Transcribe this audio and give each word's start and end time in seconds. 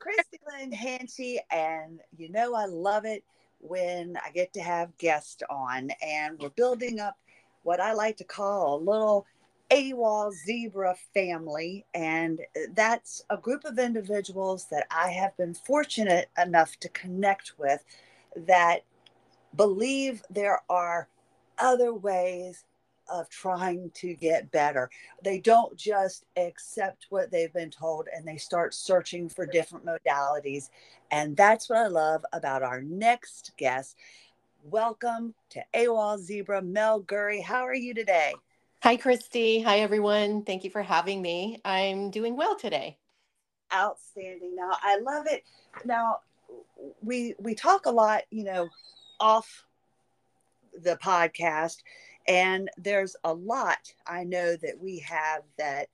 Christy 0.00 0.40
Lynn 0.50 0.72
Hanchey, 0.72 1.38
and 1.50 2.00
you 2.16 2.30
know 2.30 2.54
I 2.54 2.64
love 2.64 3.04
it 3.04 3.22
when 3.60 4.16
I 4.24 4.30
get 4.30 4.52
to 4.54 4.62
have 4.62 4.96
guests 4.96 5.42
on, 5.50 5.90
and 6.02 6.38
we're 6.40 6.48
building 6.48 6.98
up 7.00 7.18
what 7.62 7.80
I 7.80 7.92
like 7.92 8.16
to 8.16 8.24
call 8.24 8.76
a 8.76 8.82
little 8.82 9.26
AWOL 9.70 10.32
Zebra 10.32 10.96
family, 11.14 11.84
and 11.94 12.40
that's 12.74 13.22
a 13.28 13.36
group 13.36 13.64
of 13.66 13.78
individuals 13.78 14.66
that 14.70 14.86
I 14.90 15.10
have 15.10 15.36
been 15.36 15.54
fortunate 15.54 16.30
enough 16.42 16.80
to 16.80 16.88
connect 16.88 17.52
with 17.58 17.84
that 18.34 18.80
believe 19.54 20.22
there 20.30 20.62
are 20.70 21.08
other 21.58 21.92
ways 21.92 22.64
of 23.10 23.28
trying 23.28 23.90
to 23.94 24.14
get 24.14 24.50
better. 24.50 24.88
They 25.22 25.40
don't 25.40 25.76
just 25.76 26.24
accept 26.36 27.06
what 27.10 27.30
they've 27.30 27.52
been 27.52 27.70
told 27.70 28.08
and 28.14 28.26
they 28.26 28.36
start 28.36 28.72
searching 28.72 29.28
for 29.28 29.46
different 29.46 29.84
modalities. 29.84 30.70
And 31.10 31.36
that's 31.36 31.68
what 31.68 31.78
I 31.78 31.88
love 31.88 32.24
about 32.32 32.62
our 32.62 32.80
next 32.82 33.52
guest. 33.56 33.96
Welcome 34.64 35.34
to 35.50 35.62
AWOL 35.74 36.18
Zebra, 36.18 36.62
Mel 36.62 37.00
Gurry. 37.00 37.40
How 37.40 37.66
are 37.66 37.74
you 37.74 37.94
today? 37.94 38.34
Hi, 38.82 38.96
Christy. 38.96 39.60
Hi, 39.60 39.80
everyone. 39.80 40.44
Thank 40.44 40.64
you 40.64 40.70
for 40.70 40.82
having 40.82 41.20
me. 41.20 41.60
I'm 41.64 42.10
doing 42.10 42.36
well 42.36 42.56
today. 42.56 42.96
Outstanding. 43.74 44.54
Now, 44.54 44.70
I 44.82 44.98
love 45.00 45.26
it. 45.26 45.44
Now, 45.84 46.20
we 47.02 47.34
we 47.38 47.54
talk 47.54 47.86
a 47.86 47.90
lot, 47.90 48.22
you 48.30 48.44
know, 48.44 48.68
off 49.18 49.64
the 50.82 50.96
podcast 50.96 51.76
and 52.30 52.70
there's 52.78 53.16
a 53.24 53.34
lot 53.34 53.92
I 54.06 54.22
know 54.22 54.54
that 54.56 54.78
we 54.80 55.00
have 55.00 55.42
that 55.58 55.88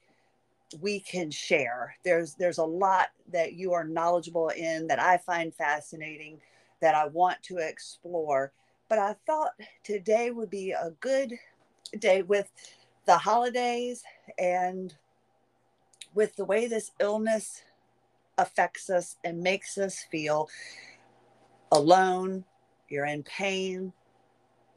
we 0.80 1.00
can 1.00 1.30
share. 1.30 1.96
There's 2.04 2.34
there's 2.34 2.58
a 2.58 2.64
lot 2.64 3.08
that 3.32 3.54
you 3.54 3.72
are 3.72 3.84
knowledgeable 3.84 4.50
in 4.50 4.86
that 4.88 5.00
I 5.00 5.16
find 5.16 5.54
fascinating 5.54 6.38
that 6.80 6.94
I 6.94 7.06
want 7.06 7.42
to 7.44 7.56
explore. 7.56 8.52
But 8.88 8.98
I 8.98 9.16
thought 9.26 9.52
today 9.82 10.30
would 10.30 10.50
be 10.50 10.72
a 10.72 10.92
good 11.00 11.32
day 11.98 12.20
with 12.20 12.50
the 13.06 13.16
holidays 13.16 14.02
and 14.38 14.94
with 16.14 16.36
the 16.36 16.44
way 16.44 16.66
this 16.66 16.90
illness 17.00 17.62
affects 18.36 18.90
us 18.90 19.16
and 19.24 19.40
makes 19.40 19.78
us 19.78 20.04
feel 20.10 20.48
alone, 21.72 22.44
you're 22.88 23.06
in 23.06 23.22
pain, 23.22 23.92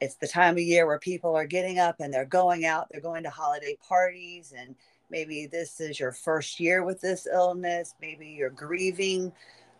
it's 0.00 0.16
the 0.16 0.28
time 0.28 0.54
of 0.54 0.60
year 0.60 0.86
where 0.86 0.98
people 0.98 1.36
are 1.36 1.46
getting 1.46 1.78
up 1.78 1.96
and 2.00 2.12
they're 2.12 2.24
going 2.24 2.64
out, 2.64 2.88
they're 2.90 3.00
going 3.00 3.22
to 3.24 3.30
holiday 3.30 3.76
parties, 3.86 4.54
and 4.56 4.74
maybe 5.10 5.46
this 5.46 5.80
is 5.80 6.00
your 6.00 6.12
first 6.12 6.58
year 6.58 6.84
with 6.84 7.00
this 7.00 7.26
illness. 7.30 7.94
Maybe 8.00 8.28
you're 8.28 8.50
grieving 8.50 9.32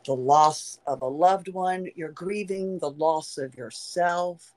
the 0.05 0.15
loss 0.15 0.79
of 0.87 1.03
a 1.03 1.07
loved 1.07 1.49
one, 1.49 1.89
you're 1.95 2.13
grieving 2.13 2.79
the 2.79 2.91
loss 2.91 3.39
of 3.39 3.55
yourself, 3.55 4.55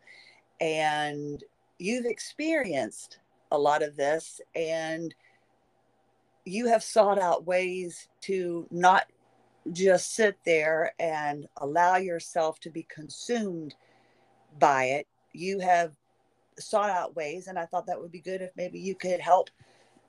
and 0.60 1.44
you've 1.80 2.06
experienced 2.06 3.20
a 3.52 3.58
lot 3.58 3.84
of 3.84 3.96
this, 3.96 4.42
and 4.56 5.14
you 6.46 6.68
have 6.68 6.84
sought 6.84 7.20
out 7.20 7.46
ways 7.46 8.10
to 8.22 8.68
not 8.70 9.06
just 9.72 10.14
sit 10.14 10.38
there 10.46 10.94
and 11.00 11.48
allow 11.58 11.96
yourself 11.96 12.60
to 12.60 12.70
be 12.70 12.86
consumed 12.90 13.76
by 14.60 14.86
it 14.86 15.08
you 15.34 15.60
have 15.60 15.94
sought 16.60 16.90
out 16.90 17.16
ways 17.16 17.48
and 17.48 17.58
i 17.58 17.66
thought 17.66 17.86
that 17.88 18.00
would 18.00 18.12
be 18.12 18.20
good 18.20 18.42
if 18.42 18.52
maybe 18.56 18.80
you 18.80 18.96
could 18.96 19.20
help 19.20 19.50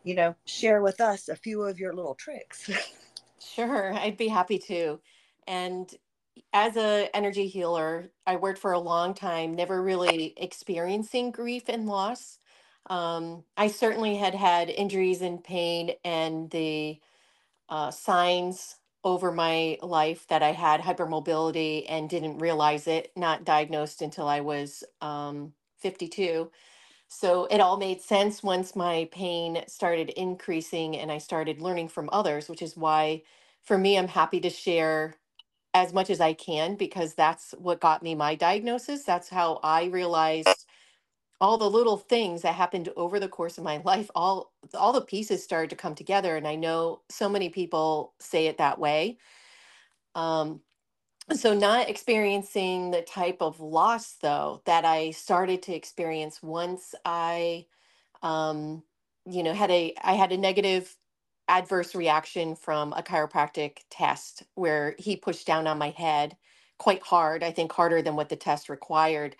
you 0.02 0.14
know 0.14 0.34
share 0.44 0.82
with 0.82 1.00
us 1.00 1.28
a 1.28 1.36
few 1.36 1.62
of 1.62 1.78
your 1.78 1.92
little 1.92 2.14
tricks. 2.14 2.70
Sure 3.54 3.92
i'd 3.94 4.16
be 4.16 4.28
happy 4.28 4.58
to. 4.58 5.00
And 5.46 5.92
as 6.54 6.76
a 6.78 7.14
energy 7.14 7.46
healer 7.46 8.08
i 8.26 8.36
worked 8.36 8.58
for 8.58 8.72
a 8.72 8.78
long 8.78 9.12
time 9.12 9.54
never 9.54 9.82
really 9.82 10.32
experiencing 10.38 11.30
grief 11.30 11.64
and 11.68 11.86
loss. 11.86 12.38
Um, 12.86 13.44
i 13.56 13.68
certainly 13.68 14.16
had 14.16 14.34
had 14.34 14.70
injuries 14.70 15.20
and 15.20 15.44
pain 15.44 15.92
and 16.04 16.50
the 16.50 17.00
uh, 17.68 17.90
signs 17.90 18.76
over 19.04 19.32
my 19.32 19.78
life 19.82 20.26
that 20.28 20.42
I 20.42 20.52
had 20.52 20.80
hypermobility 20.82 21.86
and 21.88 22.10
didn't 22.10 22.38
realize 22.38 22.86
it, 22.88 23.12
not 23.16 23.44
diagnosed 23.44 24.02
until 24.02 24.28
I 24.28 24.40
was 24.40 24.84
um, 25.02 25.54
52. 25.80 26.50
So 27.08 27.46
it 27.46 27.60
all 27.60 27.76
made 27.78 28.02
sense 28.02 28.42
once 28.42 28.76
my 28.76 29.08
pain 29.12 29.64
started 29.68 30.10
increasing 30.10 30.96
and 30.98 31.12
I 31.12 31.18
started 31.18 31.60
learning 31.62 31.88
from 31.88 32.10
others, 32.12 32.48
which 32.48 32.62
is 32.62 32.76
why 32.76 33.22
for 33.64 33.78
me, 33.78 33.98
I'm 33.98 34.08
happy 34.08 34.40
to 34.40 34.50
share 34.50 35.14
as 35.74 35.92
much 35.92 36.10
as 36.10 36.20
I 36.20 36.34
can 36.34 36.76
because 36.76 37.14
that's 37.14 37.52
what 37.58 37.80
got 37.80 38.02
me 38.02 38.14
my 38.14 38.34
diagnosis. 38.34 39.04
That's 39.04 39.28
how 39.28 39.60
I 39.62 39.84
realized 39.86 40.66
all 41.44 41.58
the 41.58 41.70
little 41.70 41.98
things 41.98 42.42
that 42.42 42.54
happened 42.56 42.90
over 42.96 43.20
the 43.20 43.28
course 43.28 43.58
of 43.58 43.64
my 43.64 43.78
life 43.84 44.10
all 44.16 44.52
all 44.74 44.92
the 44.94 45.02
pieces 45.02 45.44
started 45.44 45.70
to 45.70 45.76
come 45.76 45.94
together 45.94 46.36
and 46.36 46.48
i 46.48 46.56
know 46.56 47.02
so 47.10 47.28
many 47.28 47.50
people 47.50 48.14
say 48.20 48.48
it 48.48 48.58
that 48.58 48.78
way. 48.80 49.18
Um 50.16 50.62
so 51.34 51.54
not 51.54 51.88
experiencing 51.90 52.90
the 52.90 53.02
type 53.02 53.38
of 53.42 53.60
loss 53.60 54.14
though 54.22 54.62
that 54.66 54.84
i 54.84 55.10
started 55.10 55.62
to 55.62 55.74
experience 55.74 56.42
once 56.42 56.94
i 57.04 57.66
um 58.22 58.82
you 59.26 59.42
know 59.42 59.54
had 59.54 59.70
a 59.70 59.94
i 60.02 60.14
had 60.14 60.32
a 60.32 60.38
negative 60.38 60.96
adverse 61.48 61.94
reaction 61.94 62.56
from 62.56 62.92
a 62.94 63.02
chiropractic 63.02 63.78
test 63.90 64.44
where 64.54 64.94
he 64.98 65.16
pushed 65.16 65.46
down 65.46 65.66
on 65.66 65.78
my 65.78 65.90
head 65.90 66.36
quite 66.78 67.02
hard 67.02 67.42
i 67.44 67.52
think 67.52 67.72
harder 67.72 68.02
than 68.02 68.16
what 68.16 68.30
the 68.30 68.36
test 68.36 68.68
required 68.70 69.36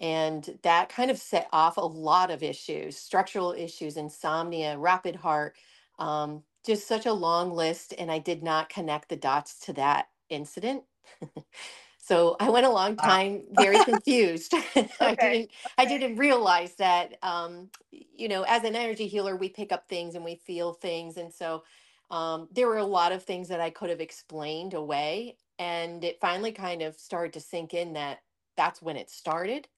and 0.00 0.58
that 0.62 0.88
kind 0.88 1.10
of 1.10 1.18
set 1.18 1.48
off 1.52 1.76
a 1.76 1.80
lot 1.80 2.30
of 2.30 2.42
issues 2.42 2.96
structural 2.96 3.52
issues, 3.52 3.96
insomnia, 3.96 4.78
rapid 4.78 5.16
heart, 5.16 5.56
um, 5.98 6.42
just 6.64 6.88
such 6.88 7.06
a 7.06 7.12
long 7.12 7.52
list. 7.52 7.94
And 7.98 8.10
I 8.10 8.18
did 8.18 8.42
not 8.42 8.68
connect 8.68 9.08
the 9.08 9.16
dots 9.16 9.58
to 9.66 9.72
that 9.74 10.08
incident. 10.30 10.84
so 11.98 12.36
I 12.40 12.48
went 12.48 12.66
a 12.66 12.70
long 12.70 12.96
time 12.96 13.42
very 13.52 13.82
confused. 13.84 14.54
okay. 14.76 14.88
I 15.00 15.14
didn't 15.14 15.50
I 15.78 15.84
didn't 15.84 16.16
realize 16.16 16.74
that 16.76 17.16
um, 17.22 17.70
you 17.90 18.28
know, 18.28 18.42
as 18.48 18.64
an 18.64 18.74
energy 18.76 19.06
healer, 19.06 19.36
we 19.36 19.48
pick 19.48 19.70
up 19.72 19.88
things 19.88 20.14
and 20.14 20.24
we 20.24 20.36
feel 20.36 20.72
things. 20.72 21.18
And 21.18 21.32
so 21.32 21.64
um, 22.10 22.48
there 22.50 22.66
were 22.66 22.78
a 22.78 22.84
lot 22.84 23.12
of 23.12 23.22
things 23.22 23.48
that 23.48 23.60
I 23.60 23.70
could 23.70 23.90
have 23.90 24.00
explained 24.00 24.74
away. 24.74 25.36
And 25.58 26.02
it 26.04 26.20
finally 26.20 26.52
kind 26.52 26.80
of 26.80 26.96
started 26.96 27.34
to 27.34 27.40
sink 27.40 27.74
in 27.74 27.92
that 27.92 28.20
that's 28.56 28.82
when 28.82 28.96
it 28.96 29.10
started 29.10 29.68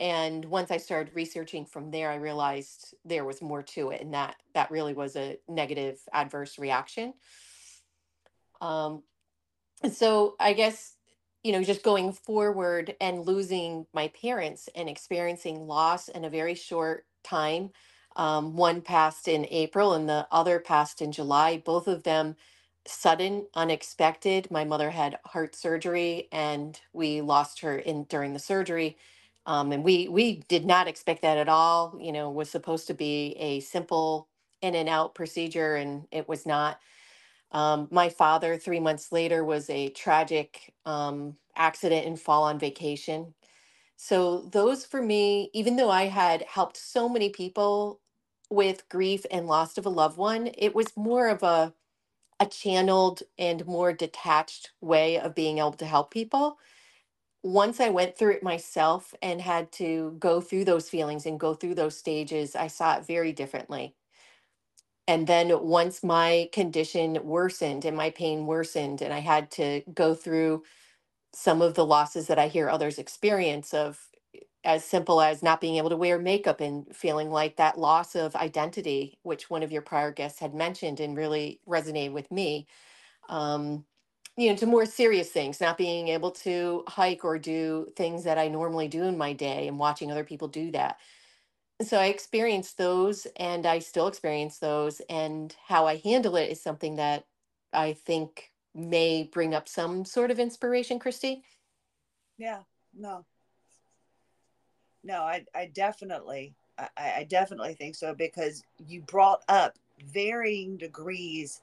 and 0.00 0.44
once 0.44 0.72
i 0.72 0.76
started 0.76 1.14
researching 1.14 1.64
from 1.64 1.90
there 1.90 2.10
i 2.10 2.16
realized 2.16 2.94
there 3.04 3.24
was 3.24 3.40
more 3.40 3.62
to 3.62 3.90
it 3.90 4.00
and 4.00 4.14
that 4.14 4.34
that 4.54 4.70
really 4.70 4.94
was 4.94 5.14
a 5.14 5.38
negative 5.48 6.00
adverse 6.12 6.58
reaction. 6.58 7.14
Um 8.60 9.02
and 9.82 9.92
so 9.92 10.34
i 10.40 10.52
guess 10.52 10.96
you 11.44 11.52
know 11.52 11.62
just 11.62 11.82
going 11.82 12.12
forward 12.12 12.96
and 13.00 13.26
losing 13.26 13.86
my 13.94 14.08
parents 14.20 14.68
and 14.74 14.88
experiencing 14.88 15.66
loss 15.66 16.08
in 16.08 16.24
a 16.24 16.30
very 16.30 16.54
short 16.54 17.06
time 17.22 17.70
um, 18.16 18.56
one 18.56 18.80
passed 18.82 19.28
in 19.28 19.46
april 19.50 19.94
and 19.94 20.08
the 20.08 20.26
other 20.32 20.58
passed 20.58 21.00
in 21.00 21.12
july 21.12 21.62
both 21.64 21.86
of 21.86 22.02
them 22.02 22.36
sudden 22.86 23.46
unexpected. 23.54 24.50
My 24.50 24.64
mother 24.64 24.90
had 24.90 25.18
heart 25.24 25.54
surgery 25.54 26.28
and 26.32 26.78
we 26.92 27.20
lost 27.20 27.60
her 27.60 27.78
in 27.78 28.04
during 28.04 28.32
the 28.32 28.38
surgery 28.38 28.96
um, 29.46 29.72
and 29.72 29.84
we 29.84 30.08
we 30.08 30.38
did 30.48 30.66
not 30.66 30.88
expect 30.88 31.22
that 31.22 31.38
at 31.38 31.48
all. 31.48 31.98
You 32.00 32.12
know, 32.12 32.30
was 32.30 32.50
supposed 32.50 32.86
to 32.88 32.94
be 32.94 33.36
a 33.38 33.60
simple 33.60 34.28
in 34.62 34.74
and 34.74 34.88
out 34.88 35.14
procedure, 35.14 35.76
and 35.76 36.06
it 36.12 36.28
was 36.28 36.46
not. 36.46 36.80
Um, 37.52 37.88
my 37.90 38.08
father, 38.10 38.58
three 38.58 38.80
months 38.80 39.12
later, 39.12 39.44
was 39.44 39.70
a 39.70 39.90
tragic 39.90 40.74
um, 40.86 41.36
accident 41.56 42.06
and 42.06 42.20
fall 42.20 42.44
on 42.44 42.58
vacation. 42.58 43.34
So 43.96 44.42
those 44.52 44.84
for 44.86 45.02
me, 45.02 45.50
even 45.54 45.76
though 45.76 45.90
I 45.90 46.04
had 46.06 46.42
helped 46.44 46.76
so 46.78 47.08
many 47.08 47.30
people 47.30 48.00
with 48.50 48.88
grief 48.90 49.26
and 49.30 49.46
loss 49.46 49.78
of 49.78 49.86
a 49.86 49.90
loved 49.90 50.18
one, 50.18 50.50
it 50.58 50.74
was 50.74 50.96
more 50.96 51.28
of 51.28 51.42
a 51.44 51.74
a 52.40 52.46
channeled 52.46 53.22
and 53.38 53.66
more 53.66 53.92
detached 53.92 54.70
way 54.80 55.18
of 55.18 55.34
being 55.34 55.58
able 55.58 55.72
to 55.72 55.86
help 55.86 56.10
people 56.10 56.58
once 57.42 57.80
I 57.80 57.88
went 57.90 58.16
through 58.16 58.32
it 58.32 58.42
myself 58.42 59.14
and 59.22 59.40
had 59.40 59.72
to 59.72 60.16
go 60.18 60.40
through 60.40 60.64
those 60.64 60.88
feelings 60.90 61.26
and 61.26 61.40
go 61.40 61.54
through 61.54 61.74
those 61.76 61.96
stages, 61.96 62.56
I 62.56 62.66
saw 62.68 62.96
it 62.98 63.06
very 63.06 63.32
differently. 63.32 63.94
And 65.08 65.26
then 65.26 65.66
once 65.66 66.04
my 66.04 66.48
condition 66.52 67.18
worsened 67.24 67.84
and 67.84 67.96
my 67.96 68.10
pain 68.10 68.46
worsened, 68.46 69.02
and 69.02 69.12
I 69.12 69.18
had 69.18 69.50
to 69.52 69.82
go 69.92 70.14
through 70.14 70.62
some 71.34 71.62
of 71.62 71.74
the 71.74 71.86
losses 71.86 72.28
that 72.28 72.38
I 72.38 72.48
hear 72.48 72.70
others 72.70 72.98
experience 72.98 73.74
of 73.74 74.00
as 74.64 74.84
simple 74.84 75.20
as 75.22 75.42
not 75.42 75.60
being 75.60 75.76
able 75.76 75.90
to 75.90 75.96
wear 75.96 76.18
makeup 76.18 76.60
and 76.60 76.94
feeling 76.96 77.30
like 77.30 77.56
that 77.56 77.78
loss 77.78 78.16
of 78.16 78.36
identity, 78.36 79.18
which 79.22 79.50
one 79.50 79.62
of 79.62 79.72
your 79.72 79.82
prior 79.82 80.12
guests 80.12 80.40
had 80.40 80.54
mentioned 80.54 81.00
and 81.00 81.16
really 81.16 81.60
resonated 81.68 82.12
with 82.12 82.30
me. 82.30 82.66
Um, 83.28 83.86
you 84.40 84.48
know, 84.48 84.56
to 84.56 84.64
more 84.64 84.86
serious 84.86 85.28
things, 85.28 85.60
not 85.60 85.76
being 85.76 86.08
able 86.08 86.30
to 86.30 86.82
hike 86.88 87.26
or 87.26 87.38
do 87.38 87.86
things 87.94 88.24
that 88.24 88.38
I 88.38 88.48
normally 88.48 88.88
do 88.88 89.02
in 89.02 89.18
my 89.18 89.34
day 89.34 89.68
and 89.68 89.78
watching 89.78 90.10
other 90.10 90.24
people 90.24 90.48
do 90.48 90.70
that. 90.70 90.96
So 91.82 91.98
I 91.98 92.06
experienced 92.06 92.78
those 92.78 93.26
and 93.36 93.66
I 93.66 93.80
still 93.80 94.06
experience 94.06 94.56
those. 94.56 95.02
And 95.10 95.54
how 95.66 95.86
I 95.86 95.96
handle 95.96 96.36
it 96.36 96.50
is 96.50 96.62
something 96.62 96.96
that 96.96 97.26
I 97.74 97.92
think 97.92 98.50
may 98.74 99.24
bring 99.24 99.52
up 99.52 99.68
some 99.68 100.06
sort 100.06 100.30
of 100.30 100.40
inspiration, 100.40 100.98
Christy. 100.98 101.42
Yeah, 102.38 102.60
no. 102.98 103.26
No, 105.04 105.20
I, 105.20 105.44
I 105.54 105.66
definitely, 105.66 106.54
I, 106.78 106.88
I 106.96 107.26
definitely 107.28 107.74
think 107.74 107.94
so 107.94 108.14
because 108.14 108.62
you 108.86 109.02
brought 109.02 109.42
up 109.50 109.76
varying 110.02 110.78
degrees 110.78 111.60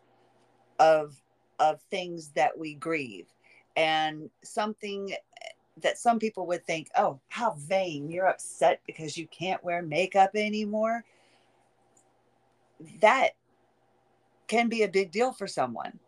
of 0.79 1.19
of 1.59 1.81
things 1.89 2.29
that 2.29 2.57
we 2.57 2.75
grieve. 2.75 3.27
And 3.75 4.29
something 4.43 5.13
that 5.81 5.97
some 5.97 6.19
people 6.19 6.47
would 6.47 6.65
think 6.65 6.89
oh 6.97 7.19
how 7.29 7.51
vain 7.51 8.09
you're 8.09 8.27
upset 8.27 8.81
because 8.87 9.17
you 9.17 9.27
can't 9.27 9.63
wear 9.63 9.81
makeup 9.81 10.31
anymore. 10.35 11.03
That 13.01 13.31
can 14.47 14.69
be 14.69 14.83
a 14.83 14.87
big 14.87 15.11
deal 15.11 15.31
for 15.31 15.47
someone. 15.47 15.99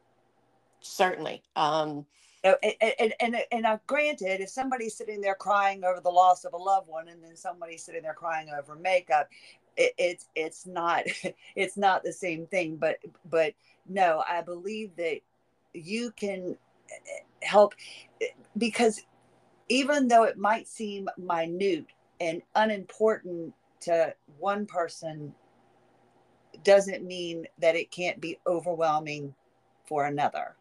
Certainly. 0.82 1.44
Um 1.56 2.06
and, 2.42 2.56
and, 2.80 3.14
and, 3.20 3.36
and 3.52 3.64
now 3.64 3.82
granted 3.86 4.40
if 4.40 4.50
somebody's 4.50 4.96
sitting 4.96 5.20
there 5.20 5.36
crying 5.36 5.84
over 5.84 6.00
the 6.00 6.10
loss 6.10 6.46
of 6.46 6.54
a 6.54 6.58
loved 6.58 6.88
one 6.88 7.10
and 7.10 7.22
then 7.22 7.36
somebody's 7.36 7.84
sitting 7.84 8.02
there 8.02 8.14
crying 8.14 8.48
over 8.58 8.76
makeup 8.76 9.28
it, 9.76 9.94
it's 9.98 10.28
it's 10.36 10.66
not 10.66 11.04
it's 11.56 11.78
not 11.78 12.04
the 12.04 12.14
same 12.14 12.48
thing. 12.48 12.78
But 12.78 12.98
but 13.30 13.54
no 13.90 14.24
i 14.30 14.42
believe 14.42 14.96
that 14.96 15.20
you 15.74 16.12
can 16.12 16.58
eh, 16.92 17.46
help 17.46 17.74
eh, 18.22 18.28
because 18.58 19.02
even 19.70 20.08
though 20.08 20.24
it 20.24 20.38
might 20.38 20.68
seem 20.68 21.08
minute 21.18 21.86
and 22.20 22.42
unimportant 22.56 23.54
to 23.82 24.14
one 24.40 24.66
person 24.66 25.34
doesn't 26.64 27.06
mean 27.06 27.46
that 27.60 27.76
it 27.76 27.92
can't 27.92 28.20
be 28.20 28.38
overwhelming 28.46 29.34
for 29.86 30.06
another. 30.06 30.56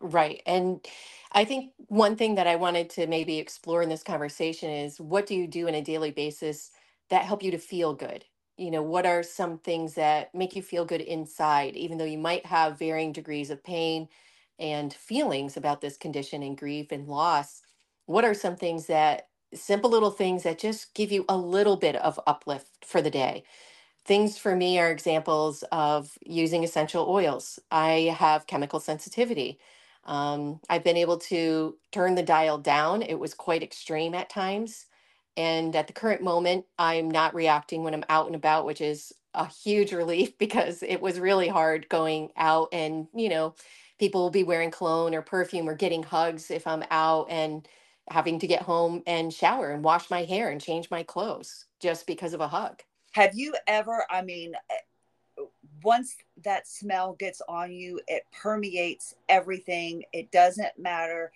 Right 0.00 0.42
and 0.46 0.84
i 1.32 1.44
think 1.44 1.72
one 1.88 2.14
thing 2.14 2.36
that 2.36 2.46
i 2.46 2.54
wanted 2.54 2.88
to 2.88 3.08
maybe 3.08 3.38
explore 3.38 3.82
in 3.82 3.88
this 3.88 4.04
conversation 4.04 4.70
is 4.70 5.00
what 5.00 5.26
do 5.26 5.34
you 5.34 5.48
do 5.48 5.66
on 5.66 5.74
a 5.74 5.82
daily 5.82 6.12
basis 6.12 6.70
that 7.10 7.24
help 7.24 7.42
you 7.42 7.50
to 7.50 7.58
feel 7.58 7.94
good 7.94 8.24
you 8.58 8.70
know 8.70 8.82
what 8.82 9.06
are 9.06 9.22
some 9.22 9.58
things 9.58 9.94
that 9.94 10.34
make 10.34 10.56
you 10.56 10.62
feel 10.62 10.84
good 10.84 11.00
inside 11.02 11.76
even 11.76 11.98
though 11.98 12.04
you 12.04 12.18
might 12.18 12.46
have 12.46 12.78
varying 12.78 13.12
degrees 13.12 13.50
of 13.50 13.64
pain 13.64 14.08
and 14.58 14.92
feelings 14.94 15.56
about 15.56 15.80
this 15.80 15.96
condition 15.96 16.42
and 16.42 16.58
grief 16.58 16.92
and 16.92 17.08
loss? 17.08 17.62
What 18.06 18.24
are 18.24 18.34
some 18.34 18.56
things 18.56 18.86
that 18.86 19.28
simple 19.54 19.90
little 19.90 20.10
things 20.10 20.42
that 20.44 20.58
just 20.58 20.94
give 20.94 21.12
you 21.12 21.24
a 21.28 21.36
little 21.36 21.76
bit 21.76 21.96
of 21.96 22.20
uplift 22.26 22.84
for 22.84 23.02
the 23.02 23.10
day? 23.10 23.44
Things 24.04 24.38
for 24.38 24.56
me 24.56 24.78
are 24.78 24.90
examples 24.90 25.64
of 25.72 26.18
using 26.26 26.64
essential 26.64 27.06
oils. 27.08 27.58
I 27.70 28.14
have 28.18 28.46
chemical 28.46 28.80
sensitivity. 28.80 29.58
Um, 30.04 30.60
i've 30.70 30.84
been 30.84 30.96
able 30.98 31.18
to 31.18 31.78
turn 31.92 32.14
the 32.16 32.22
dial 32.24 32.58
down. 32.58 33.02
It 33.02 33.16
was 33.20 33.34
quite 33.34 33.62
extreme 33.62 34.14
at 34.14 34.30
times 34.30 34.86
and 35.38 35.74
at 35.74 35.86
the 35.86 35.92
current 35.94 36.22
moment 36.22 36.66
i'm 36.78 37.10
not 37.10 37.34
reacting 37.34 37.82
when 37.82 37.94
i'm 37.94 38.04
out 38.10 38.26
and 38.26 38.36
about 38.36 38.66
which 38.66 38.82
is 38.82 39.14
a 39.34 39.46
huge 39.46 39.92
relief 40.02 40.36
because 40.36 40.82
it 40.82 41.00
was 41.00 41.18
really 41.18 41.48
hard 41.48 41.88
going 41.88 42.30
out 42.36 42.68
and 42.72 43.06
you 43.14 43.30
know 43.30 43.54
people 43.98 44.20
will 44.22 44.30
be 44.30 44.44
wearing 44.44 44.70
cologne 44.70 45.14
or 45.14 45.22
perfume 45.22 45.68
or 45.68 45.74
getting 45.74 46.02
hugs 46.02 46.50
if 46.50 46.66
i'm 46.66 46.84
out 46.90 47.26
and 47.30 47.66
having 48.10 48.38
to 48.38 48.46
get 48.46 48.62
home 48.62 49.02
and 49.06 49.32
shower 49.32 49.70
and 49.70 49.84
wash 49.84 50.10
my 50.10 50.24
hair 50.24 50.50
and 50.50 50.60
change 50.60 50.90
my 50.90 51.02
clothes 51.02 51.66
just 51.80 52.06
because 52.06 52.32
of 52.32 52.40
a 52.40 52.48
hug. 52.48 52.82
Have 53.12 53.34
you 53.34 53.54
ever, 53.66 54.04
I 54.10 54.22
mean, 54.22 54.54
eh, 54.70 55.44
once 55.82 56.16
that 56.44 56.66
smell 56.66 57.14
gets 57.14 57.40
on 57.48 57.72
you, 57.72 58.00
it 58.08 58.24
permeates 58.32 59.14
everything. 59.28 60.04
It 60.12 60.30
doesn't 60.30 60.78
matter. 60.78 61.32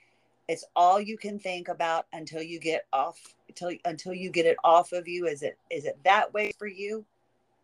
It's 0.52 0.64
all 0.76 1.00
you 1.00 1.16
can 1.16 1.38
think 1.38 1.68
about 1.68 2.06
until 2.12 2.42
you 2.42 2.60
get 2.60 2.84
off 2.92 3.18
until 3.48 3.72
until 3.84 4.12
you 4.12 4.30
get 4.30 4.46
it 4.46 4.56
off 4.62 4.92
of 4.92 5.08
you. 5.08 5.26
Is 5.26 5.42
it 5.42 5.56
is 5.70 5.86
it 5.86 5.98
that 6.04 6.32
way 6.34 6.52
for 6.58 6.66
you? 6.66 7.04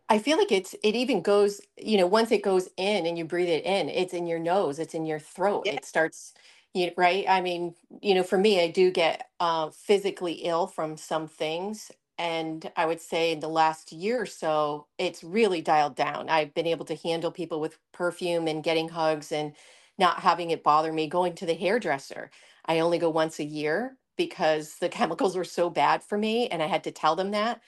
I 0.09 0.17
feel 0.17 0.37
like 0.37 0.51
it's 0.51 0.73
it 0.81 0.95
even 0.95 1.21
goes, 1.21 1.61
you 1.77 1.97
know, 1.97 2.07
once 2.07 2.31
it 2.31 2.41
goes 2.41 2.67
in 2.77 3.05
and 3.05 3.17
you 3.17 3.25
breathe 3.25 3.49
it 3.49 3.63
in, 3.63 3.89
it's 3.89 4.13
in 4.13 4.25
your 4.25 4.39
nose, 4.39 4.79
it's 4.79 4.95
in 4.95 5.05
your 5.05 5.19
throat. 5.19 5.63
Yeah. 5.65 5.73
It 5.73 5.85
starts 5.85 6.33
you 6.73 6.91
right? 6.97 7.25
I 7.27 7.41
mean, 7.41 7.75
you 8.01 8.15
know, 8.15 8.23
for 8.23 8.37
me, 8.37 8.61
I 8.61 8.69
do 8.69 8.91
get 8.91 9.27
uh, 9.39 9.69
physically 9.69 10.33
ill 10.33 10.67
from 10.67 10.97
some 10.97 11.27
things. 11.27 11.91
And 12.17 12.69
I 12.75 12.85
would 12.85 13.01
say 13.01 13.31
in 13.31 13.39
the 13.39 13.47
last 13.47 13.91
year 13.91 14.21
or 14.21 14.25
so, 14.25 14.87
it's 14.97 15.23
really 15.23 15.61
dialed 15.61 15.95
down. 15.95 16.29
I've 16.29 16.53
been 16.53 16.67
able 16.67 16.85
to 16.85 16.95
handle 16.95 17.31
people 17.31 17.59
with 17.59 17.79
perfume 17.91 18.47
and 18.47 18.63
getting 18.63 18.89
hugs 18.89 19.31
and 19.31 19.53
not 19.97 20.19
having 20.19 20.51
it 20.51 20.63
bother 20.63 20.91
me 20.91 21.07
going 21.07 21.33
to 21.35 21.45
the 21.45 21.53
hairdresser. 21.53 22.29
I 22.69 22.81
only 22.81 22.99
go 22.99 23.11
once 23.11 23.39
a 23.39 23.45
year 23.45 23.97
because 24.17 24.77
the 24.77 24.89
chemicals 24.99 25.37
were 25.37 25.45
so 25.45 25.71
bad 25.71 26.03
for 26.03 26.19
me. 26.19 26.49
And 26.49 26.63
I 26.63 26.67
had 26.67 26.85
to 26.85 26.91
tell 26.93 27.17
them 27.17 27.31
that. 27.33 27.61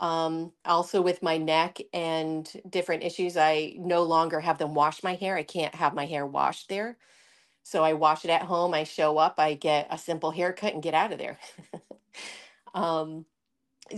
Um, 0.00 0.52
also, 0.66 1.02
with 1.02 1.22
my 1.22 1.38
neck 1.38 1.80
and 1.94 2.50
different 2.68 3.04
issues, 3.04 3.36
I 3.36 3.74
no 3.78 4.02
longer 4.04 4.40
have 4.40 4.58
them 4.58 4.74
wash 4.74 5.02
my 5.04 5.14
hair. 5.14 5.36
I 5.36 5.44
can't 5.44 5.74
have 5.74 5.94
my 5.94 6.06
hair 6.06 6.26
washed 6.26 6.68
there. 6.68 6.98
So 7.64 7.84
I 7.84 7.94
wash 7.94 8.24
it 8.24 8.30
at 8.30 8.42
home. 8.44 8.74
I 8.74 8.84
show 8.84 9.18
up, 9.18 9.36
I 9.38 9.54
get 9.54 9.88
a 9.90 9.98
simple 9.98 10.32
haircut 10.32 10.74
and 10.74 10.82
get 10.82 10.94
out 10.94 11.12
of 11.12 11.18
there. 11.18 11.38
um, 12.74 13.26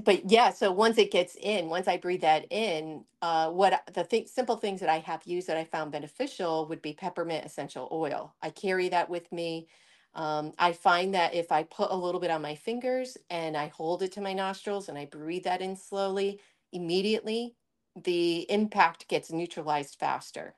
but 0.04 0.30
yeah, 0.30 0.50
so 0.50 0.72
once 0.72 0.98
it 0.98 1.12
gets 1.12 1.36
in, 1.40 1.68
once 1.68 1.88
I 1.88 1.98
breathe 1.98 2.22
that 2.22 2.46
in, 2.50 3.04
uh, 3.22 3.50
what 3.50 3.82
the 3.94 4.04
th- 4.04 4.28
simple 4.28 4.56
things 4.56 4.80
that 4.80 4.88
I 4.90 4.98
have 5.00 5.22
used 5.26 5.48
that 5.48 5.56
I 5.56 5.64
found 5.64 5.92
beneficial 5.92 6.68
would 6.68 6.82
be 6.82 6.94
peppermint 6.94 7.44
essential 7.46 7.88
oil. 7.92 8.34
I 8.42 8.50
carry 8.50 8.88
that 8.90 9.10
with 9.10 9.30
me. 9.32 9.68
Um, 10.14 10.52
I 10.58 10.72
find 10.72 11.14
that 11.14 11.34
if 11.34 11.50
I 11.50 11.64
put 11.64 11.90
a 11.90 11.96
little 11.96 12.20
bit 12.20 12.31
on 12.31 12.43
my 12.43 12.55
fingers 12.55 13.16
and 13.31 13.56
I 13.56 13.69
hold 13.69 14.02
it 14.02 14.12
to 14.12 14.20
my 14.20 14.32
nostrils 14.32 14.88
and 14.88 14.96
I 14.96 15.06
breathe 15.06 15.44
that 15.44 15.61
in 15.61 15.76
slowly, 15.76 16.40
immediately 16.72 17.55
the 17.96 18.50
impact 18.50 19.08
gets 19.08 19.32
neutralized 19.32 19.96
faster. 19.99 20.55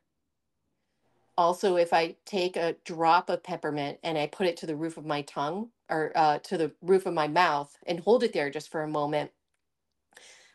Also 1.38 1.76
if 1.76 1.92
i 1.92 2.16
take 2.24 2.56
a 2.56 2.76
drop 2.86 3.28
of 3.28 3.42
peppermint 3.42 3.98
and 4.02 4.16
i 4.16 4.26
put 4.26 4.46
it 4.46 4.56
to 4.56 4.64
the 4.64 4.74
roof 4.74 4.96
of 4.96 5.04
my 5.04 5.20
tongue 5.22 5.68
or 5.90 6.10
uh, 6.14 6.38
to 6.38 6.56
the 6.56 6.72
roof 6.80 7.04
of 7.04 7.12
my 7.12 7.28
mouth 7.28 7.76
and 7.86 8.00
hold 8.00 8.24
it 8.24 8.32
there 8.32 8.48
just 8.48 8.70
for 8.70 8.82
a 8.82 8.88
moment 8.88 9.30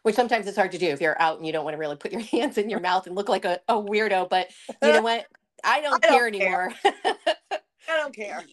which 0.02 0.16
sometimes 0.16 0.48
it's 0.48 0.58
hard 0.58 0.72
to 0.72 0.80
do 0.80 0.88
if 0.88 1.00
you're 1.00 1.22
out 1.22 1.38
and 1.38 1.46
you 1.46 1.54
don't 1.54 1.64
want 1.64 1.76
to 1.76 1.78
really 1.78 1.96
put 1.96 2.12
your 2.12 2.22
hands 2.34 2.58
in 2.58 2.68
your 2.68 2.80
mouth 2.80 3.06
and 3.06 3.16
look 3.16 3.30
like 3.30 3.46
a, 3.46 3.60
a 3.68 3.76
weirdo 3.76 4.28
but 4.28 4.50
you 4.82 4.92
know 4.92 5.02
what? 5.04 5.28
I 5.64 5.82
don't, 5.82 6.04
I 6.04 6.08
don't 6.08 6.18
care. 6.18 6.28
anymore 6.28 6.74
i 7.90 7.98
don't 7.98 8.16
care 8.16 8.44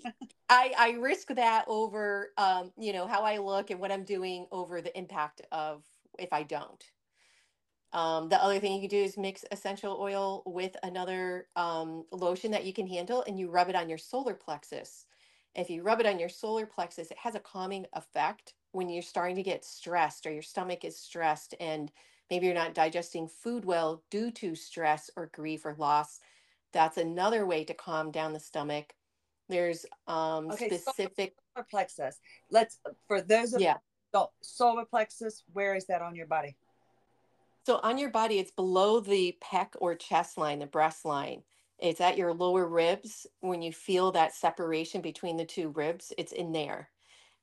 I, 0.50 0.72
I 0.78 0.90
risk 0.92 1.28
that 1.34 1.66
over 1.68 2.30
um, 2.38 2.72
you 2.78 2.92
know 2.92 3.06
how 3.06 3.22
i 3.22 3.38
look 3.38 3.70
and 3.70 3.80
what 3.80 3.92
i'm 3.92 4.04
doing 4.04 4.46
over 4.50 4.80
the 4.80 4.96
impact 4.96 5.42
of 5.52 5.82
if 6.18 6.32
i 6.32 6.42
don't 6.42 6.84
um, 7.92 8.28
the 8.28 8.42
other 8.42 8.58
thing 8.60 8.74
you 8.74 8.80
can 8.80 8.90
do 8.90 9.02
is 9.02 9.16
mix 9.16 9.44
essential 9.50 9.96
oil 9.98 10.42
with 10.44 10.76
another 10.82 11.48
um, 11.56 12.04
lotion 12.12 12.50
that 12.50 12.64
you 12.64 12.72
can 12.72 12.86
handle 12.86 13.24
and 13.26 13.38
you 13.38 13.50
rub 13.50 13.68
it 13.70 13.74
on 13.74 13.88
your 13.88 13.98
solar 13.98 14.34
plexus. 14.34 15.06
If 15.54 15.70
you 15.70 15.82
rub 15.82 16.00
it 16.00 16.06
on 16.06 16.18
your 16.18 16.28
solar 16.28 16.66
plexus, 16.66 17.10
it 17.10 17.16
has 17.18 17.34
a 17.34 17.40
calming 17.40 17.86
effect 17.94 18.54
when 18.72 18.90
you're 18.90 19.02
starting 19.02 19.36
to 19.36 19.42
get 19.42 19.64
stressed 19.64 20.26
or 20.26 20.32
your 20.32 20.42
stomach 20.42 20.84
is 20.84 20.98
stressed 20.98 21.54
and 21.58 21.90
maybe 22.30 22.44
you're 22.44 22.54
not 22.54 22.74
digesting 22.74 23.26
food 23.26 23.64
well 23.64 24.02
due 24.10 24.30
to 24.32 24.54
stress 24.54 25.10
or 25.16 25.30
grief 25.32 25.64
or 25.64 25.74
loss. 25.78 26.20
That's 26.74 26.98
another 26.98 27.46
way 27.46 27.64
to 27.64 27.72
calm 27.72 28.10
down 28.10 28.34
the 28.34 28.40
stomach. 28.40 28.92
There's 29.48 29.86
um, 30.06 30.50
okay, 30.50 30.68
specific 30.68 31.34
solar 31.54 31.66
plexus. 31.70 32.18
Let's 32.50 32.80
for 33.06 33.20
those 33.20 33.54
of 33.54 33.60
yeah. 33.60 33.76
don't 34.12 34.30
solar 34.40 34.84
plexus. 34.84 35.42
Where 35.52 35.74
is 35.74 35.86
that 35.86 36.02
on 36.02 36.14
your 36.14 36.26
body? 36.26 36.56
So 37.66 37.80
on 37.82 37.98
your 37.98 38.10
body, 38.10 38.38
it's 38.38 38.50
below 38.50 39.00
the 39.00 39.36
pec 39.42 39.68
or 39.78 39.94
chest 39.94 40.38
line, 40.38 40.58
the 40.58 40.66
breast 40.66 41.04
line. 41.04 41.42
It's 41.78 42.00
at 42.00 42.16
your 42.16 42.32
lower 42.32 42.66
ribs. 42.66 43.26
When 43.40 43.62
you 43.62 43.72
feel 43.72 44.10
that 44.12 44.34
separation 44.34 45.00
between 45.00 45.36
the 45.36 45.44
two 45.44 45.68
ribs, 45.68 46.12
it's 46.18 46.32
in 46.32 46.52
there. 46.52 46.88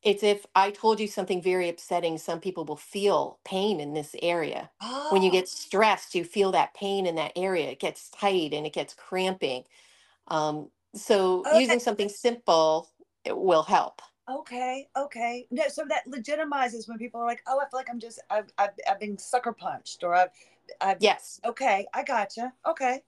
It's 0.01 0.23
if 0.23 0.45
I 0.53 0.71
told 0.71 0.99
you 0.99 1.07
something 1.07 1.41
very 1.41 1.69
upsetting, 1.69 2.17
some 2.17 2.39
people 2.39 2.65
will 2.65 2.75
feel 2.75 3.39
pain 3.43 3.79
in 3.79 3.93
this 3.93 4.15
area. 4.21 4.69
Oh. 4.81 5.07
When 5.11 5.23
you 5.23 5.31
get 5.31 5.45
oh. 5.45 5.47
stressed, 5.47 6.13
you 6.13 6.23
feel 6.23 6.51
that 6.51 6.73
pain 6.73 7.05
in 7.05 7.15
that 7.15 7.33
area. 7.35 7.69
It 7.69 7.79
gets 7.79 8.09
tight 8.09 8.53
and 8.53 8.65
it 8.65 8.73
gets 8.73 8.93
cramping. 8.93 9.63
Um, 10.27 10.69
so 10.95 11.43
okay. 11.45 11.59
using 11.59 11.79
something 11.79 12.09
simple 12.09 12.89
it 13.23 13.37
will 13.37 13.63
help. 13.63 14.01
Okay 14.29 14.87
okay. 14.97 15.47
No, 15.51 15.63
so 15.67 15.83
that 15.89 16.07
legitimizes 16.07 16.87
when 16.87 16.97
people 16.97 17.21
are 17.21 17.27
like 17.27 17.43
oh 17.47 17.59
i 17.59 17.63
feel 17.69 17.79
like 17.79 17.89
i'm 17.89 17.99
just 17.99 18.21
i've, 18.29 18.51
I've, 18.57 18.71
I've 18.89 18.99
been 18.99 19.17
sucker 19.17 19.53
punched 19.53 20.03
or 20.03 20.15
i've, 20.15 20.29
I've 20.81 20.97
yes. 20.99 21.39
Okay 21.45 21.85
i 21.93 22.03
gotcha. 22.03 22.53
Okay. 22.67 23.01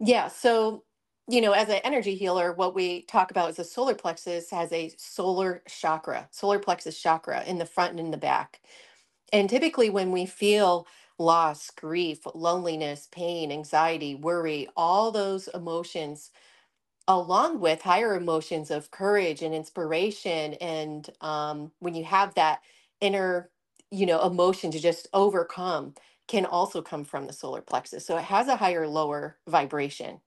Yeah 0.00 0.28
so 0.28 0.84
you 1.28 1.40
know, 1.40 1.52
as 1.52 1.68
an 1.68 1.80
energy 1.84 2.14
healer, 2.14 2.52
what 2.52 2.74
we 2.74 3.02
talk 3.02 3.30
about 3.30 3.50
is 3.50 3.56
the 3.56 3.64
solar 3.64 3.94
plexus 3.94 4.50
has 4.50 4.72
a 4.72 4.92
solar 4.96 5.62
chakra, 5.68 6.28
solar 6.32 6.58
plexus 6.58 7.00
chakra 7.00 7.44
in 7.44 7.58
the 7.58 7.64
front 7.64 7.92
and 7.92 8.00
in 8.00 8.10
the 8.10 8.16
back. 8.16 8.60
And 9.32 9.48
typically, 9.48 9.88
when 9.88 10.10
we 10.10 10.26
feel 10.26 10.86
loss, 11.18 11.70
grief, 11.70 12.18
loneliness, 12.34 13.08
pain, 13.12 13.52
anxiety, 13.52 14.14
worry, 14.14 14.68
all 14.76 15.12
those 15.12 15.48
emotions, 15.48 16.32
along 17.08 17.60
with 17.60 17.82
higher 17.82 18.14
emotions 18.14 18.70
of 18.70 18.90
courage 18.90 19.42
and 19.42 19.54
inspiration, 19.54 20.54
and 20.54 21.08
um, 21.20 21.72
when 21.80 21.94
you 21.94 22.04
have 22.04 22.34
that 22.34 22.60
inner, 23.00 23.50
you 23.90 24.06
know, 24.06 24.22
emotion 24.22 24.70
to 24.70 24.80
just 24.80 25.08
overcome, 25.12 25.94
can 26.28 26.46
also 26.46 26.80
come 26.80 27.04
from 27.04 27.26
the 27.26 27.32
solar 27.32 27.60
plexus. 27.60 28.06
So 28.06 28.16
it 28.16 28.24
has 28.24 28.48
a 28.48 28.56
higher, 28.56 28.86
lower 28.86 29.36
vibration. 29.48 30.20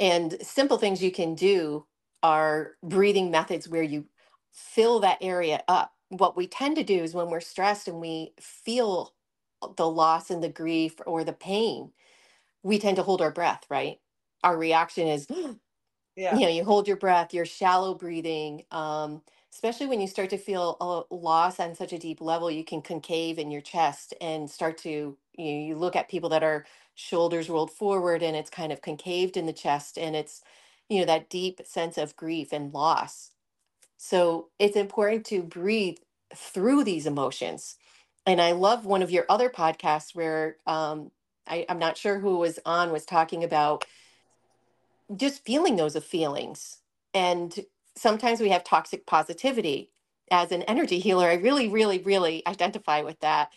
And 0.00 0.36
simple 0.42 0.78
things 0.78 1.02
you 1.02 1.12
can 1.12 1.34
do 1.34 1.86
are 2.22 2.72
breathing 2.82 3.30
methods 3.30 3.68
where 3.68 3.82
you 3.82 4.06
fill 4.52 5.00
that 5.00 5.18
area 5.20 5.62
up. 5.68 5.92
What 6.08 6.36
we 6.36 6.46
tend 6.46 6.76
to 6.76 6.84
do 6.84 7.02
is 7.02 7.14
when 7.14 7.28
we're 7.28 7.40
stressed 7.40 7.86
and 7.86 8.00
we 8.00 8.32
feel 8.40 9.14
the 9.76 9.88
loss 9.88 10.30
and 10.30 10.42
the 10.42 10.48
grief 10.48 10.94
or 11.06 11.22
the 11.22 11.32
pain, 11.32 11.92
we 12.62 12.78
tend 12.78 12.96
to 12.96 13.02
hold 13.02 13.20
our 13.20 13.30
breath, 13.30 13.64
right? 13.68 13.98
Our 14.44 14.58
reaction 14.58 15.08
is, 15.08 15.28
Yeah. 16.16 16.36
you 16.36 16.46
know, 16.46 16.48
you 16.48 16.64
hold 16.64 16.88
your 16.88 16.96
breath, 16.96 17.34
you're 17.34 17.46
shallow 17.46 17.94
breathing. 17.94 18.64
Um, 18.70 19.22
especially 19.52 19.86
when 19.86 20.00
you 20.00 20.08
start 20.08 20.30
to 20.30 20.38
feel 20.38 20.76
a 21.10 21.14
loss 21.14 21.60
on 21.60 21.74
such 21.74 21.92
a 21.92 21.98
deep 21.98 22.20
level, 22.20 22.50
you 22.50 22.64
can 22.64 22.82
concave 22.82 23.38
in 23.38 23.50
your 23.50 23.60
chest 23.60 24.14
and 24.20 24.50
start 24.50 24.78
to, 24.78 25.18
you 25.36 25.44
know, 25.54 25.66
you 25.66 25.76
look 25.76 25.96
at 25.96 26.08
people 26.08 26.28
that 26.30 26.42
are 26.42 26.66
shoulders 26.94 27.48
rolled 27.48 27.70
forward 27.70 28.22
and 28.22 28.36
it's 28.36 28.50
kind 28.50 28.72
of 28.72 28.82
concaved 28.82 29.36
in 29.36 29.46
the 29.46 29.52
chest 29.52 29.98
and 29.98 30.16
it's, 30.16 30.42
you 30.88 31.00
know, 31.00 31.06
that 31.06 31.30
deep 31.30 31.60
sense 31.64 31.98
of 31.98 32.16
grief 32.16 32.52
and 32.52 32.72
loss. 32.72 33.32
So 33.96 34.50
it's 34.58 34.76
important 34.76 35.26
to 35.26 35.42
breathe 35.42 35.98
through 36.34 36.84
these 36.84 37.06
emotions. 37.06 37.76
And 38.26 38.40
I 38.40 38.52
love 38.52 38.86
one 38.86 39.02
of 39.02 39.10
your 39.10 39.26
other 39.28 39.50
podcasts 39.50 40.14
where 40.14 40.58
um, 40.66 41.10
I, 41.46 41.66
I'm 41.68 41.78
not 41.78 41.96
sure 41.96 42.18
who 42.18 42.38
was 42.38 42.58
on 42.64 42.92
was 42.92 43.04
talking 43.04 43.44
about 43.44 43.84
just 45.16 45.44
feeling 45.44 45.76
those 45.76 45.96
feelings. 45.98 46.78
And 47.14 47.54
sometimes 47.96 48.40
we 48.40 48.50
have 48.50 48.64
toxic 48.64 49.06
positivity. 49.06 49.90
As 50.30 50.52
an 50.52 50.62
energy 50.64 51.00
healer, 51.00 51.28
I 51.28 51.34
really, 51.34 51.68
really, 51.68 51.98
really 51.98 52.42
identify 52.46 53.02
with 53.02 53.20
that. 53.20 53.52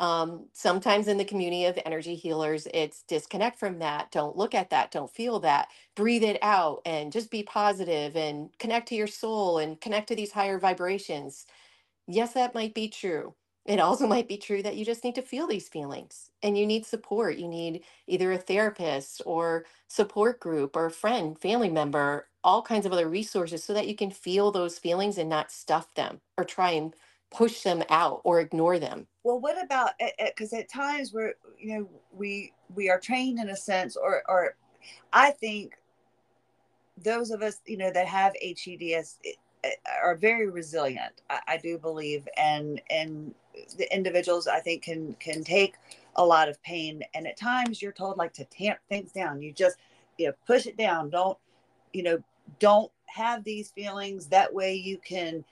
Um, 0.00 0.48
sometimes 0.52 1.08
in 1.08 1.18
the 1.18 1.24
community 1.24 1.66
of 1.66 1.78
energy 1.86 2.14
healers, 2.16 2.66
it's 2.74 3.02
disconnect 3.04 3.58
from 3.58 3.78
that. 3.80 4.10
Don't 4.10 4.36
look 4.36 4.54
at 4.54 4.70
that. 4.70 4.90
Don't 4.90 5.10
feel 5.10 5.40
that. 5.40 5.68
Breathe 5.96 6.24
it 6.24 6.38
out 6.42 6.82
and 6.84 7.12
just 7.12 7.30
be 7.30 7.42
positive 7.44 8.16
and 8.16 8.50
connect 8.58 8.88
to 8.88 8.96
your 8.96 9.06
soul 9.06 9.58
and 9.58 9.80
connect 9.80 10.08
to 10.08 10.16
these 10.16 10.32
higher 10.32 10.58
vibrations. 10.58 11.46
Yes, 12.06 12.34
that 12.34 12.54
might 12.54 12.74
be 12.74 12.88
true. 12.88 13.34
It 13.66 13.80
also 13.80 14.06
might 14.06 14.28
be 14.28 14.36
true 14.36 14.62
that 14.62 14.76
you 14.76 14.84
just 14.84 15.04
need 15.04 15.14
to 15.14 15.22
feel 15.22 15.46
these 15.46 15.68
feelings 15.68 16.30
and 16.42 16.56
you 16.56 16.66
need 16.66 16.84
support. 16.84 17.38
You 17.38 17.48
need 17.48 17.82
either 18.06 18.32
a 18.32 18.38
therapist 18.38 19.22
or 19.24 19.64
support 19.88 20.38
group 20.38 20.76
or 20.76 20.86
a 20.86 20.90
friend, 20.90 21.38
family 21.38 21.70
member, 21.70 22.28
all 22.42 22.60
kinds 22.60 22.84
of 22.84 22.92
other 22.92 23.08
resources 23.08 23.64
so 23.64 23.72
that 23.72 23.88
you 23.88 23.96
can 23.96 24.10
feel 24.10 24.52
those 24.52 24.78
feelings 24.78 25.16
and 25.16 25.30
not 25.30 25.50
stuff 25.50 25.94
them 25.94 26.20
or 26.36 26.44
try 26.44 26.72
and 26.72 26.94
push 27.30 27.62
them 27.62 27.82
out 27.88 28.20
or 28.24 28.40
ignore 28.40 28.78
them. 28.78 29.06
Well, 29.24 29.40
what 29.40 29.62
about 29.62 29.92
eh, 29.98 30.10
eh, 30.18 30.28
because 30.28 30.52
at 30.52 30.68
times 30.68 31.12
we're 31.14 31.32
you 31.58 31.78
know 31.78 31.88
we 32.12 32.52
we 32.74 32.90
are 32.90 33.00
trained 33.00 33.38
in 33.38 33.48
a 33.48 33.56
sense, 33.56 33.96
or 33.96 34.22
or 34.28 34.56
I 35.12 35.30
think 35.30 35.78
those 37.02 37.30
of 37.30 37.42
us 37.42 37.60
you 37.66 37.78
know 37.78 37.90
that 37.90 38.06
have 38.06 38.34
HEDS 38.42 39.18
eh, 39.24 39.30
eh, 39.64 39.70
are 40.02 40.14
very 40.14 40.50
resilient. 40.50 41.22
I, 41.30 41.40
I 41.48 41.56
do 41.56 41.78
believe, 41.78 42.28
and 42.36 42.82
and 42.90 43.34
the 43.76 43.92
individuals 43.94 44.46
I 44.46 44.60
think 44.60 44.82
can 44.82 45.14
can 45.14 45.44
take 45.44 45.76
a 46.16 46.24
lot 46.24 46.48
of 46.48 46.62
pain, 46.62 47.02
and 47.14 47.26
at 47.26 47.36
times 47.36 47.82
you're 47.82 47.92
told 47.92 48.16
like 48.16 48.32
to 48.34 48.44
tamp 48.44 48.78
things 48.88 49.12
down. 49.12 49.42
You 49.42 49.52
just 49.52 49.76
you 50.18 50.26
know 50.26 50.32
push 50.46 50.66
it 50.66 50.76
down. 50.76 51.10
Don't 51.10 51.38
you 51.92 52.02
know 52.02 52.22
don't 52.58 52.90
have 53.06 53.44
these 53.44 53.70
feelings. 53.70 54.26
That 54.26 54.52
way 54.52 54.74
you 54.74 54.98
can 54.98 55.44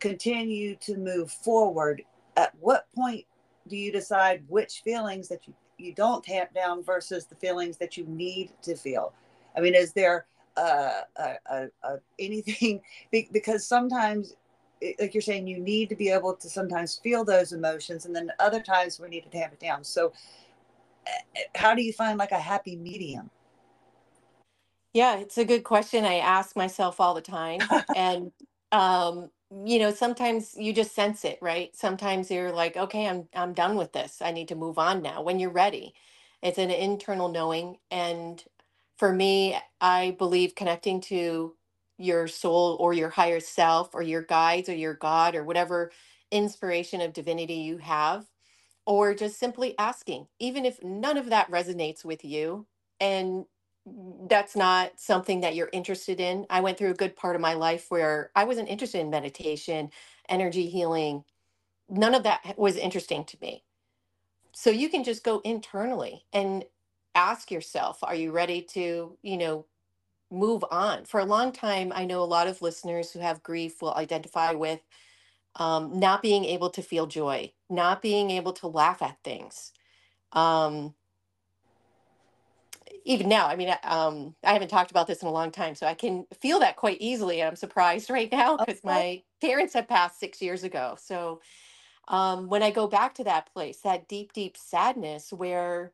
continue 0.00 0.74
to 0.76 0.96
move 0.96 1.30
forward 1.30 2.02
at 2.36 2.54
what 2.58 2.86
point 2.94 3.24
do 3.68 3.76
you 3.76 3.92
decide 3.92 4.42
which 4.48 4.80
feelings 4.82 5.28
that 5.28 5.46
you, 5.46 5.54
you 5.78 5.94
don't 5.94 6.24
tamp 6.24 6.52
down 6.54 6.82
versus 6.82 7.26
the 7.26 7.34
feelings 7.34 7.76
that 7.76 7.96
you 7.96 8.04
need 8.06 8.50
to 8.62 8.74
feel 8.74 9.12
i 9.56 9.60
mean 9.60 9.74
is 9.74 9.92
there 9.92 10.26
uh, 10.56 11.02
uh, 11.16 11.66
uh, 11.84 11.96
anything 12.18 12.80
because 13.32 13.66
sometimes 13.66 14.34
like 14.98 15.14
you're 15.14 15.22
saying 15.22 15.46
you 15.46 15.58
need 15.58 15.88
to 15.88 15.96
be 15.96 16.08
able 16.08 16.34
to 16.34 16.48
sometimes 16.48 17.00
feel 17.02 17.24
those 17.24 17.52
emotions 17.52 18.06
and 18.06 18.14
then 18.14 18.30
other 18.38 18.60
times 18.60 18.98
we 18.98 19.08
need 19.08 19.22
to 19.22 19.30
tamp 19.30 19.52
it 19.52 19.60
down. 19.60 19.84
So 19.84 20.12
how 21.54 21.74
do 21.74 21.82
you 21.82 21.92
find 21.92 22.18
like 22.18 22.32
a 22.32 22.38
happy 22.38 22.76
medium? 22.76 23.30
Yeah 24.94 25.18
it's 25.18 25.38
a 25.38 25.44
good 25.44 25.64
question. 25.64 26.04
I 26.04 26.16
ask 26.16 26.56
myself 26.56 27.00
all 27.00 27.14
the 27.14 27.20
time. 27.20 27.60
And 27.96 28.32
um 28.72 29.30
you 29.66 29.78
know 29.80 29.92
sometimes 29.92 30.54
you 30.56 30.72
just 30.72 30.94
sense 30.94 31.24
it 31.24 31.38
right? 31.42 31.74
Sometimes 31.76 32.30
you're 32.30 32.52
like 32.52 32.76
okay 32.76 33.06
i'm 33.06 33.28
i'm 33.34 33.52
done 33.52 33.76
with 33.76 33.92
this. 33.92 34.18
I 34.22 34.32
need 34.32 34.48
to 34.48 34.54
move 34.56 34.78
on 34.78 35.02
now 35.02 35.22
when 35.22 35.38
you're 35.38 35.50
ready. 35.50 35.94
It's 36.42 36.58
an 36.58 36.70
internal 36.70 37.28
knowing. 37.28 37.78
And 37.90 38.42
for 38.96 39.12
me 39.12 39.56
i 39.80 40.14
believe 40.18 40.54
connecting 40.54 41.00
to 41.00 41.54
your 42.00 42.28
soul 42.28 42.78
or 42.80 42.94
your 42.94 43.10
higher 43.10 43.40
self 43.40 43.94
or 43.94 44.02
your 44.02 44.22
guides 44.22 44.68
or 44.70 44.74
your 44.74 44.94
god 44.94 45.36
or 45.36 45.44
whatever 45.44 45.92
inspiration 46.32 47.00
of 47.02 47.14
divinity 47.14 47.56
you 47.56 47.78
have 47.78 48.26
or 48.86 49.14
just 49.14 49.38
simply 49.38 49.78
asking 49.78 50.26
even 50.40 50.66
if 50.66 50.82
none 50.84 51.18
of 51.18 51.30
that 51.30 51.50
resonates 51.50 52.04
with 52.04 52.24
you 52.24 52.66
and 53.00 53.46
that's 54.28 54.56
not 54.56 55.00
something 55.00 55.40
that 55.42 55.56
you're 55.56 55.70
interested 55.72 56.20
in. 56.20 56.46
I 56.50 56.60
went 56.60 56.78
through 56.78 56.90
a 56.92 56.96
good 56.96 57.16
part 57.16 57.36
of 57.36 57.42
my 57.42 57.54
life 57.54 57.86
where 57.90 58.30
I 58.36 58.44
wasn't 58.44 58.68
interested 58.70 59.00
in 59.00 59.10
meditation, 59.10 59.90
energy 60.28 60.68
healing. 60.68 61.24
None 61.88 62.14
of 62.14 62.24
that 62.24 62.54
was 62.58 62.76
interesting 62.76 63.24
to 63.26 63.38
me. 63.42 63.64
So 64.52 64.70
you 64.70 64.88
can 64.90 65.04
just 65.04 65.24
go 65.24 65.40
internally 65.44 66.26
and 66.32 66.64
ask 67.14 67.50
yourself, 67.50 68.00
are 68.02 68.14
you 68.16 68.32
ready 68.32 68.62
to, 68.62 69.18
you 69.22 69.38
know, 69.38 69.66
move 70.30 70.64
on? 70.70 71.04
For 71.04 71.20
a 71.20 71.24
long 71.24 71.52
time, 71.52 71.92
I 71.94 72.04
know 72.04 72.22
a 72.22 72.24
lot 72.24 72.46
of 72.46 72.62
listeners 72.62 73.12
who 73.12 73.20
have 73.20 73.42
grief 73.42 73.82
will 73.82 73.94
identify 73.94 74.52
with 74.52 74.80
um, 75.56 75.98
not 75.98 76.22
being 76.22 76.44
able 76.44 76.70
to 76.70 76.82
feel 76.82 77.06
joy, 77.06 77.52
not 77.68 78.02
being 78.02 78.30
able 78.30 78.52
to 78.54 78.68
laugh 78.68 79.02
at 79.02 79.18
things. 79.24 79.72
Um, 80.32 80.94
even 83.04 83.28
now, 83.28 83.46
I 83.46 83.56
mean, 83.56 83.74
um, 83.82 84.34
I 84.44 84.52
haven't 84.52 84.68
talked 84.68 84.90
about 84.90 85.06
this 85.06 85.22
in 85.22 85.28
a 85.28 85.32
long 85.32 85.50
time, 85.50 85.74
so 85.74 85.86
I 85.86 85.94
can 85.94 86.26
feel 86.40 86.60
that 86.60 86.76
quite 86.76 86.98
easily. 87.00 87.40
And 87.40 87.48
I'm 87.48 87.56
surprised 87.56 88.10
right 88.10 88.30
now 88.30 88.56
because 88.56 88.80
okay. 88.84 89.24
my 89.40 89.46
parents 89.46 89.74
have 89.74 89.88
passed 89.88 90.20
six 90.20 90.40
years 90.40 90.64
ago. 90.64 90.96
So 91.00 91.40
um, 92.08 92.48
when 92.48 92.62
I 92.62 92.70
go 92.70 92.86
back 92.86 93.14
to 93.14 93.24
that 93.24 93.52
place, 93.52 93.78
that 93.80 94.08
deep, 94.08 94.32
deep 94.32 94.56
sadness 94.56 95.32
where 95.32 95.92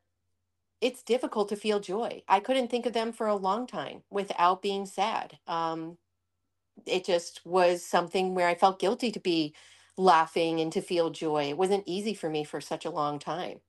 it's 0.81 1.03
difficult 1.03 1.49
to 1.49 1.55
feel 1.55 1.79
joy, 1.79 2.23
I 2.27 2.39
couldn't 2.39 2.69
think 2.69 2.85
of 2.85 2.93
them 2.93 3.11
for 3.11 3.27
a 3.27 3.35
long 3.35 3.67
time 3.67 4.03
without 4.09 4.61
being 4.61 4.85
sad. 4.85 5.39
Um, 5.47 5.97
it 6.85 7.05
just 7.05 7.41
was 7.45 7.83
something 7.83 8.35
where 8.35 8.47
I 8.47 8.55
felt 8.55 8.79
guilty 8.79 9.11
to 9.11 9.19
be 9.19 9.53
laughing 9.97 10.59
and 10.59 10.71
to 10.73 10.81
feel 10.81 11.09
joy. 11.09 11.45
It 11.45 11.57
wasn't 11.57 11.83
easy 11.87 12.13
for 12.13 12.29
me 12.29 12.43
for 12.43 12.61
such 12.61 12.85
a 12.85 12.91
long 12.91 13.19
time. 13.19 13.59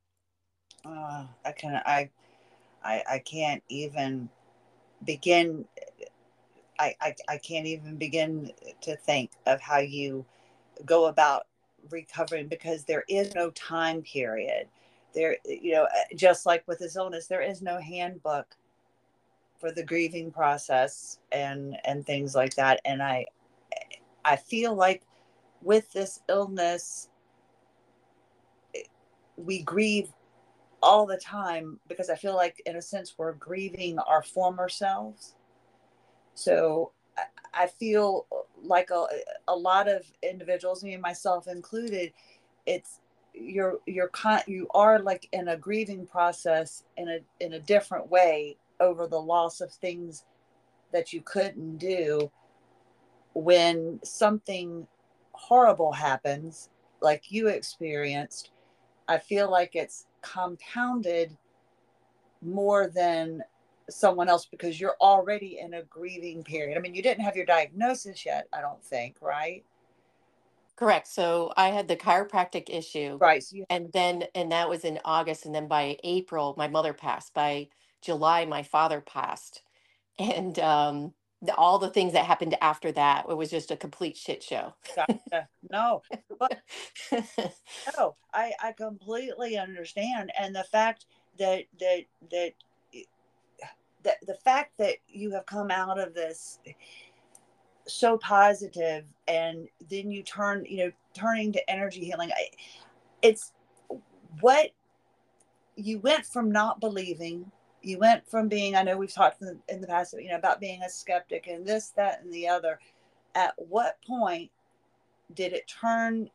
Uh, 0.85 1.27
I 1.45 1.53
can 1.53 1.81
I 1.85 2.11
I, 2.85 3.03
I 3.11 3.19
can't 3.19 3.63
even 3.69 4.29
begin 5.05 5.65
I, 6.79 6.95
I, 7.01 7.15
I 7.29 7.39
can't 7.39 7.67
even 7.67 7.97
begin 7.97 8.53
to 8.83 8.97
think 8.97 9.33
of 9.47 9.61
how 9.61 9.79
you 9.79 10.25
go 10.85 11.07
about 11.07 11.47
recovering 11.91 12.47
because 12.49 12.85
there 12.85 13.05
is 13.09 13.35
no 13.35 13.51
time 13.51 14.03
period 14.03 14.69
there 15.15 15.37
you 15.45 15.73
know 15.73 15.85
eh, 15.85 16.15
just 16.15 16.47
like 16.47 16.67
with 16.69 16.79
this 16.79 16.97
illness 16.97 17.27
there 17.27 17.43
is 17.43 17.63
no 17.63 17.79
handbook 17.79 18.57
for 19.59 19.73
the 19.73 19.83
grieving 19.83 20.31
process 20.31 21.19
and 21.33 21.77
and 21.85 22.07
things 22.07 22.35
like 22.35 22.55
that 22.55 22.81
and 22.85 23.03
i 23.03 23.25
i 24.25 24.37
feel 24.37 24.75
like 24.75 25.03
with 25.63 25.91
this 25.93 26.21
illness 26.29 27.09
eh, 28.75 28.83
we 29.37 29.63
grieve 29.63 30.13
all 30.83 31.07
the 31.07 31.17
time 31.17 31.79
because 31.89 32.11
I 32.11 32.15
feel 32.15 32.35
like, 32.35 32.63
in 32.67 32.77
a 32.77 32.83
sense, 32.83 33.15
we're 33.17 33.33
grieving 33.33 33.99
our 33.99 34.23
former 34.23 34.69
selves. 34.69 35.35
So 36.35 36.93
I 37.53 37.67
feel 37.67 38.27
like 38.63 38.91
a, 38.91 39.07
a 39.49 39.55
lot 39.55 39.89
of 39.89 40.05
individuals, 40.23 40.85
me 40.85 40.93
and 40.95 41.03
myself 41.03 41.49
included, 41.49 42.13
it's 42.67 43.01
you're 43.41 43.79
you're 43.87 44.09
con- 44.09 44.43
you 44.47 44.69
are 44.75 44.99
like 44.99 45.29
in 45.33 45.49
a 45.49 45.57
grieving 45.57 46.07
process 46.07 46.85
in 46.97 47.09
a 47.09 47.19
in 47.41 47.55
a 47.55 47.61
different 47.61 48.11
way 48.11 48.57
over 48.81 49.07
the 49.07 49.21
loss 49.21 49.61
of 49.61 49.73
things 49.73 50.25
that 50.93 51.13
you 51.13 51.21
couldn't 51.21 51.79
do 51.79 52.31
when 53.35 54.01
something 54.03 54.87
horrible 55.33 55.93
happens 55.93 56.71
like 57.01 57.31
you 57.31 57.49
experienced. 57.49 58.51
I 59.07 59.19
feel 59.19 59.51
like 59.51 59.75
it's 59.75 60.07
compounded 60.23 61.37
more 62.43 62.89
than 62.89 63.43
someone 63.91 64.29
else 64.29 64.47
because 64.47 64.81
you're 64.81 64.97
already 65.01 65.59
in 65.59 65.75
a 65.75 65.83
grieving 65.85 66.43
period. 66.43 66.77
I 66.77 66.81
mean 66.81 66.95
you 66.95 67.03
didn't 67.03 67.25
have 67.25 67.37
your 67.37 67.47
diagnosis 67.47 68.27
yet 68.27 68.47
i 68.53 68.61
don't 68.61 68.83
think 68.85 69.17
right 69.21 69.65
Correct. 70.79 71.09
So 71.09 71.53
I 71.57 71.71
had 71.71 71.89
the 71.89 71.97
chiropractic 71.97 72.71
issue, 72.71 73.19
right 73.21 73.43
so 73.43 73.57
you, 73.57 73.65
and 73.69 73.91
then 73.93 74.25
and 74.37 74.53
that 74.53 74.69
was 74.69 74.85
in 74.85 75.01
August, 75.05 75.45
and 75.45 75.53
then 75.53 75.67
by 75.67 75.99
April, 76.05 76.55
my 76.57 76.69
mother 76.69 76.93
passed. 76.93 77.35
By 77.35 77.67
July, 78.01 78.45
my 78.45 78.63
father 78.63 79.01
passed, 79.01 79.63
and 80.21 80.57
um, 80.61 81.15
the, 81.43 81.53
all 81.57 81.81
the 81.81 81.91
things 81.91 82.13
that 82.13 82.27
happened 82.27 82.57
after 82.61 82.93
that, 82.93 83.27
it 83.29 83.37
was 83.37 83.51
just 83.51 83.73
a 83.73 83.77
complete 83.77 84.17
shit 84.17 84.41
show. 84.41 84.73
gotcha. 84.95 85.49
no 85.69 86.01
but 86.39 86.61
no 87.99 88.15
i 88.33 88.53
i 88.63 88.73
completely 88.73 89.59
understand 89.59 90.31
and 90.39 90.55
the 90.55 90.65
fact 90.65 91.07
that 91.39 91.65
that 91.81 92.05
that 92.31 92.53
the, 94.05 94.13
the 94.27 94.35
fact 94.45 94.73
that 94.79 94.97
you 95.09 95.33
have 95.33 95.45
come 95.47 95.71
out 95.71 95.99
of 95.99 96.15
this 96.15 96.61
so 97.87 98.17
positive 98.19 99.05
and 99.29 99.69
then 99.91 100.11
you 100.11 100.23
turn 100.23 100.65
you 100.69 100.79
know 100.79 100.93
turning 101.15 101.53
to 101.53 101.71
energy 101.71 102.05
healing. 102.05 102.31
It's 103.23 103.53
what 104.41 104.71
you 105.77 105.99
went 106.01 106.27
from 106.27 106.51
not 106.51 106.81
believing 106.81 107.51
you 107.83 107.99
went 107.99 108.29
from 108.29 108.49
being 108.49 108.75
i 108.75 108.83
know 108.83 108.97
we've 108.97 109.15
talked 109.15 109.41
in 109.41 109.47
the, 109.47 109.75
in 109.75 109.81
the 109.81 109.87
past 109.87 110.13
you 110.19 110.29
know 110.29 110.37
about 110.37 110.61
being 110.61 110.83
a 110.83 110.91
skeptic 110.91 111.47
and 111.47 111.65
this 111.65 111.91
that 111.91 112.23
and 112.23 112.33
the 112.33 112.49
other. 112.49 112.79
At 113.35 113.55
what 113.57 113.99
point 114.07 114.51
did 115.35 115.53
it 115.53 115.69
turn 115.69 116.29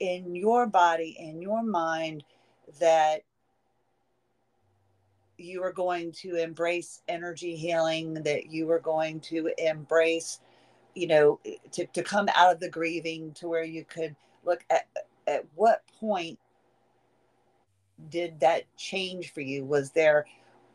in 0.00 0.34
your 0.34 0.66
body 0.66 1.16
in 1.18 1.42
your 1.42 1.62
mind 1.62 2.24
that 2.80 3.22
you 5.38 5.60
were 5.60 5.72
going 5.72 6.12
to 6.12 6.36
embrace 6.36 7.02
energy 7.08 7.56
healing 7.56 8.14
that 8.14 8.46
you 8.46 8.66
were 8.66 8.78
going 8.78 9.20
to 9.20 9.50
embrace 9.58 10.40
you 10.96 11.06
know 11.06 11.38
to, 11.72 11.86
to 11.86 12.02
come 12.02 12.28
out 12.34 12.52
of 12.52 12.60
the 12.60 12.68
grieving 12.68 13.32
to 13.32 13.48
where 13.48 13.64
you 13.64 13.84
could 13.84 14.16
look 14.44 14.64
at 14.70 14.88
at 15.26 15.44
what 15.54 15.82
point 16.00 16.38
did 18.10 18.38
that 18.40 18.64
change 18.76 19.32
for 19.32 19.40
you 19.40 19.64
was 19.64 19.90
there 19.90 20.26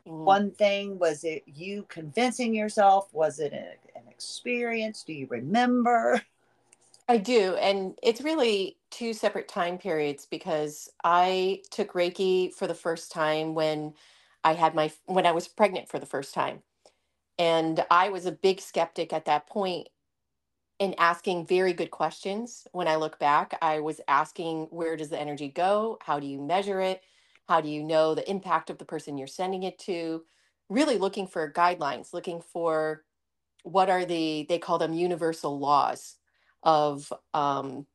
mm. 0.08 0.24
one 0.24 0.52
thing 0.52 0.98
was 1.00 1.24
it 1.24 1.44
you 1.46 1.86
convincing 1.90 2.54
yourself 2.54 3.10
was 3.14 3.40
it 3.40 3.54
an, 3.54 3.66
an 3.96 4.08
experience 4.10 5.04
do 5.04 5.14
you 5.14 5.28
remember 5.30 6.22
I 7.12 7.18
do. 7.18 7.56
And 7.56 7.96
it's 8.02 8.22
really 8.22 8.78
two 8.90 9.14
separate 9.14 9.50
time 9.50 9.78
periods 9.78 10.26
because 10.26 10.90
I 11.04 11.62
took 11.70 11.92
Reiki 11.92 12.54
for 12.54 12.68
the 12.68 12.74
first 12.74 13.12
time 13.12 13.54
when 13.54 13.96
I 14.46 14.54
had 14.54 14.74
my 14.76 14.94
when 15.08 15.26
I 15.26 15.34
was 15.34 15.48
pregnant 15.48 15.90
for 15.90 16.00
the 16.00 16.06
first 16.06 16.34
time. 16.34 16.62
And 17.38 17.84
I 17.92 18.10
was 18.10 18.26
a 18.26 18.32
big 18.32 18.62
skeptic 18.62 19.12
at 19.12 19.26
that 19.26 19.48
point 19.48 19.90
and 20.82 20.96
asking 21.00 21.46
very 21.46 21.74
good 21.74 21.92
questions. 21.92 22.68
When 22.72 22.88
I 22.88 22.96
look 22.96 23.20
back, 23.20 23.56
I 23.62 23.80
was 23.82 24.02
asking 24.08 24.64
where 24.72 24.98
does 24.98 25.10
the 25.10 25.22
energy 25.22 25.48
go? 25.48 26.00
How 26.02 26.20
do 26.20 26.26
you 26.26 26.42
measure 26.42 26.82
it? 26.82 27.04
How 27.48 27.62
do 27.62 27.70
you 27.70 27.84
know 27.84 28.16
the 28.16 28.28
impact 28.30 28.72
of 28.72 28.80
the 28.80 28.86
person 28.86 29.16
you're 29.16 29.28
sending 29.28 29.62
it 29.62 29.78
to? 29.80 30.24
Really 30.70 30.98
looking 30.98 31.28
for 31.28 31.52
guidelines, 31.52 32.14
looking 32.14 32.42
for 32.42 33.04
what 33.62 33.92
are 33.92 34.06
the, 34.06 34.48
they 34.50 34.58
call 34.58 34.80
them 34.80 34.94
universal 34.94 35.60
laws 35.60 36.16
of, 36.64 37.14
um, 37.36 37.86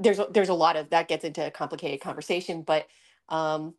there's, 0.00 0.18
a, 0.18 0.26
there's 0.32 0.48
a 0.48 0.54
lot 0.54 0.74
of, 0.74 0.90
that 0.90 1.06
gets 1.06 1.24
into 1.24 1.46
a 1.46 1.50
complicated 1.52 2.00
conversation, 2.00 2.62
but 2.62 2.88
um, 3.28 3.74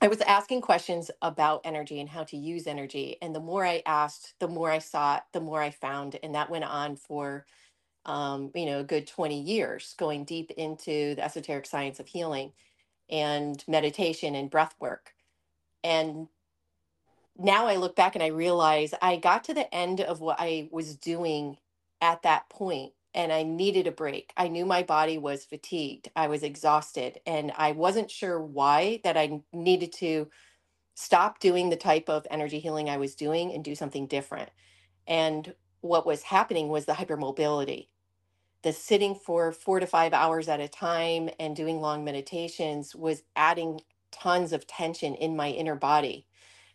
I 0.00 0.08
was 0.08 0.20
asking 0.22 0.60
questions 0.62 1.10
about 1.22 1.62
energy 1.64 2.00
and 2.00 2.08
how 2.08 2.24
to 2.24 2.36
use 2.36 2.68
energy. 2.68 3.16
And 3.22 3.34
the 3.34 3.40
more 3.40 3.66
I 3.66 3.82
asked, 3.86 4.34
the 4.40 4.48
more 4.48 4.70
I 4.70 4.78
sought, 4.78 5.26
the 5.32 5.40
more 5.40 5.62
I 5.62 5.70
found. 5.70 6.18
And 6.22 6.36
that 6.36 6.50
went 6.50 6.64
on 6.64 6.96
for, 6.96 7.46
um, 8.06 8.52
you 8.54 8.66
know, 8.66 8.80
a 8.80 8.84
good 8.84 9.06
20 9.08 9.40
years, 9.40 9.94
going 9.98 10.24
deep 10.24 10.52
into 10.52 11.14
the 11.16 11.24
esoteric 11.24 11.66
science 11.66 12.00
of 12.00 12.08
healing 12.08 12.52
and 13.10 13.64
meditation 13.68 14.34
and 14.36 14.50
breath 14.50 14.74
work. 14.80 15.14
And 15.84 16.28
now 17.38 17.66
I 17.66 17.76
look 17.76 17.96
back 17.96 18.14
and 18.16 18.22
I 18.24 18.28
realize 18.28 18.94
I 19.02 19.16
got 19.16 19.44
to 19.44 19.54
the 19.54 19.72
end 19.74 20.00
of 20.00 20.20
what 20.20 20.36
I 20.40 20.68
was 20.72 20.96
doing 20.96 21.58
at 22.00 22.22
that 22.22 22.48
point 22.50 22.92
and 23.18 23.32
I 23.32 23.44
needed 23.44 23.88
a 23.88 23.92
break. 23.92 24.32
I 24.38 24.48
knew 24.48 24.66
my 24.66 24.84
body 24.84 25.18
was 25.18 25.46
fatigued. 25.46 26.10
I 26.16 26.28
was 26.28 26.44
exhausted 26.44 27.20
and 27.26 27.52
I 27.58 27.72
wasn't 27.72 28.12
sure 28.12 28.42
why 28.42 29.02
that 29.04 29.18
I 29.18 29.42
needed 29.52 29.92
to 29.94 30.30
stop 30.96 31.40
doing 31.40 31.70
the 31.70 31.76
type 31.76 32.08
of 32.08 32.26
energy 32.30 32.60
healing 32.60 32.90
I 32.90 32.98
was 32.98 33.16
doing 33.16 33.52
and 33.54 33.64
do 33.64 33.74
something 33.76 34.06
different. 34.08 34.50
And 35.08 35.54
what 35.82 36.06
was 36.06 36.22
happening 36.24 36.68
was 36.68 36.86
the 36.86 36.94
hypermobility. 36.94 37.88
The 38.62 38.72
sitting 38.72 39.14
for 39.14 39.52
4 39.52 39.80
to 39.80 39.86
5 39.86 40.14
hours 40.14 40.48
at 40.48 40.60
a 40.60 40.68
time 40.68 41.30
and 41.40 41.56
doing 41.56 41.80
long 41.80 42.04
meditations 42.04 42.94
was 42.96 43.22
adding 43.36 43.80
tons 44.12 44.52
of 44.52 44.66
tension 44.66 45.14
in 45.14 45.36
my 45.36 45.50
inner 45.50 45.76
body 45.76 46.26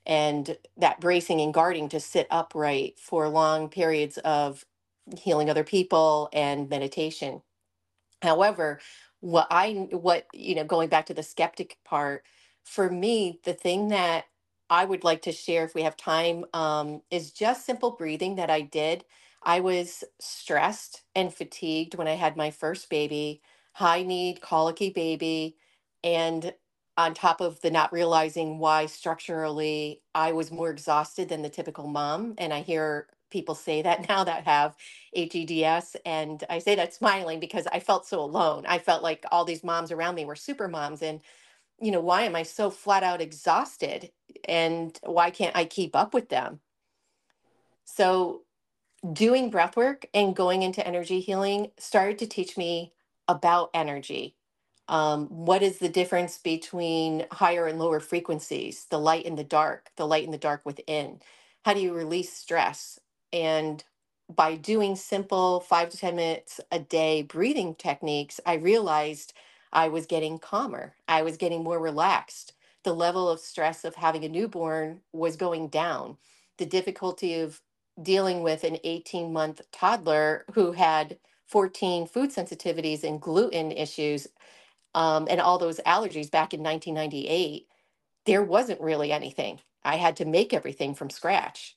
and 0.05 0.57
that 0.77 1.01
bracing 1.01 1.41
and 1.41 1.53
guarding 1.53 1.89
to 1.89 2.01
sit 2.01 2.27
upright 2.31 2.99
for 2.99 3.29
long 3.29 3.69
periods 3.69 4.19
of 4.19 4.65
healing 5.19 5.49
other 5.49 5.63
people 5.63 6.29
and 6.33 6.69
meditation. 6.69 7.41
However, 8.21 8.79
what 9.21 9.47
I 9.51 9.87
what 9.91 10.27
you 10.33 10.55
know 10.55 10.63
going 10.65 10.89
back 10.89 11.05
to 11.07 11.13
the 11.13 11.23
skeptic 11.23 11.77
part, 11.85 12.23
for 12.63 12.89
me, 12.89 13.39
the 13.43 13.53
thing 13.53 13.89
that 13.89 14.25
I 14.69 14.85
would 14.85 15.03
like 15.03 15.21
to 15.23 15.31
share 15.31 15.65
if 15.65 15.75
we 15.75 15.83
have 15.83 15.97
time 15.97 16.45
um, 16.53 17.01
is 17.11 17.31
just 17.31 17.65
simple 17.65 17.91
breathing 17.91 18.35
that 18.35 18.49
I 18.49 18.61
did. 18.61 19.05
I 19.43 19.61
was 19.61 20.03
stressed 20.19 21.03
and 21.15 21.33
fatigued 21.33 21.95
when 21.95 22.07
I 22.07 22.13
had 22.15 22.35
my 22.37 22.51
first 22.51 22.89
baby, 22.89 23.41
high 23.73 24.03
need, 24.03 24.41
colicky 24.41 24.89
baby, 24.89 25.57
and 26.03 26.53
on 26.97 27.13
top 27.13 27.39
of 27.41 27.61
the 27.61 27.71
not 27.71 27.93
realizing 27.93 28.59
why 28.59 28.85
structurally 28.87 30.01
I 30.13 30.33
was 30.33 30.51
more 30.51 30.69
exhausted 30.69 31.29
than 31.29 31.41
the 31.41 31.49
typical 31.49 31.87
mom. 31.87 32.35
And 32.37 32.53
I 32.53 32.61
hear 32.61 33.07
people 33.33 33.55
say 33.55 33.81
that 33.81 34.07
now 34.09 34.23
that 34.23 34.45
have 34.45 34.77
HEDS. 35.13 35.97
And 36.05 36.41
I 36.49 36.59
say 36.59 36.75
that 36.75 36.93
smiling 36.93 37.41
because 37.41 37.67
I 37.67 37.81
felt 37.81 38.07
so 38.07 38.21
alone. 38.21 38.65
I 38.65 38.79
felt 38.79 39.03
like 39.03 39.25
all 39.31 39.43
these 39.43 39.63
moms 39.63 39.91
around 39.91 40.15
me 40.15 40.23
were 40.23 40.37
super 40.37 40.69
moms. 40.69 41.01
And, 41.01 41.19
you 41.81 41.91
know, 41.91 41.99
why 41.99 42.21
am 42.21 42.35
I 42.35 42.43
so 42.43 42.69
flat 42.69 43.03
out 43.03 43.19
exhausted? 43.19 44.11
And 44.47 44.97
why 45.03 45.31
can't 45.31 45.57
I 45.57 45.65
keep 45.65 45.95
up 45.95 46.13
with 46.13 46.29
them? 46.29 46.61
So, 47.83 48.43
doing 49.11 49.49
breath 49.49 49.75
work 49.75 50.05
and 50.13 50.33
going 50.33 50.61
into 50.61 50.85
energy 50.87 51.19
healing 51.19 51.71
started 51.77 52.17
to 52.19 52.27
teach 52.27 52.55
me 52.55 52.93
about 53.27 53.69
energy. 53.73 54.37
Um, 54.87 55.27
what 55.27 55.61
is 55.61 55.79
the 55.79 55.89
difference 55.89 56.37
between 56.37 57.25
higher 57.31 57.67
and 57.67 57.79
lower 57.79 57.99
frequencies, 57.99 58.85
the 58.89 58.99
light 58.99 59.25
and 59.25 59.37
the 59.37 59.43
dark, 59.43 59.89
the 59.97 60.07
light 60.07 60.23
and 60.23 60.33
the 60.33 60.37
dark 60.37 60.65
within? 60.65 61.19
How 61.65 61.73
do 61.73 61.81
you 61.81 61.93
release 61.93 62.31
stress? 62.31 62.99
And 63.33 63.83
by 64.33 64.55
doing 64.55 64.95
simple 64.95 65.59
five 65.59 65.89
to 65.89 65.97
10 65.97 66.15
minutes 66.15 66.61
a 66.71 66.79
day 66.79 67.23
breathing 67.23 67.75
techniques, 67.75 68.39
I 68.45 68.53
realized 68.53 69.33
I 69.73 69.89
was 69.89 70.05
getting 70.05 70.37
calmer. 70.37 70.93
I 71.07 71.23
was 71.23 71.35
getting 71.35 71.63
more 71.63 71.79
relaxed. 71.79 72.53
The 72.83 72.93
level 72.93 73.27
of 73.29 73.39
stress 73.39 73.83
of 73.83 73.95
having 73.95 74.23
a 74.23 74.29
newborn 74.29 75.01
was 75.11 75.35
going 75.35 75.69
down. 75.69 76.17
The 76.57 76.65
difficulty 76.65 77.39
of 77.39 77.59
dealing 78.01 78.43
with 78.43 78.63
an 78.63 78.77
18 78.83 79.33
month 79.33 79.61
toddler 79.71 80.45
who 80.53 80.71
had 80.73 81.17
14 81.47 82.07
food 82.07 82.31
sensitivities 82.31 83.03
and 83.03 83.21
gluten 83.21 83.71
issues 83.71 84.27
um, 84.95 85.27
and 85.29 85.41
all 85.41 85.57
those 85.57 85.79
allergies 85.85 86.29
back 86.29 86.53
in 86.53 86.61
1998, 86.61 87.67
there 88.25 88.43
wasn't 88.43 88.81
really 88.81 89.11
anything. 89.11 89.59
I 89.83 89.97
had 89.97 90.15
to 90.17 90.25
make 90.25 90.53
everything 90.53 90.93
from 90.95 91.09
scratch. 91.09 91.75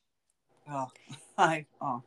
Oh, 0.71 0.91
Oh. 1.81 2.05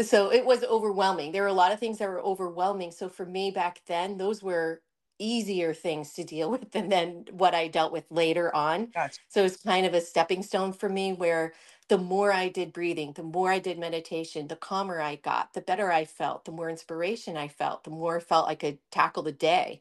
So 0.00 0.32
it 0.32 0.46
was 0.46 0.64
overwhelming. 0.64 1.32
There 1.32 1.42
were 1.42 1.48
a 1.48 1.52
lot 1.52 1.72
of 1.72 1.78
things 1.78 1.98
that 1.98 2.08
were 2.08 2.20
overwhelming. 2.22 2.90
So 2.90 3.08
for 3.08 3.26
me 3.26 3.50
back 3.50 3.82
then, 3.86 4.16
those 4.16 4.42
were 4.42 4.82
easier 5.18 5.74
things 5.74 6.14
to 6.14 6.24
deal 6.24 6.50
with 6.50 6.70
than, 6.72 6.88
than 6.88 7.26
what 7.32 7.54
I 7.54 7.68
dealt 7.68 7.92
with 7.92 8.06
later 8.10 8.54
on. 8.54 8.94
Gotcha. 8.94 9.20
So 9.28 9.44
it's 9.44 9.58
kind 9.62 9.84
of 9.86 9.92
a 9.94 10.00
stepping 10.00 10.42
stone 10.42 10.72
for 10.72 10.88
me 10.88 11.12
where 11.12 11.52
the 11.88 11.98
more 11.98 12.32
I 12.32 12.48
did 12.48 12.72
breathing, 12.72 13.12
the 13.12 13.22
more 13.22 13.50
I 13.52 13.58
did 13.58 13.78
meditation, 13.78 14.48
the 14.48 14.56
calmer 14.56 15.00
I 15.00 15.16
got, 15.16 15.52
the 15.52 15.60
better 15.60 15.92
I 15.92 16.04
felt, 16.06 16.46
the 16.46 16.52
more 16.52 16.70
inspiration 16.70 17.36
I 17.36 17.48
felt, 17.48 17.84
the 17.84 17.90
more 17.90 18.16
I 18.16 18.20
felt 18.20 18.48
I 18.48 18.54
could 18.54 18.78
tackle 18.90 19.22
the 19.22 19.32
day. 19.32 19.80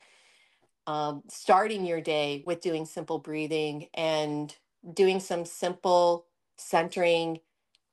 um, 0.88 1.23
starting 1.29 1.86
your 1.86 2.01
day 2.01 2.43
with 2.45 2.62
doing 2.62 2.86
simple 2.86 3.19
breathing 3.19 3.88
and 3.93 4.55
doing 4.93 5.19
some 5.19 5.45
simple 5.45 6.27
centering 6.58 7.39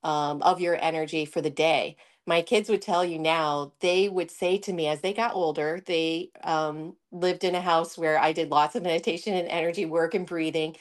um, 0.05 0.43
of 0.43 0.61
your 0.61 0.77
energy 0.83 1.25
for 1.25 1.41
the 1.41 1.51
day. 1.51 1.97
My 2.27 2.43
kids 2.43 2.69
would 2.71 2.83
tell 2.83 3.05
you 3.05 3.19
now, 3.19 3.73
they 3.81 4.09
would 4.09 4.31
say 4.31 4.59
to 4.59 4.73
me 4.73 4.89
as 4.89 5.01
they 5.01 5.13
got 5.13 5.35
older, 5.35 5.83
they 5.87 6.31
um, 6.45 6.97
lived 7.13 7.45
in 7.45 7.55
a 7.55 7.61
house 7.61 7.99
where 7.99 8.19
I 8.19 8.33
did 8.33 8.51
lots 8.51 8.77
of 8.77 8.83
meditation 8.83 9.35
and 9.35 9.49
energy 9.49 9.87
work 9.87 10.15
and 10.15 10.27
breathing. 10.27 10.77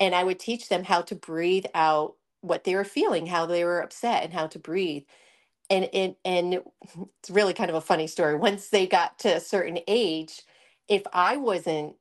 And 0.00 0.14
I 0.14 0.24
would 0.24 0.40
teach 0.40 0.68
them 0.68 0.84
how 0.84 1.02
to 1.02 1.14
breathe 1.16 1.66
out 1.74 2.16
what 2.42 2.64
they 2.64 2.74
were 2.76 2.84
feeling, 2.84 3.26
how 3.26 3.46
they 3.46 3.64
were 3.64 3.80
upset, 3.82 4.24
and 4.24 4.32
how 4.34 4.48
to 4.48 4.58
breathe. 4.58 5.04
And 5.70 5.88
and 5.94 6.16
and 6.24 6.60
it's 7.20 7.30
really 7.30 7.54
kind 7.54 7.70
of 7.70 7.76
a 7.76 7.80
funny 7.82 8.06
story. 8.08 8.36
Once 8.36 8.70
they 8.70 8.86
got 8.86 9.18
to 9.20 9.36
a 9.36 9.40
certain 9.40 9.80
age, 9.88 10.42
if 10.88 11.02
I 11.12 11.36
wasn't 11.38 11.96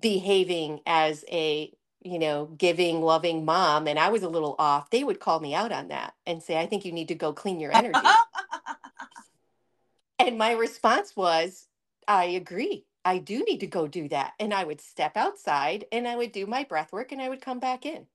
behaving 0.00 0.80
as 0.86 1.24
a 1.30 1.72
you 2.06 2.18
know 2.18 2.46
giving 2.58 3.02
loving 3.02 3.44
mom 3.44 3.86
and 3.86 3.98
i 3.98 4.08
was 4.08 4.22
a 4.22 4.28
little 4.28 4.54
off 4.58 4.90
they 4.90 5.04
would 5.04 5.20
call 5.20 5.40
me 5.40 5.54
out 5.54 5.72
on 5.72 5.88
that 5.88 6.14
and 6.26 6.42
say 6.42 6.58
i 6.58 6.66
think 6.66 6.84
you 6.84 6.92
need 6.92 7.08
to 7.08 7.14
go 7.14 7.32
clean 7.32 7.60
your 7.60 7.74
energy. 7.74 8.00
And 10.18 10.38
my 10.38 10.52
response 10.52 11.14
was 11.14 11.68
i 12.08 12.24
agree. 12.24 12.86
I 13.04 13.18
do 13.18 13.44
need 13.44 13.60
to 13.60 13.66
go 13.66 13.86
do 13.86 14.08
that. 14.08 14.32
And 14.40 14.54
i 14.54 14.64
would 14.64 14.80
step 14.80 15.16
outside 15.16 15.84
and 15.92 16.08
i 16.08 16.16
would 16.16 16.32
do 16.32 16.46
my 16.46 16.64
breath 16.64 16.92
work 16.92 17.12
and 17.12 17.20
i 17.20 17.28
would 17.28 17.42
come 17.42 17.60
back 17.60 17.84
in. 17.84 18.06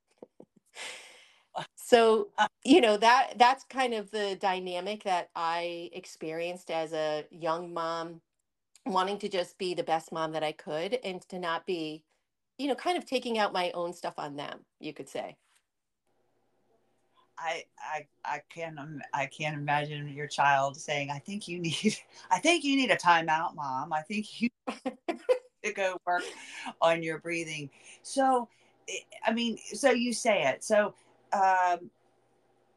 So 1.76 2.30
uh 2.38 2.48
you 2.64 2.82
know 2.82 2.98
that 2.98 3.34
that's 3.38 3.64
kind 3.66 3.94
of 3.94 4.10
the 4.12 4.36
dynamic 4.42 5.04
that 5.04 5.30
i 5.36 5.90
experienced 5.94 6.72
as 6.72 6.92
a 6.92 7.26
young 7.30 7.72
mom 7.74 8.22
wanting 8.86 9.20
to 9.20 9.30
just 9.30 9.58
be 9.58 9.74
the 9.74 9.84
best 9.84 10.12
mom 10.12 10.32
that 10.32 10.44
I 10.44 10.52
could 10.52 10.98
and 11.04 11.22
to 11.30 11.40
not 11.40 11.66
be, 11.66 12.04
you 12.62 12.68
know, 12.68 12.76
kind 12.76 12.96
of 12.96 13.08
taking 13.08 13.40
out 13.40 13.54
my 13.54 13.72
own 13.72 13.92
stuff 13.92 14.14
on 14.20 14.36
them, 14.36 14.60
you 14.80 14.94
could 14.94 15.10
say. 15.10 15.36
I 17.40 17.64
I 17.80 18.06
I 18.24 18.42
can't 18.54 18.78
I 19.16 19.26
can't 19.26 19.58
imagine 19.58 20.08
your 20.10 20.28
child 20.28 20.78
saying, 20.78 21.10
"I 21.10 21.18
think 21.18 21.48
you 21.48 21.58
need 21.58 21.98
I 22.32 22.38
think 22.38 22.64
you 22.64 22.76
need 22.76 22.92
a 22.92 22.96
timeout, 22.96 23.56
mom. 23.56 23.92
I 23.92 24.02
think 24.04 24.42
you 24.42 24.50
to 25.64 25.74
go 25.74 25.98
work 26.06 26.24
on 26.82 27.02
your 27.02 27.18
breathing." 27.18 27.72
So, 28.04 28.48
eh, 28.88 29.00
I 29.26 29.34
mean, 29.34 29.58
so 29.74 29.90
you 29.90 30.14
say 30.14 30.44
it. 30.44 30.64
So, 30.64 30.94
um, 31.34 31.90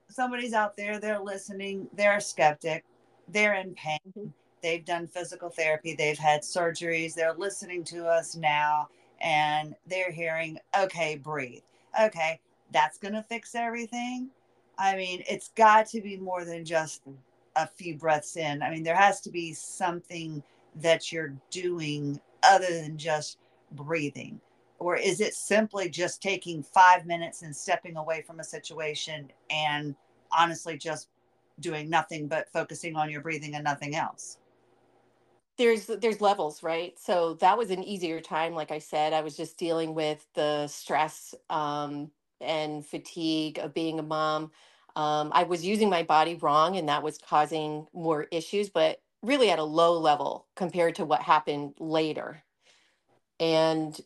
somebody's 0.08 0.54
out 0.54 0.78
there, 0.78 0.98
they're 0.98 1.20
listening, 1.20 1.88
they're 1.92 2.16
a 2.16 2.22
skeptic, 2.22 2.84
they're 3.28 3.54
in 3.54 3.74
pain. 3.74 3.98
Mm-hmm 4.08 4.28
they've 4.64 4.86
done 4.86 5.06
physical 5.06 5.50
therapy, 5.50 5.94
they've 5.94 6.16
had 6.16 6.40
surgeries, 6.40 7.12
they're 7.12 7.34
listening 7.34 7.84
to 7.84 8.06
us 8.06 8.34
now 8.34 8.88
and 9.20 9.74
they're 9.86 10.12
hearing, 10.12 10.58
okay, 10.78 11.16
breathe. 11.16 11.62
Okay, 12.00 12.40
that's 12.72 12.98
going 12.98 13.14
to 13.14 13.22
fix 13.22 13.54
everything. 13.54 14.30
I 14.78 14.96
mean, 14.96 15.22
it's 15.28 15.50
got 15.54 15.86
to 15.88 16.00
be 16.00 16.16
more 16.16 16.44
than 16.44 16.64
just 16.64 17.02
a 17.56 17.66
few 17.66 17.96
breaths 17.96 18.36
in. 18.36 18.62
I 18.62 18.70
mean, 18.70 18.82
there 18.82 18.96
has 18.96 19.20
to 19.22 19.30
be 19.30 19.52
something 19.52 20.42
that 20.76 21.12
you're 21.12 21.34
doing 21.50 22.20
other 22.42 22.66
than 22.82 22.98
just 22.98 23.38
breathing. 23.72 24.40
Or 24.78 24.96
is 24.96 25.20
it 25.20 25.34
simply 25.34 25.88
just 25.88 26.20
taking 26.20 26.62
five 26.62 27.06
minutes 27.06 27.42
and 27.42 27.54
stepping 27.54 27.96
away 27.96 28.22
from 28.22 28.40
a 28.40 28.44
situation 28.44 29.30
and 29.50 29.94
honestly 30.36 30.76
just 30.76 31.08
doing 31.60 31.88
nothing 31.88 32.26
but 32.26 32.52
focusing 32.52 32.96
on 32.96 33.08
your 33.08 33.20
breathing 33.20 33.54
and 33.54 33.64
nothing 33.64 33.94
else? 33.94 34.38
There's 35.58 35.86
there's 35.86 36.20
levels 36.20 36.62
right? 36.62 36.98
So 36.98 37.34
that 37.36 37.58
was 37.58 37.70
an 37.70 37.84
easier 37.84 38.20
time 38.20 38.54
like 38.54 38.70
i 38.72 38.78
said 38.80 39.12
i 39.14 39.22
was 39.22 39.36
just 39.36 39.58
dealing 39.58 39.94
with 39.94 40.26
the 40.34 40.66
stress 40.68 41.34
um, 41.50 42.10
and 42.40 42.86
fatigue 42.86 43.58
of 43.58 43.74
being 43.74 43.98
a 44.00 44.04
mom. 44.04 44.52
Um, 44.96 45.30
i 45.34 45.44
was 45.44 45.64
using 45.66 45.90
my 45.90 46.02
body 46.04 46.36
wrong 46.36 46.76
and 46.76 46.88
that 46.88 47.02
was 47.04 47.18
causing 47.18 47.86
more 47.94 48.24
issues 48.32 48.70
but 48.70 49.00
really 49.22 49.50
at 49.50 49.58
a 49.60 49.64
low 49.64 49.98
level 49.98 50.46
compared 50.56 50.96
to 50.96 51.04
what 51.06 51.22
happened 51.22 51.74
later. 51.80 52.42
And 53.40 53.98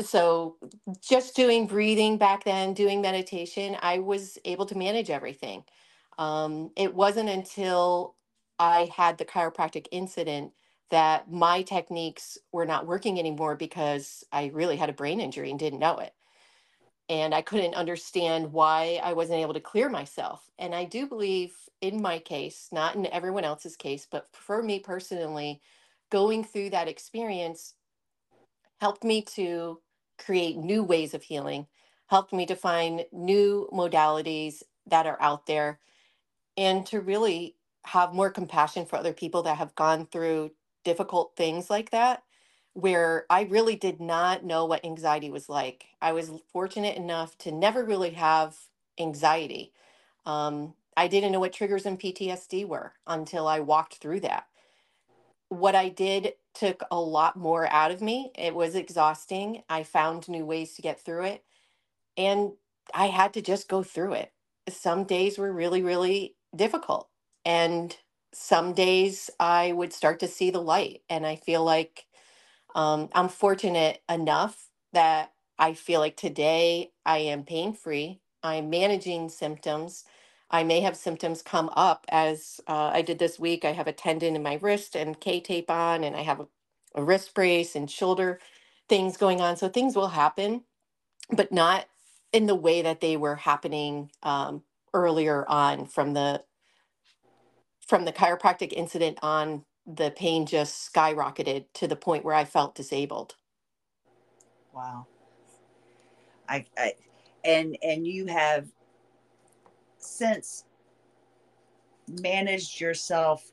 so 0.00 0.56
just 1.02 1.36
doing 1.36 1.66
breathing 1.66 2.18
back 2.18 2.44
then 2.44 2.74
doing 2.74 3.00
meditation 3.02 3.76
i 3.82 3.98
was 4.00 4.38
able 4.46 4.66
to 4.66 4.78
manage 4.78 5.10
everything. 5.10 5.64
Um, 6.18 6.70
it 6.76 6.94
wasn't 6.94 7.28
until 7.30 8.16
i 8.60 8.90
had 8.96 9.18
the 9.18 9.24
chiropractic 9.26 9.86
incident 9.92 10.52
that 10.90 11.30
my 11.30 11.62
techniques 11.62 12.38
were 12.52 12.66
not 12.66 12.86
working 12.86 13.18
anymore 13.18 13.56
because 13.56 14.24
I 14.32 14.50
really 14.54 14.76
had 14.76 14.88
a 14.88 14.94
brain 14.94 15.20
injury 15.20 15.50
and 15.50 15.58
didn't 15.58 15.80
know 15.80 15.98
it. 15.98 16.14
And 17.08 17.34
I 17.34 17.42
couldn't 17.42 17.74
understand 17.74 18.52
why 18.52 19.00
I 19.02 19.12
wasn't 19.12 19.40
able 19.40 19.54
to 19.54 19.60
clear 19.60 19.88
myself. 19.88 20.50
And 20.58 20.74
I 20.74 20.84
do 20.84 21.06
believe 21.06 21.54
in 21.80 22.02
my 22.02 22.18
case, 22.18 22.68
not 22.72 22.96
in 22.96 23.06
everyone 23.06 23.44
else's 23.44 23.76
case, 23.76 24.06
but 24.10 24.26
for 24.32 24.62
me 24.62 24.80
personally, 24.80 25.60
going 26.10 26.44
through 26.44 26.70
that 26.70 26.88
experience 26.88 27.74
helped 28.80 29.04
me 29.04 29.22
to 29.22 29.80
create 30.18 30.56
new 30.56 30.82
ways 30.82 31.14
of 31.14 31.22
healing, 31.22 31.66
helped 32.08 32.32
me 32.32 32.46
to 32.46 32.56
find 32.56 33.04
new 33.12 33.68
modalities 33.72 34.62
that 34.86 35.06
are 35.06 35.20
out 35.20 35.46
there, 35.46 35.80
and 36.56 36.86
to 36.86 37.00
really 37.00 37.56
have 37.84 38.14
more 38.14 38.30
compassion 38.30 38.84
for 38.86 38.96
other 38.96 39.12
people 39.12 39.42
that 39.42 39.58
have 39.58 39.74
gone 39.74 40.06
through 40.06 40.50
difficult 40.86 41.32
things 41.34 41.68
like 41.68 41.90
that 41.90 42.22
where 42.72 43.26
I 43.28 43.42
really 43.42 43.74
did 43.74 44.00
not 44.00 44.44
know 44.44 44.66
what 44.66 44.84
anxiety 44.84 45.30
was 45.30 45.48
like. 45.48 45.86
I 46.00 46.12
was 46.12 46.30
fortunate 46.52 46.96
enough 46.96 47.36
to 47.38 47.50
never 47.50 47.84
really 47.84 48.10
have 48.10 48.56
anxiety. 49.00 49.72
Um, 50.26 50.74
I 50.96 51.08
didn't 51.08 51.32
know 51.32 51.40
what 51.40 51.52
triggers 51.52 51.86
and 51.86 51.98
PTSD 51.98 52.68
were 52.68 52.92
until 53.04 53.48
I 53.48 53.60
walked 53.60 53.96
through 53.96 54.20
that. 54.20 54.46
What 55.48 55.74
I 55.74 55.88
did 55.88 56.34
took 56.54 56.82
a 56.90 57.00
lot 57.00 57.36
more 57.36 57.66
out 57.72 57.90
of 57.90 58.00
me. 58.00 58.30
It 58.38 58.54
was 58.54 58.76
exhausting. 58.76 59.62
I 59.68 59.82
found 59.82 60.28
new 60.28 60.44
ways 60.44 60.74
to 60.74 60.82
get 60.82 61.00
through 61.00 61.24
it. 61.24 61.44
And 62.16 62.52
I 62.94 63.06
had 63.06 63.34
to 63.34 63.42
just 63.42 63.68
go 63.68 63.82
through 63.82 64.12
it. 64.12 64.32
Some 64.68 65.04
days 65.04 65.38
were 65.38 65.52
really, 65.52 65.82
really 65.82 66.36
difficult. 66.54 67.08
And 67.44 67.96
some 68.36 68.74
days 68.74 69.30
I 69.40 69.72
would 69.72 69.92
start 69.92 70.20
to 70.20 70.28
see 70.28 70.50
the 70.50 70.62
light. 70.62 71.02
And 71.10 71.26
I 71.26 71.36
feel 71.36 71.64
like 71.64 72.06
um, 72.76 73.10
I'm 73.14 73.28
fortunate 73.30 74.02
enough 74.10 74.68
that 74.94 75.32
I 75.58 75.74
feel 75.74 76.00
like 76.00 76.16
today 76.16 76.92
I 77.06 77.18
am 77.18 77.44
pain 77.44 77.74
free. 77.74 78.20
I'm 78.44 78.70
managing 78.70 79.30
symptoms. 79.30 80.04
I 80.50 80.64
may 80.64 80.80
have 80.82 80.96
symptoms 80.96 81.42
come 81.42 81.70
up 81.76 82.06
as 82.10 82.60
uh, 82.68 82.90
I 82.94 83.02
did 83.02 83.18
this 83.20 83.38
week. 83.38 83.64
I 83.64 83.72
have 83.72 83.88
a 83.88 83.92
tendon 83.94 84.36
in 84.36 84.44
my 84.44 84.58
wrist 84.62 84.96
and 84.96 85.20
K 85.20 85.40
tape 85.40 85.70
on, 85.70 86.04
and 86.04 86.16
I 86.16 86.22
have 86.22 86.40
a, 86.40 86.48
a 86.96 87.04
wrist 87.04 87.34
brace 87.34 87.76
and 87.76 87.90
shoulder 87.90 88.40
things 88.88 89.16
going 89.18 89.40
on. 89.40 89.56
So 89.56 89.68
things 89.70 89.96
will 89.96 90.08
happen, 90.08 90.64
but 91.32 91.52
not 91.52 91.86
in 92.32 92.46
the 92.46 92.56
way 92.56 92.82
that 92.82 93.00
they 93.00 93.16
were 93.16 93.36
happening 93.36 94.10
um, 94.22 94.62
earlier 94.94 95.48
on 95.48 95.86
from 95.86 96.14
the 96.14 96.44
from 97.86 98.04
the 98.04 98.12
chiropractic 98.12 98.72
incident 98.72 99.18
on, 99.22 99.64
the 99.86 100.10
pain 100.10 100.46
just 100.46 100.92
skyrocketed 100.92 101.66
to 101.74 101.86
the 101.86 101.96
point 101.96 102.24
where 102.24 102.34
I 102.34 102.44
felt 102.44 102.74
disabled. 102.74 103.36
Wow. 104.74 105.06
I, 106.48 106.64
I 106.76 106.94
and 107.44 107.76
and 107.82 108.06
you 108.06 108.26
have 108.26 108.66
since 109.98 110.64
managed 112.08 112.80
yourself 112.80 113.50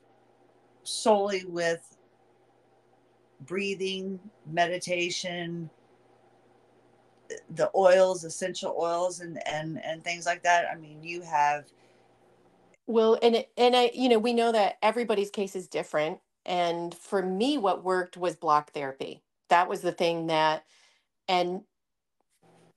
solely 0.82 1.44
with 1.44 1.96
breathing, 3.40 4.18
meditation, 4.50 5.70
the 7.50 7.70
oils, 7.74 8.24
essential 8.24 8.76
oils 8.78 9.20
and 9.20 9.38
and 9.46 9.82
and 9.84 10.02
things 10.02 10.26
like 10.26 10.42
that. 10.42 10.66
I 10.70 10.76
mean, 10.76 11.02
you 11.02 11.22
have 11.22 11.64
well, 12.86 13.18
and 13.22 13.44
and 13.56 13.76
I, 13.76 13.90
you 13.94 14.08
know, 14.08 14.18
we 14.18 14.34
know 14.34 14.52
that 14.52 14.78
everybody's 14.82 15.30
case 15.30 15.56
is 15.56 15.68
different. 15.68 16.20
And 16.46 16.94
for 16.94 17.22
me, 17.22 17.58
what 17.58 17.84
worked 17.84 18.16
was 18.16 18.36
block 18.36 18.72
therapy. 18.72 19.22
That 19.50 19.68
was 19.68 19.82
the 19.82 19.92
thing 19.92 20.28
that, 20.28 20.64
and 21.28 21.62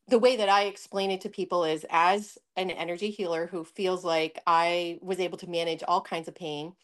the 0.08 0.20
way 0.20 0.38
that 0.38 0.50
I 0.50 0.66
explain 0.66 1.12
it 1.12 1.22
to 1.24 1.30
people 1.30 1.66
is 1.66 1.86
as 1.90 2.38
an 2.58 2.72
energy 2.72 3.12
healer 3.12 3.48
who 3.48 3.66
feels 3.66 4.06
like 4.06 4.40
I 4.48 5.00
was 5.02 5.20
able 5.20 5.40
to 5.40 5.50
manage 5.50 5.84
all 5.88 6.02
kinds 6.02 6.30
of 6.30 6.36
pain. 6.36 6.76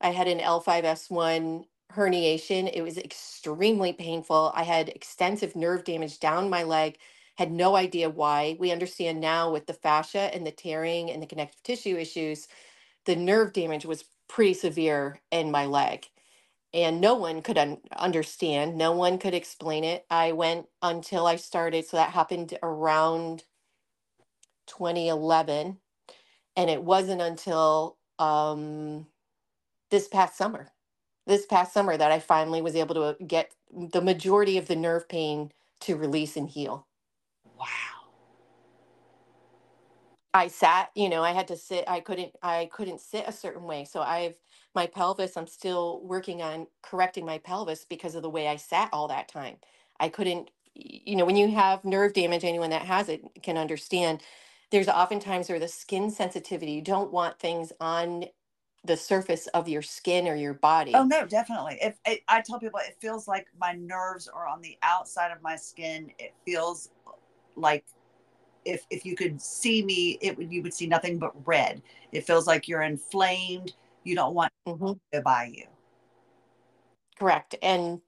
I 0.00 0.10
had 0.10 0.28
an 0.28 0.40
L5S1 0.40 1.66
herniation. 1.94 2.70
It 2.74 2.82
was 2.82 2.98
extremely 2.98 3.92
painful. 3.92 4.52
I 4.56 4.64
had 4.64 4.90
extensive 4.90 5.56
nerve 5.56 5.84
damage 5.84 6.20
down 6.20 6.50
my 6.50 6.64
leg, 6.64 6.98
had 7.36 7.52
no 7.52 7.76
idea 7.76 8.10
why. 8.10 8.56
We 8.60 8.72
understand 8.72 9.20
now 9.20 9.52
with 9.52 9.66
the 9.66 9.74
fascia 9.74 10.34
and 10.34 10.46
the 10.46 10.52
tearing 10.52 11.12
and 11.12 11.22
the 11.22 11.28
connective 11.28 11.62
tissue 11.64 11.98
issues 11.98 12.48
the 13.06 13.16
nerve 13.16 13.52
damage 13.52 13.86
was 13.86 14.04
pretty 14.28 14.54
severe 14.54 15.20
in 15.32 15.50
my 15.50 15.66
leg. 15.66 16.06
and 16.72 17.00
no 17.00 17.14
one 17.14 17.42
could 17.42 17.58
un- 17.58 17.78
understand 17.96 18.76
no 18.76 18.92
one 18.92 19.18
could 19.18 19.34
explain 19.34 19.84
it 19.84 20.04
i 20.10 20.32
went 20.32 20.66
until 20.82 21.26
i 21.26 21.36
started 21.36 21.84
so 21.86 21.96
that 21.96 22.10
happened 22.10 22.56
around 22.62 23.44
2011 24.68 25.78
and 26.56 26.70
it 26.70 26.82
wasn't 26.82 27.20
until 27.22 27.98
um, 28.18 29.06
this 29.90 30.08
past 30.08 30.36
summer 30.38 30.70
this 31.26 31.46
past 31.46 31.72
summer 31.74 31.96
that 31.96 32.12
i 32.12 32.18
finally 32.20 32.62
was 32.62 32.76
able 32.76 32.94
to 32.96 33.24
get 33.24 33.52
the 33.72 34.02
majority 34.02 34.58
of 34.58 34.68
the 34.68 34.76
nerve 34.76 35.08
pain 35.08 35.52
to 35.80 35.96
release 35.96 36.36
and 36.36 36.50
heal 36.50 36.86
Wow. 37.58 37.91
I 40.34 40.48
sat, 40.48 40.90
you 40.94 41.08
know, 41.10 41.22
I 41.22 41.32
had 41.32 41.48
to 41.48 41.56
sit, 41.56 41.84
I 41.88 42.00
couldn't, 42.00 42.32
I 42.42 42.70
couldn't 42.72 43.00
sit 43.00 43.24
a 43.28 43.32
certain 43.32 43.64
way. 43.64 43.84
So 43.84 44.00
I've, 44.02 44.38
my 44.74 44.86
pelvis, 44.86 45.36
I'm 45.36 45.46
still 45.46 46.00
working 46.04 46.42
on 46.42 46.66
correcting 46.82 47.26
my 47.26 47.38
pelvis 47.38 47.84
because 47.84 48.14
of 48.14 48.22
the 48.22 48.30
way 48.30 48.48
I 48.48 48.56
sat 48.56 48.88
all 48.92 49.08
that 49.08 49.28
time. 49.28 49.56
I 50.00 50.08
couldn't, 50.08 50.50
you 50.74 51.16
know, 51.16 51.26
when 51.26 51.36
you 51.36 51.50
have 51.50 51.84
nerve 51.84 52.14
damage, 52.14 52.44
anyone 52.44 52.70
that 52.70 52.82
has 52.82 53.08
it 53.10 53.22
can 53.42 53.58
understand. 53.58 54.22
There's 54.70 54.88
oftentimes 54.88 55.50
where 55.50 55.58
the 55.58 55.68
skin 55.68 56.10
sensitivity, 56.10 56.72
you 56.72 56.82
don't 56.82 57.12
want 57.12 57.38
things 57.38 57.72
on 57.80 58.24
the 58.84 58.96
surface 58.96 59.48
of 59.48 59.68
your 59.68 59.82
skin 59.82 60.26
or 60.26 60.34
your 60.34 60.54
oh, 60.54 60.58
body. 60.58 60.92
Oh 60.94 61.04
no, 61.04 61.26
definitely. 61.26 61.78
If 61.82 61.98
it, 62.06 62.22
I 62.28 62.40
tell 62.40 62.58
people, 62.58 62.80
it 62.80 62.96
feels 63.00 63.28
like 63.28 63.46
my 63.60 63.72
nerves 63.72 64.28
are 64.28 64.46
on 64.48 64.62
the 64.62 64.78
outside 64.82 65.30
of 65.32 65.42
my 65.42 65.56
skin. 65.56 66.12
It 66.18 66.34
feels 66.46 66.90
like 67.56 67.84
if 68.64 68.86
if 68.90 69.04
you 69.04 69.16
could 69.16 69.40
see 69.40 69.82
me, 69.84 70.18
it 70.20 70.36
would 70.36 70.52
you 70.52 70.62
would 70.62 70.74
see 70.74 70.86
nothing 70.86 71.18
but 71.18 71.32
red. 71.46 71.82
It 72.12 72.26
feels 72.26 72.46
like 72.46 72.68
you're 72.68 72.82
inflamed. 72.82 73.74
You 74.04 74.14
don't 74.14 74.34
want 74.34 74.52
Mhm. 74.66 74.94
to 75.12 75.18
go 75.18 75.22
by 75.22 75.46
you. 75.46 75.66
Correct. 77.18 77.54
And 77.62 78.00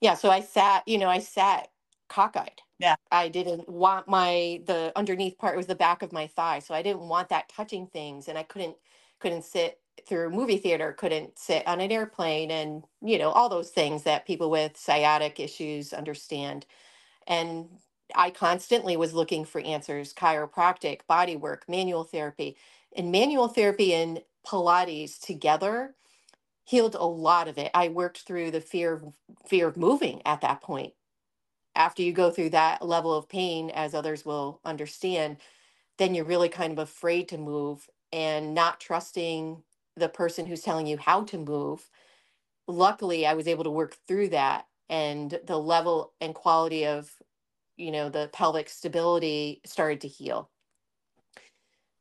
yeah, 0.00 0.14
so 0.14 0.30
I 0.30 0.40
sat, 0.40 0.86
you 0.88 0.98
know, 0.98 1.08
I 1.08 1.20
sat 1.20 1.68
cockeyed. 2.08 2.60
Yeah. 2.78 2.96
I 3.10 3.28
didn't 3.28 3.68
want 3.68 4.08
my 4.08 4.62
the 4.66 4.92
underneath 4.96 5.38
part 5.38 5.56
was 5.56 5.66
the 5.66 5.74
back 5.74 6.02
of 6.02 6.12
my 6.12 6.26
thigh. 6.26 6.58
So 6.60 6.74
I 6.74 6.82
didn't 6.82 7.08
want 7.08 7.28
that 7.30 7.48
touching 7.48 7.86
things 7.86 8.28
and 8.28 8.36
I 8.38 8.42
couldn't 8.42 8.76
couldn't 9.18 9.44
sit 9.44 9.80
through 10.06 10.30
movie 10.30 10.58
theater, 10.58 10.92
couldn't 10.92 11.38
sit 11.38 11.66
on 11.66 11.80
an 11.80 11.90
airplane 11.90 12.50
and, 12.50 12.84
you 13.02 13.18
know, 13.18 13.30
all 13.30 13.48
those 13.48 13.70
things 13.70 14.02
that 14.02 14.26
people 14.26 14.50
with 14.50 14.76
sciatic 14.76 15.40
issues 15.40 15.92
understand. 15.94 16.66
And 17.26 17.68
I 18.14 18.30
constantly 18.30 18.96
was 18.96 19.14
looking 19.14 19.44
for 19.44 19.60
answers, 19.60 20.12
chiropractic, 20.14 21.00
body 21.08 21.36
work, 21.36 21.64
manual 21.68 22.04
therapy. 22.04 22.56
And 22.96 23.12
manual 23.12 23.48
therapy 23.48 23.92
and 23.94 24.22
Pilates 24.46 25.18
together 25.20 25.94
healed 26.64 26.94
a 26.94 27.06
lot 27.06 27.48
of 27.48 27.58
it. 27.58 27.70
I 27.74 27.88
worked 27.88 28.20
through 28.22 28.50
the 28.50 28.60
fear 28.60 28.94
of 28.94 29.14
fear 29.46 29.68
of 29.68 29.76
moving 29.76 30.22
at 30.24 30.40
that 30.42 30.62
point. 30.62 30.94
After 31.74 32.02
you 32.02 32.12
go 32.12 32.30
through 32.30 32.50
that 32.50 32.84
level 32.84 33.14
of 33.14 33.28
pain, 33.28 33.70
as 33.70 33.94
others 33.94 34.24
will 34.24 34.60
understand, 34.64 35.38
then 35.98 36.14
you're 36.14 36.24
really 36.24 36.48
kind 36.48 36.72
of 36.72 36.78
afraid 36.78 37.28
to 37.28 37.38
move 37.38 37.88
and 38.12 38.54
not 38.54 38.80
trusting 38.80 39.62
the 39.96 40.08
person 40.08 40.46
who's 40.46 40.62
telling 40.62 40.86
you 40.86 40.98
how 40.98 41.24
to 41.24 41.38
move. 41.38 41.90
Luckily, 42.66 43.26
I 43.26 43.34
was 43.34 43.48
able 43.48 43.64
to 43.64 43.70
work 43.70 43.96
through 44.08 44.28
that 44.30 44.66
and 44.88 45.38
the 45.46 45.58
level 45.58 46.12
and 46.20 46.34
quality 46.34 46.86
of, 46.86 47.12
you 47.76 47.90
know, 47.92 48.08
the 48.10 48.30
pelvic 48.32 48.68
stability 48.70 49.60
started 49.66 50.00
to 50.02 50.08
heal 50.08 50.50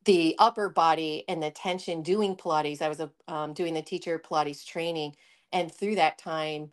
the 0.05 0.35
upper 0.39 0.69
body 0.69 1.25
and 1.27 1.43
the 1.43 1.51
tension 1.51 2.01
doing 2.01 2.35
Pilates. 2.35 2.81
I 2.81 2.89
was 2.89 2.99
a, 3.01 3.11
um, 3.27 3.53
doing 3.53 3.73
the 3.73 3.81
teacher 3.81 4.19
Pilates 4.19 4.65
training, 4.65 5.15
and 5.53 5.73
through 5.73 5.95
that 5.95 6.17
time, 6.17 6.71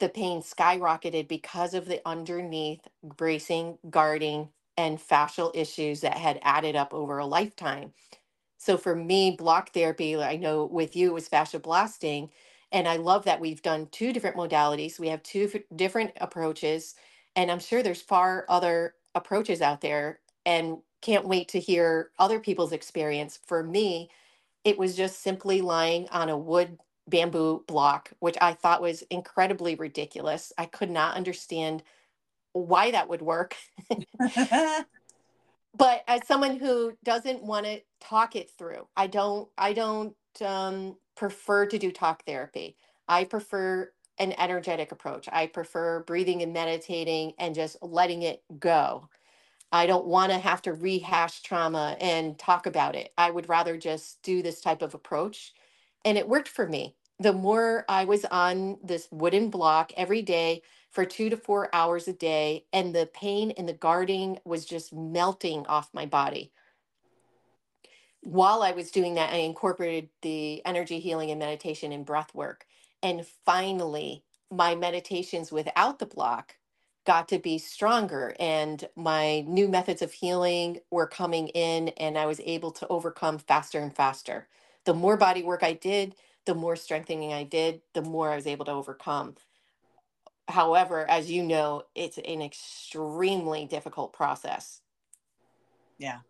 the 0.00 0.10
pain 0.10 0.42
skyrocketed 0.42 1.28
because 1.28 1.74
of 1.74 1.86
the 1.86 2.02
underneath 2.06 2.88
bracing, 3.04 3.78
guarding, 3.90 4.50
and 4.78 4.98
fascial 4.98 5.52
issues 5.54 6.02
that 6.02 6.18
had 6.18 6.40
added 6.42 6.76
up 6.76 6.94
over 6.94 7.18
a 7.18 7.26
lifetime. 7.26 7.92
So 8.58 8.78
for 8.78 8.94
me, 8.96 9.32
block 9.32 9.72
therapy, 9.72 10.16
I 10.16 10.36
know 10.36 10.66
with 10.66 10.96
you 10.96 11.10
it 11.10 11.14
was 11.14 11.28
fascia 11.28 11.58
blasting, 11.58 12.30
and 12.72 12.88
I 12.88 12.96
love 12.96 13.24
that 13.24 13.40
we've 13.40 13.62
done 13.62 13.88
two 13.92 14.12
different 14.12 14.36
modalities. 14.36 14.98
We 14.98 15.08
have 15.08 15.22
two 15.22 15.50
different 15.76 16.12
approaches, 16.20 16.94
and 17.36 17.50
I'm 17.50 17.60
sure 17.60 17.82
there's 17.82 18.02
far 18.02 18.44
other 18.48 18.94
approaches 19.14 19.60
out 19.60 19.80
there, 19.80 20.20
and 20.46 20.78
can't 21.00 21.26
wait 21.26 21.48
to 21.48 21.60
hear 21.60 22.10
other 22.18 22.38
people's 22.40 22.72
experience. 22.72 23.38
For 23.46 23.62
me, 23.62 24.10
it 24.64 24.78
was 24.78 24.96
just 24.96 25.22
simply 25.22 25.60
lying 25.60 26.08
on 26.10 26.28
a 26.28 26.38
wood 26.38 26.78
bamboo 27.08 27.64
block, 27.66 28.12
which 28.20 28.36
I 28.40 28.54
thought 28.54 28.80
was 28.80 29.02
incredibly 29.10 29.74
ridiculous. 29.74 30.52
I 30.56 30.66
could 30.66 30.90
not 30.90 31.16
understand 31.16 31.82
why 32.52 32.92
that 32.92 33.08
would 33.08 33.22
work. 33.22 33.56
but 35.76 36.04
as 36.06 36.26
someone 36.26 36.58
who 36.58 36.92
doesn't 37.04 37.42
want 37.42 37.66
to 37.66 37.80
talk 38.00 38.36
it 38.36 38.50
through 38.50 38.86
i 38.96 39.06
don't 39.06 39.48
i 39.58 39.72
don't 39.72 40.14
um, 40.44 40.96
prefer 41.16 41.66
to 41.66 41.78
do 41.78 41.90
talk 41.90 42.24
therapy 42.24 42.76
i 43.08 43.24
prefer 43.24 43.90
an 44.18 44.32
energetic 44.38 44.92
approach 44.92 45.28
i 45.32 45.46
prefer 45.46 46.00
breathing 46.00 46.42
and 46.42 46.52
meditating 46.52 47.32
and 47.38 47.54
just 47.54 47.76
letting 47.82 48.22
it 48.22 48.42
go 48.58 49.08
i 49.70 49.86
don't 49.86 50.06
want 50.06 50.30
to 50.30 50.38
have 50.38 50.62
to 50.62 50.72
rehash 50.72 51.42
trauma 51.42 51.96
and 52.00 52.38
talk 52.38 52.66
about 52.66 52.94
it 52.94 53.12
i 53.18 53.30
would 53.30 53.48
rather 53.48 53.76
just 53.76 54.22
do 54.22 54.42
this 54.42 54.60
type 54.60 54.82
of 54.82 54.94
approach 54.94 55.52
and 56.04 56.18
it 56.18 56.28
worked 56.28 56.48
for 56.48 56.66
me 56.66 56.94
the 57.18 57.32
more 57.32 57.84
i 57.88 58.04
was 58.04 58.24
on 58.26 58.78
this 58.82 59.08
wooden 59.10 59.50
block 59.50 59.92
every 59.96 60.22
day 60.22 60.62
for 60.92 61.06
two 61.06 61.30
to 61.30 61.36
four 61.38 61.74
hours 61.74 62.06
a 62.06 62.12
day, 62.12 62.66
and 62.72 62.94
the 62.94 63.08
pain 63.14 63.50
and 63.52 63.66
the 63.66 63.72
guarding 63.72 64.38
was 64.44 64.66
just 64.66 64.92
melting 64.92 65.66
off 65.66 65.88
my 65.94 66.04
body. 66.04 66.52
While 68.20 68.62
I 68.62 68.72
was 68.72 68.90
doing 68.90 69.14
that, 69.14 69.32
I 69.32 69.38
incorporated 69.38 70.10
the 70.20 70.64
energy 70.66 71.00
healing 71.00 71.30
and 71.30 71.40
meditation 71.40 71.92
and 71.92 72.04
breath 72.04 72.34
work. 72.34 72.66
And 73.02 73.26
finally, 73.46 74.24
my 74.50 74.74
meditations 74.74 75.52
without 75.52 75.98
the 75.98 76.06
block 76.06 76.56
got 77.06 77.28
to 77.28 77.38
be 77.38 77.58
stronger, 77.58 78.34
and 78.38 78.88
my 78.96 79.40
new 79.42 79.68
methods 79.68 80.02
of 80.02 80.12
healing 80.12 80.80
were 80.90 81.06
coming 81.06 81.48
in, 81.48 81.88
and 81.90 82.18
I 82.18 82.26
was 82.26 82.40
able 82.40 82.70
to 82.72 82.88
overcome 82.88 83.38
faster 83.38 83.80
and 83.80 83.94
faster. 83.94 84.48
The 84.84 84.94
more 84.94 85.16
body 85.16 85.42
work 85.42 85.62
I 85.64 85.72
did, 85.74 86.14
the 86.46 86.54
more 86.54 86.76
strengthening 86.76 87.32
I 87.32 87.44
did, 87.44 87.82
the 87.94 88.02
more 88.02 88.30
I 88.30 88.36
was 88.36 88.46
able 88.46 88.64
to 88.66 88.72
overcome 88.72 89.36
however, 90.48 91.08
as 91.10 91.30
you 91.30 91.42
know, 91.42 91.84
it's 91.94 92.18
an 92.18 92.42
extremely 92.42 93.66
difficult 93.66 94.12
process. 94.12 94.82
yeah, 95.98 96.20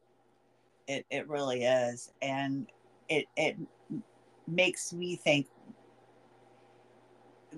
it 0.89 1.07
it 1.11 1.29
really 1.29 1.65
is, 1.65 2.11
and 2.23 2.69
it 3.09 3.27
it 3.37 3.57
makes 4.47 4.93
me 4.93 5.17
think 5.17 5.49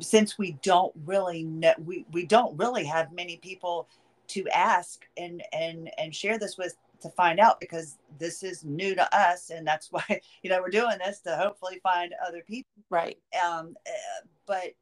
since 0.01 0.39
we 0.39 0.53
don't 0.63 0.93
really 1.05 1.45
know 1.45 1.75
we 1.85 2.05
we 2.13 2.27
don't 2.27 2.57
really 2.59 2.85
have 2.85 3.13
many 3.13 3.37
people 3.39 3.89
to 4.29 4.47
ask 4.49 5.07
and 5.17 5.43
and 5.53 5.91
and 5.99 6.15
share 6.15 6.39
this 6.39 6.57
with 6.59 6.77
to 7.01 7.11
find 7.11 7.39
out 7.39 7.61
because 7.61 7.99
this 8.19 8.43
is 8.43 8.65
new 8.65 8.95
to 8.95 9.17
us 9.17 9.51
and 9.51 9.67
that's 9.67 9.93
why 9.93 10.21
you 10.43 10.51
know 10.51 10.61
we're 10.61 10.69
doing 10.71 10.99
this 11.05 11.21
to 11.21 11.37
hopefully 11.37 11.81
find 11.83 12.15
other 12.27 12.43
people 12.47 12.71
Right. 12.91 13.19
um 13.45 13.77
uh, 13.87 14.27
but 14.47 14.75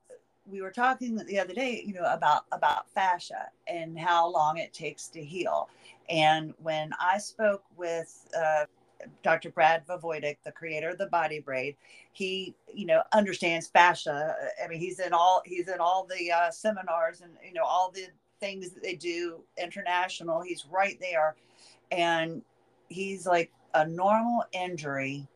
we 0.46 0.60
were 0.60 0.72
talking 0.72 1.16
the 1.16 1.38
other 1.38 1.54
day 1.54 1.82
you 1.86 1.94
know 1.94 2.04
about 2.12 2.44
about 2.52 2.90
fascia 2.90 3.48
and 3.68 3.98
how 3.98 4.28
long 4.30 4.58
it 4.58 4.72
takes 4.72 5.08
to 5.08 5.22
heal 5.22 5.68
and 6.08 6.52
when 6.62 6.90
i 7.00 7.18
spoke 7.18 7.62
with 7.76 8.28
uh, 8.36 8.64
dr 9.22 9.50
brad 9.50 9.86
Voivodek, 9.86 10.36
the 10.44 10.52
creator 10.52 10.90
of 10.90 10.98
the 10.98 11.06
body 11.06 11.40
braid 11.40 11.76
he 12.12 12.54
you 12.72 12.86
know 12.86 13.02
understands 13.12 13.66
fascia. 13.66 14.34
I 14.62 14.68
mean 14.68 14.78
he's 14.78 15.00
in 15.00 15.12
all 15.12 15.42
he's 15.44 15.68
in 15.68 15.80
all 15.80 16.06
the 16.06 16.30
uh, 16.30 16.50
seminars 16.50 17.22
and 17.22 17.32
you 17.44 17.54
know 17.54 17.64
all 17.64 17.90
the 17.90 18.06
things 18.42 18.70
that 18.70 18.82
they 18.82 18.96
do 18.96 19.40
international. 19.56 20.42
He's 20.42 20.66
right 20.70 20.98
there. 21.00 21.36
And 21.90 22.42
he's 22.88 23.24
like 23.24 23.50
a 23.72 23.86
normal 23.86 24.44
injury 24.52 25.26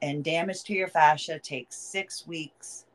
and 0.00 0.24
damage 0.24 0.62
to 0.64 0.72
your 0.72 0.88
fascia 0.88 1.38
takes 1.38 1.76
six 1.76 2.26
weeks 2.26 2.86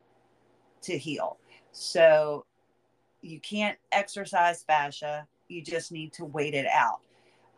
to 0.80 0.96
heal. 0.96 1.36
So 1.72 2.44
you 3.20 3.38
can't 3.40 3.78
exercise 3.92 4.64
fascia, 4.64 5.26
you 5.48 5.62
just 5.62 5.92
need 5.92 6.12
to 6.14 6.24
wait 6.24 6.54
it 6.54 6.66
out. 6.66 7.00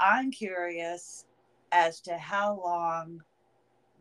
I'm 0.01 0.31
curious 0.31 1.25
as 1.75 2.01
to 2.01 2.17
how 2.17 2.59
long 2.65 3.21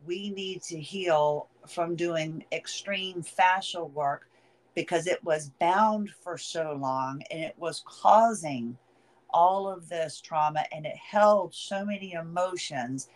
we 0.06 0.30
need 0.30 0.62
to 0.62 0.80
heal 0.80 1.48
from 1.68 1.96
doing 1.96 2.44
extreme 2.52 3.22
fascial 3.22 3.90
work 3.90 4.28
because 4.74 5.06
it 5.06 5.22
was 5.24 5.50
bound 5.60 6.08
for 6.22 6.38
so 6.38 6.78
long 6.80 7.22
and 7.30 7.42
it 7.42 7.54
was 7.58 7.82
causing 7.84 8.78
all 9.30 9.68
of 9.68 9.88
this 9.88 10.20
trauma 10.20 10.64
and 10.72 10.86
it 10.86 10.96
held 10.96 11.52
so 11.52 11.84
many 11.84 12.12
emotions 12.12 13.08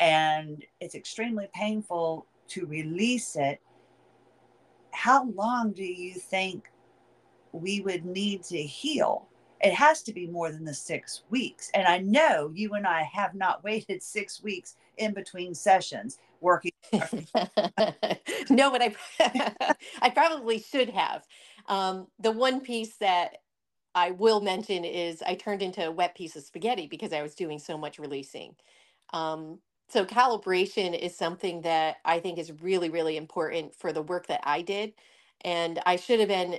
and 0.00 0.64
it's 0.80 0.94
extremely 0.94 1.48
painful 1.54 2.26
to 2.46 2.66
release 2.66 3.36
it 3.36 3.60
how 4.90 5.24
long 5.30 5.72
do 5.72 5.82
you 5.82 6.14
think 6.14 6.70
we 7.52 7.80
would 7.80 8.04
need 8.04 8.42
to 8.44 8.62
heal? 8.62 9.26
It 9.64 9.72
has 9.74 10.02
to 10.04 10.12
be 10.12 10.26
more 10.26 10.52
than 10.52 10.64
the 10.64 10.74
six 10.74 11.22
weeks. 11.30 11.70
And 11.74 11.88
I 11.88 11.98
know 11.98 12.52
you 12.54 12.74
and 12.74 12.86
I 12.86 13.02
have 13.04 13.34
not 13.34 13.64
waited 13.64 14.02
six 14.02 14.42
weeks 14.42 14.76
in 14.98 15.14
between 15.14 15.54
sessions 15.54 16.18
working. 16.42 16.72
no, 18.50 18.70
but 18.70 18.82
I, 18.82 18.94
I 20.02 20.10
probably 20.10 20.60
should 20.60 20.90
have. 20.90 21.26
Um, 21.68 22.08
the 22.20 22.32
one 22.32 22.60
piece 22.60 22.96
that 22.98 23.38
I 23.94 24.10
will 24.12 24.42
mention 24.42 24.84
is 24.84 25.22
I 25.22 25.34
turned 25.34 25.62
into 25.62 25.86
a 25.86 25.92
wet 25.92 26.14
piece 26.14 26.36
of 26.36 26.44
spaghetti 26.44 26.86
because 26.86 27.14
I 27.14 27.22
was 27.22 27.34
doing 27.34 27.58
so 27.58 27.78
much 27.78 27.98
releasing. 27.98 28.56
Um, 29.14 29.60
so 29.88 30.04
calibration 30.04 30.98
is 30.98 31.16
something 31.16 31.62
that 31.62 31.96
I 32.04 32.20
think 32.20 32.38
is 32.38 32.52
really, 32.60 32.90
really 32.90 33.16
important 33.16 33.74
for 33.74 33.92
the 33.92 34.02
work 34.02 34.26
that 34.26 34.40
I 34.44 34.62
did. 34.62 34.94
And 35.42 35.80
I 35.86 35.96
should 35.96 36.20
have 36.20 36.28
been 36.28 36.58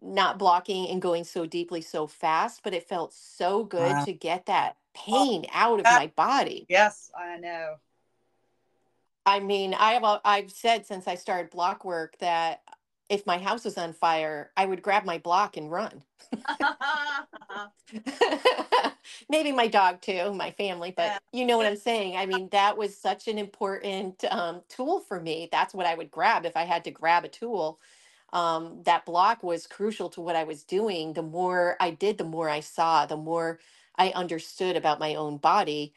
not 0.00 0.38
blocking 0.38 0.88
and 0.88 1.02
going 1.02 1.24
so 1.24 1.46
deeply 1.46 1.80
so 1.80 2.06
fast, 2.06 2.62
but 2.62 2.74
it 2.74 2.88
felt 2.88 3.12
so 3.12 3.64
good 3.64 3.96
Wow. 3.96 4.04
to 4.04 4.12
get 4.12 4.46
that 4.46 4.76
Oh, 4.76 4.78
pain 4.94 5.46
out 5.52 5.80
of 5.80 5.84
that- 5.84 5.98
my 5.98 6.06
body. 6.08 6.66
yes, 6.68 7.10
I 7.16 7.36
know. 7.38 7.76
I 9.24 9.38
mean, 9.40 9.72
I 9.74 9.92
have 9.92 10.20
I've 10.24 10.50
said 10.50 10.84
since 10.84 11.06
I 11.06 11.14
started 11.14 11.50
block 11.50 11.84
work 11.84 12.18
that 12.18 12.62
if 13.08 13.24
my 13.26 13.38
house 13.38 13.64
was 13.64 13.78
on 13.78 13.92
fire, 13.92 14.50
I 14.56 14.66
would 14.66 14.82
grab 14.82 15.04
my 15.04 15.18
block 15.18 15.56
and 15.56 15.70
run. 15.70 16.02
Maybe 19.28 19.52
my 19.52 19.68
dog 19.68 20.00
too, 20.00 20.32
my 20.34 20.50
family, 20.52 20.92
but 20.96 21.04
Yeah. 21.04 21.18
you 21.32 21.46
know 21.46 21.56
what 21.56 21.66
I'm 21.66 21.76
saying. 21.76 22.16
I 22.16 22.26
mean, 22.32 22.48
that 22.50 22.76
was 22.76 22.96
such 22.96 23.28
an 23.28 23.38
important 23.38 24.24
um, 24.30 24.62
tool 24.68 25.00
for 25.00 25.20
me. 25.20 25.48
That's 25.52 25.72
what 25.74 25.86
I 25.86 25.94
would 25.94 26.10
grab 26.10 26.44
if 26.44 26.56
I 26.56 26.64
had 26.64 26.84
to 26.84 26.90
grab 26.90 27.24
a 27.24 27.28
tool. 27.28 27.78
Um, 28.32 28.82
that 28.84 29.06
block 29.06 29.42
was 29.42 29.66
crucial 29.66 30.08
to 30.10 30.20
what 30.22 30.36
I 30.36 30.44
was 30.44 30.64
doing. 30.64 31.14
The 31.14 31.22
more 31.22 31.76
I 31.80 31.90
did, 31.90 32.18
the 32.18 32.24
more 32.24 32.48
I 32.48 32.60
saw, 32.60 33.06
the 33.06 33.16
more 33.16 33.60
I 33.98 34.10
understood 34.10 34.76
about 34.76 35.00
my 35.00 35.14
own 35.16 35.38
body 35.38 35.90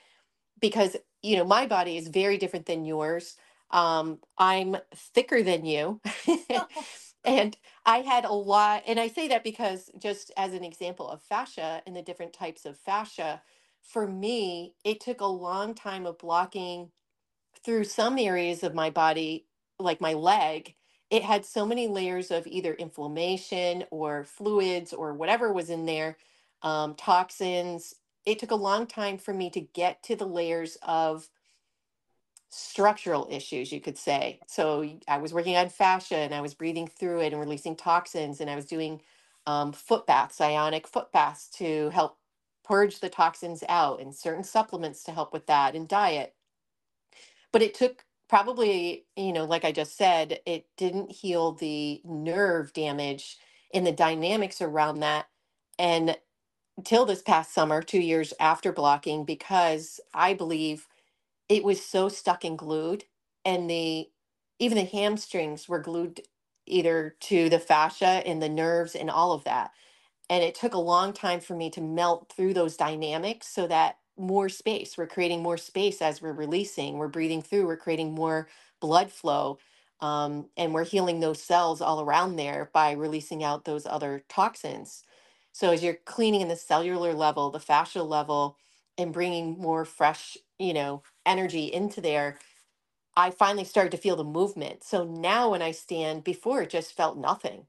because 0.62 0.98
you 1.24 1.38
know 1.38 1.46
my 1.46 1.68
body 1.68 1.98
is 1.98 2.10
very 2.10 2.40
different 2.40 2.68
than 2.68 2.86
yours 2.86 3.38
um 3.72 4.20
i'm 4.40 4.78
thicker 4.96 5.44
than 5.44 5.66
you 5.66 6.02
and 7.26 7.58
i 7.86 8.00
had 8.00 8.26
a 8.26 8.34
lot 8.34 8.84
and 8.88 9.00
i 9.00 9.10
say 9.10 9.30
that 9.30 9.46
because 9.46 9.92
just 10.00 10.32
as 10.38 10.54
an 10.54 10.66
example 10.66 11.10
of 11.10 11.24
fascia 11.24 11.84
and 11.88 11.96
the 11.96 12.04
different 12.04 12.34
types 12.34 12.66
of 12.66 12.80
fascia 12.80 13.42
for 13.84 14.08
me 14.08 14.76
it 14.86 15.02
took 15.02 15.22
a 15.22 15.28
long 15.28 15.76
time 15.76 16.08
of 16.08 16.20
blocking 16.20 16.92
through 17.64 17.84
some 17.84 18.18
areas 18.20 18.64
of 18.64 18.76
my 18.76 18.90
body 18.90 19.48
like 19.80 20.02
my 20.02 20.14
leg 20.14 20.76
it 21.10 21.24
had 21.24 21.46
so 21.46 21.66
many 21.66 21.88
layers 21.88 22.32
of 22.32 22.48
either 22.48 22.74
inflammation 22.74 23.84
or 23.92 24.24
fluids 24.24 24.94
or 24.94 25.14
whatever 25.14 25.52
was 25.54 25.70
in 25.70 25.86
there 25.86 26.18
um, 26.62 26.96
toxins 26.96 27.96
it 28.26 28.40
took 28.40 28.52
a 28.52 28.56
long 28.56 28.88
time 28.88 29.18
for 29.18 29.34
me 29.34 29.50
to 29.52 29.62
get 29.62 30.02
to 30.04 30.16
the 30.16 30.26
layers 30.26 30.78
of 30.82 31.30
structural 32.50 33.28
issues, 33.30 33.72
you 33.72 33.80
could 33.80 33.98
say. 33.98 34.40
So 34.48 34.90
I 35.08 35.18
was 35.18 35.34
working 35.34 35.56
on 35.56 35.70
fascia 35.70 36.18
and 36.18 36.34
I 36.34 36.42
was 36.42 36.54
breathing 36.54 36.88
through 36.88 37.22
it 37.22 37.34
and 37.34 37.40
releasing 37.40 37.76
toxins, 37.76 38.42
and 38.42 38.50
I 38.50 38.56
was 38.56 38.66
doing 38.66 39.02
um, 39.46 39.74
foot 39.74 40.08
baths, 40.08 40.42
ionic 40.42 40.88
foot 40.88 41.12
baths 41.12 41.50
to 41.58 41.90
help 41.90 42.18
purge 42.64 43.00
the 43.00 43.10
toxins 43.10 43.64
out, 43.70 44.02
and 44.02 44.16
certain 44.16 44.44
supplements 44.44 45.04
to 45.04 45.12
help 45.12 45.34
with 45.34 45.46
that, 45.48 45.76
and 45.76 45.88
diet. 45.88 46.34
But 47.52 47.62
it 47.62 47.74
took 47.74 48.06
probably, 48.30 49.06
you 49.18 49.34
know, 49.34 49.46
like 49.46 49.66
I 49.66 49.72
just 49.74 49.98
said, 49.98 50.40
it 50.46 50.68
didn't 50.78 51.12
heal 51.12 51.54
the 51.54 52.02
nerve 52.06 52.74
damage 52.74 53.38
and 53.74 53.88
the 53.88 53.92
dynamics 53.94 54.62
around 54.62 55.02
that. 55.02 55.28
And 55.80 56.18
till 56.86 57.06
this 57.06 57.22
past 57.24 57.54
summer, 57.54 57.82
two 57.84 58.00
years 58.02 58.34
after 58.40 58.72
blocking, 58.74 59.26
because 59.26 60.00
I 60.14 60.34
believe 60.36 60.88
it 61.50 61.64
was 61.64 61.86
so 61.86 62.10
stuck 62.10 62.44
and 62.44 62.58
glued, 62.58 63.06
and 63.46 63.70
the 63.70 64.10
even 64.60 64.78
the 64.78 64.86
hamstrings 64.86 65.68
were 65.70 65.80
glued 65.80 66.22
either 66.66 67.16
to 67.22 67.50
the 67.50 67.60
fascia 67.60 68.24
and 68.26 68.42
the 68.42 68.50
nerves 68.50 68.96
and 68.96 69.10
all 69.10 69.34
of 69.34 69.44
that. 69.44 69.72
And 70.30 70.44
it 70.44 70.56
took 70.56 70.74
a 70.76 70.80
long 70.80 71.14
time 71.14 71.42
for 71.42 71.56
me 71.56 71.70
to 71.72 71.82
melt 71.82 72.34
through 72.36 72.54
those 72.56 72.78
dynamics 72.78 73.48
so 73.48 73.68
that 73.68 73.98
more 74.18 74.50
space, 74.50 74.98
we're 74.98 75.08
creating 75.08 75.44
more 75.44 75.58
space 75.58 76.02
as 76.02 76.22
we're 76.22 76.34
releasing, 76.34 76.98
we're 76.98 77.08
breathing 77.10 77.42
through, 77.42 77.68
we're 77.68 77.78
creating 77.78 78.14
more 78.14 78.48
blood 78.82 79.12
flow. 79.12 79.60
Um, 80.02 80.48
and 80.58 80.74
we're 80.74 80.86
healing 80.86 81.22
those 81.22 81.42
cells 81.42 81.82
all 81.82 82.02
around 82.02 82.36
there 82.36 82.70
by 82.74 82.92
releasing 82.92 83.44
out 83.44 83.66
those 83.66 83.86
other 83.86 84.24
toxins. 84.30 85.04
So 85.54 85.72
as 85.72 85.84
you're 85.84 86.00
cleaning 86.06 86.42
in 86.42 86.50
the 86.50 86.56
cellular 86.58 87.14
level, 87.14 87.50
the 87.52 87.60
fascial 87.60 88.08
level, 88.08 88.58
and 88.98 89.14
bringing 89.14 89.58
more 89.60 89.86
fresh, 89.86 90.38
you 90.60 90.74
know, 90.74 91.04
energy 91.26 91.74
into 91.74 92.02
there, 92.02 92.38
I 93.18 93.32
finally 93.32 93.66
started 93.66 93.92
to 93.92 93.98
feel 93.98 94.16
the 94.18 94.24
movement. 94.26 94.84
So 94.84 95.04
now 95.06 95.52
when 95.52 95.62
I 95.62 95.72
stand, 95.72 96.24
before 96.24 96.62
it 96.64 96.72
just 96.72 96.94
felt 96.94 97.18
nothing. 97.18 97.68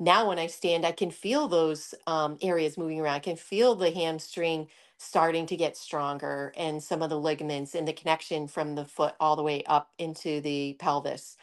Now 0.00 0.28
when 0.28 0.38
I 0.38 0.48
stand, 0.48 0.86
I 0.86 0.92
can 0.92 1.10
feel 1.10 1.48
those 1.48 1.94
um, 2.06 2.38
areas 2.42 2.78
moving 2.78 3.00
around. 3.00 3.16
I 3.16 3.20
can 3.20 3.36
feel 3.36 3.74
the 3.76 3.90
hamstring 3.92 4.68
starting 4.98 5.46
to 5.46 5.56
get 5.56 5.76
stronger 5.76 6.52
and 6.56 6.82
some 6.82 7.02
of 7.02 7.10
the 7.10 7.18
ligaments 7.20 7.74
and 7.74 7.88
the 7.88 7.92
connection 7.92 8.46
from 8.48 8.74
the 8.74 8.84
foot 8.84 9.14
all 9.20 9.36
the 9.36 9.42
way 9.42 9.62
up 9.66 9.90
into 9.98 10.40
the 10.42 10.74
pelvis. 10.80 11.36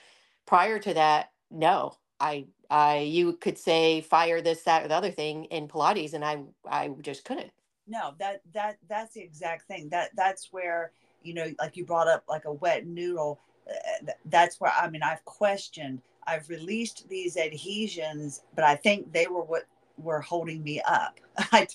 Prior 0.45 0.79
to 0.79 0.93
that, 0.93 1.31
no. 1.51 1.97
I 2.19 2.47
I 2.69 2.99
you 2.99 3.33
could 3.33 3.57
say 3.57 4.01
fire 4.01 4.41
this, 4.41 4.63
that, 4.63 4.85
or 4.85 4.87
the 4.89 4.95
other 4.95 5.11
thing 5.11 5.45
in 5.45 5.67
Pilates, 5.67 6.13
and 6.13 6.23
I 6.25 6.43
I 6.69 6.89
just 7.01 7.25
couldn't. 7.25 7.51
no 7.87 8.13
that 8.19 8.41
that 8.53 8.77
that's 8.89 9.13
the 9.13 9.21
exact 9.21 9.67
thing 9.67 9.89
that 9.89 10.09
that's 10.15 10.49
where 10.51 10.91
you 11.21 11.33
know 11.33 11.51
like 11.59 11.75
you 11.77 11.85
brought 11.85 12.07
up 12.07 12.23
like 12.29 12.45
a 12.45 12.53
wet 12.53 12.85
noodle 12.87 13.39
uh, 13.69 14.11
that's 14.25 14.59
where 14.59 14.71
i 14.79 14.89
mean 14.89 15.03
i've 15.03 15.23
questioned 15.25 16.01
i've 16.27 16.47
released 16.49 17.07
these 17.09 17.37
adhesions 17.37 18.41
but 18.55 18.63
i 18.63 18.75
think 18.75 19.11
they 19.11 19.27
were 19.27 19.43
what 19.43 19.63
were 19.97 20.21
holding 20.21 20.63
me 20.63 20.81
up. 20.87 21.19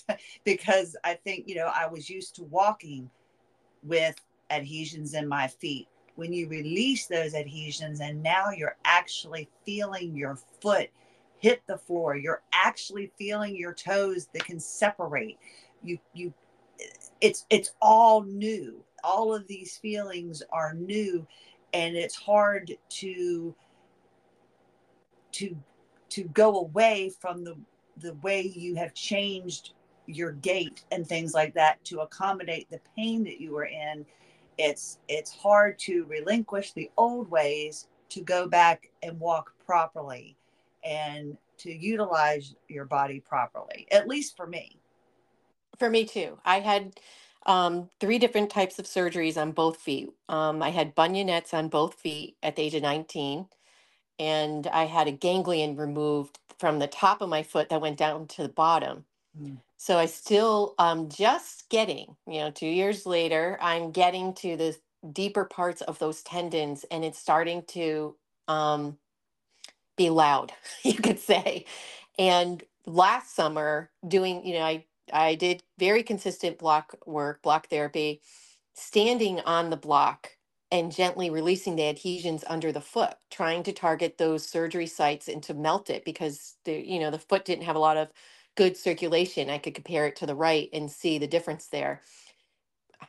Because 0.43 0.95
i 1.03 1.13
think 1.13 1.47
you 1.47 1.55
know 1.55 1.71
i 1.73 1.87
was 1.87 2.09
used 2.09 2.35
to 2.35 2.43
walking 2.43 3.09
with 3.83 4.15
adhesions 4.49 5.13
in 5.13 5.27
my 5.27 5.47
feet. 5.47 5.87
When 6.15 6.33
you 6.33 6.47
release 6.49 7.07
those 7.07 7.33
adhesions 7.33 8.01
and 8.01 8.21
now 8.21 8.51
you're 8.51 8.77
actually 8.85 9.49
feeling 9.65 10.15
your 10.15 10.37
foot 10.61 10.89
hit 11.39 11.61
the 11.67 11.77
floor 11.77 12.15
you're 12.15 12.43
actually 12.53 13.11
feeling 13.17 13.55
your 13.55 13.73
toes 13.73 14.27
that 14.33 14.45
can 14.45 14.59
separate. 14.59 15.37
You 15.83 15.97
you 16.13 16.33
it's 17.21 17.45
it's 17.49 17.73
all 17.81 18.23
new. 18.23 18.83
All 19.03 19.33
of 19.33 19.47
these 19.47 19.77
feelings 19.77 20.43
are 20.51 20.73
new 20.73 21.25
and 21.73 21.95
it's 21.95 22.15
hard 22.15 22.77
to 22.89 23.55
to 25.31 25.57
to 26.09 26.23
go 26.25 26.59
away 26.59 27.09
from 27.21 27.43
the 27.43 27.55
the 28.01 28.15
way 28.15 28.41
you 28.41 28.75
have 28.75 28.93
changed 28.93 29.73
your 30.07 30.31
gait 30.33 30.83
and 30.91 31.07
things 31.07 31.33
like 31.33 31.53
that 31.53 31.83
to 31.85 31.99
accommodate 32.01 32.69
the 32.69 32.81
pain 32.97 33.23
that 33.23 33.39
you 33.39 33.51
were 33.53 33.65
in 33.65 34.05
it's 34.57 34.99
it's 35.07 35.33
hard 35.33 35.77
to 35.79 36.05
relinquish 36.05 36.73
the 36.73 36.89
old 36.97 37.29
ways 37.29 37.87
to 38.09 38.21
go 38.21 38.47
back 38.47 38.89
and 39.03 39.19
walk 39.19 39.53
properly 39.65 40.35
and 40.83 41.37
to 41.57 41.71
utilize 41.71 42.55
your 42.67 42.85
body 42.85 43.19
properly 43.19 43.87
at 43.91 44.07
least 44.07 44.35
for 44.35 44.47
me 44.47 44.77
For 45.79 45.89
me 45.89 46.05
too. 46.05 46.39
I 46.45 46.59
had 46.59 46.99
um, 47.45 47.89
three 47.99 48.19
different 48.19 48.49
types 48.49 48.79
of 48.79 48.85
surgeries 48.85 49.37
on 49.41 49.51
both 49.51 49.77
feet. 49.77 50.09
Um, 50.29 50.61
I 50.61 50.69
had 50.69 50.95
bunionettes 50.95 51.53
on 51.53 51.69
both 51.69 51.95
feet 51.95 52.37
at 52.43 52.55
the 52.55 52.63
age 52.63 52.75
of 52.75 52.83
19, 52.83 53.47
and 54.19 54.67
I 54.67 54.85
had 54.85 55.07
a 55.07 55.11
ganglion 55.11 55.75
removed 55.75 56.39
from 56.61 56.77
the 56.77 56.87
top 56.87 57.21
of 57.21 57.27
my 57.27 57.41
foot 57.41 57.69
that 57.69 57.81
went 57.81 57.97
down 57.97 58.27
to 58.27 58.43
the 58.43 58.49
bottom. 58.49 59.03
Mm. 59.41 59.57
So 59.77 59.97
I 59.97 60.05
still 60.05 60.75
um 60.77 61.09
just 61.09 61.67
getting, 61.69 62.15
you 62.27 62.39
know, 62.39 62.51
two 62.51 62.67
years 62.67 63.07
later, 63.07 63.57
I'm 63.59 63.91
getting 63.91 64.35
to 64.35 64.55
the 64.55 64.77
deeper 65.11 65.43
parts 65.43 65.81
of 65.81 65.97
those 65.97 66.21
tendons 66.21 66.85
and 66.91 67.03
it's 67.03 67.17
starting 67.17 67.63
to 67.69 68.15
um 68.47 68.99
be 69.97 70.11
loud, 70.11 70.53
you 70.83 70.93
could 70.93 71.19
say. 71.19 71.65
And 72.19 72.63
last 72.85 73.35
summer, 73.35 73.89
doing, 74.07 74.45
you 74.45 74.53
know, 74.53 74.63
I 74.63 74.85
I 75.11 75.33
did 75.33 75.63
very 75.79 76.03
consistent 76.03 76.59
block 76.59 76.95
work, 77.07 77.41
block 77.41 77.69
therapy, 77.69 78.21
standing 78.75 79.39
on 79.41 79.71
the 79.71 79.77
block 79.77 80.37
and 80.71 80.91
gently 80.91 81.29
releasing 81.29 81.75
the 81.77 81.89
adhesions 81.89 82.43
under 82.47 82.71
the 82.71 82.81
foot, 82.81 83.15
trying 83.31 83.63
to 83.63 83.73
target 83.73 84.17
those 84.17 84.47
surgery 84.47 84.87
sites 84.87 85.27
and 85.29 85.43
to 85.43 85.53
melt 85.53 85.89
it 85.89 86.05
because 86.05 86.55
the, 86.65 86.73
you 86.73 86.99
know, 86.99 87.11
the 87.11 87.19
foot 87.19 87.45
didn't 87.45 87.65
have 87.65 87.77
a 87.77 87.79
lot 87.79 87.97
of 87.97 88.09
good 88.55 88.77
circulation. 88.77 89.49
I 89.49 89.59
could 89.59 89.75
compare 89.75 90.07
it 90.07 90.15
to 90.17 90.25
the 90.27 90.35
right 90.35 90.69
and 90.73 90.91
see 90.91 91.17
the 91.19 91.27
difference 91.27 91.67
there. 91.67 92.01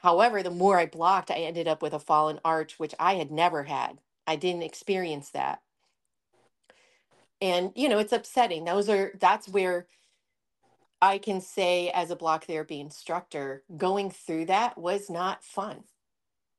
However, 0.02 0.42
the 0.42 0.50
more 0.50 0.78
I 0.78 0.86
blocked, 0.86 1.30
I 1.30 1.36
ended 1.36 1.68
up 1.68 1.82
with 1.82 1.94
a 1.94 2.00
fallen 2.00 2.40
arch, 2.44 2.78
which 2.78 2.94
I 3.00 3.14
had 3.16 3.30
never 3.32 3.64
had. 3.64 4.00
I 4.26 4.36
didn't 4.36 4.62
experience 4.64 5.30
that 5.30 5.60
And, 7.42 7.72
you 7.76 7.88
know, 7.88 8.00
it's 8.00 8.14
upsetting. 8.14 8.66
Those 8.66 8.90
are, 8.90 9.12
that's 9.20 9.48
where 9.48 9.86
I 11.02 11.18
can 11.18 11.40
say, 11.40 11.90
as 11.90 12.10
a 12.10 12.16
block 12.16 12.46
therapy 12.46 12.80
instructor, 12.80 13.64
going 13.76 14.10
through 14.10 14.46
that 14.46 14.78
was 14.78 15.10
not 15.10 15.44
fun. 15.44 15.84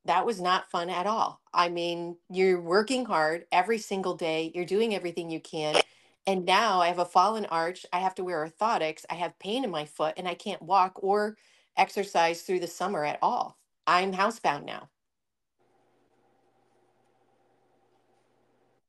That 0.05 0.25
was 0.25 0.41
not 0.41 0.69
fun 0.69 0.89
at 0.89 1.07
all. 1.07 1.41
I 1.53 1.69
mean, 1.69 2.17
you're 2.29 2.59
working 2.59 3.05
hard 3.05 3.45
every 3.51 3.77
single 3.77 4.15
day, 4.15 4.51
you're 4.53 4.65
doing 4.65 4.93
everything 4.93 5.29
you 5.29 5.39
can. 5.39 5.75
And 6.25 6.45
now 6.45 6.81
I 6.81 6.87
have 6.87 6.99
a 6.99 7.05
fallen 7.05 7.45
arch. 7.47 7.85
I 7.91 7.99
have 7.99 8.15
to 8.15 8.23
wear 8.23 8.45
orthotics. 8.47 9.03
I 9.09 9.15
have 9.15 9.37
pain 9.39 9.63
in 9.63 9.71
my 9.71 9.85
foot 9.85 10.13
and 10.17 10.27
I 10.27 10.35
can't 10.35 10.61
walk 10.61 11.03
or 11.03 11.37
exercise 11.75 12.41
through 12.41 12.59
the 12.59 12.67
summer 12.67 13.03
at 13.03 13.19
all. 13.21 13.57
I'm 13.85 14.13
housebound 14.13 14.65
now. 14.65 14.89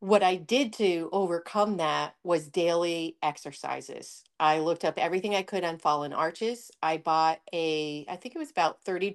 What 0.04 0.22
I 0.22 0.36
did 0.36 0.74
to 0.74 1.08
overcome 1.12 1.78
that 1.78 2.16
was 2.24 2.48
daily 2.48 3.16
exercises. 3.22 4.24
I 4.40 4.60
looked 4.60 4.84
up 4.84 4.98
everything 4.98 5.34
I 5.34 5.42
could 5.42 5.64
on 5.64 5.78
fallen 5.78 6.12
arches. 6.12 6.70
I 6.82 6.98
bought 6.98 7.40
a, 7.54 8.06
I 8.08 8.16
think 8.16 8.36
it 8.36 8.38
was 8.40 8.50
about 8.52 8.84
$30. 8.84 9.14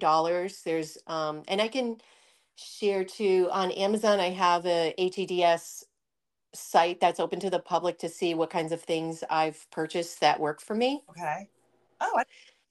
There's, 0.64 0.98
um, 1.06 1.44
and 1.48 1.62
I 1.62 1.68
can 1.68 1.98
share 2.56 3.04
too 3.04 3.48
on 3.52 3.70
Amazon, 3.72 4.20
I 4.20 4.30
have 4.30 4.66
a 4.66 4.94
HEDS 4.98 5.84
site 6.54 7.00
that's 7.00 7.20
open 7.20 7.40
to 7.40 7.50
the 7.50 7.60
public 7.60 7.98
to 8.00 8.08
see 8.08 8.34
what 8.34 8.50
kinds 8.50 8.72
of 8.72 8.82
things 8.82 9.24
I've 9.30 9.66
purchased 9.72 10.20
that 10.20 10.40
work 10.40 10.60
for 10.60 10.74
me. 10.76 11.04
Okay. 11.10 11.48
Oh, 12.00 12.12
I, 12.18 12.24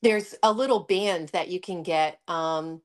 There's 0.04 0.36
a 0.44 0.54
little 0.54 0.82
band 0.82 1.30
that 1.30 1.50
you 1.50 1.60
can 1.62 1.84
get, 1.84 2.20
um, 2.28 2.82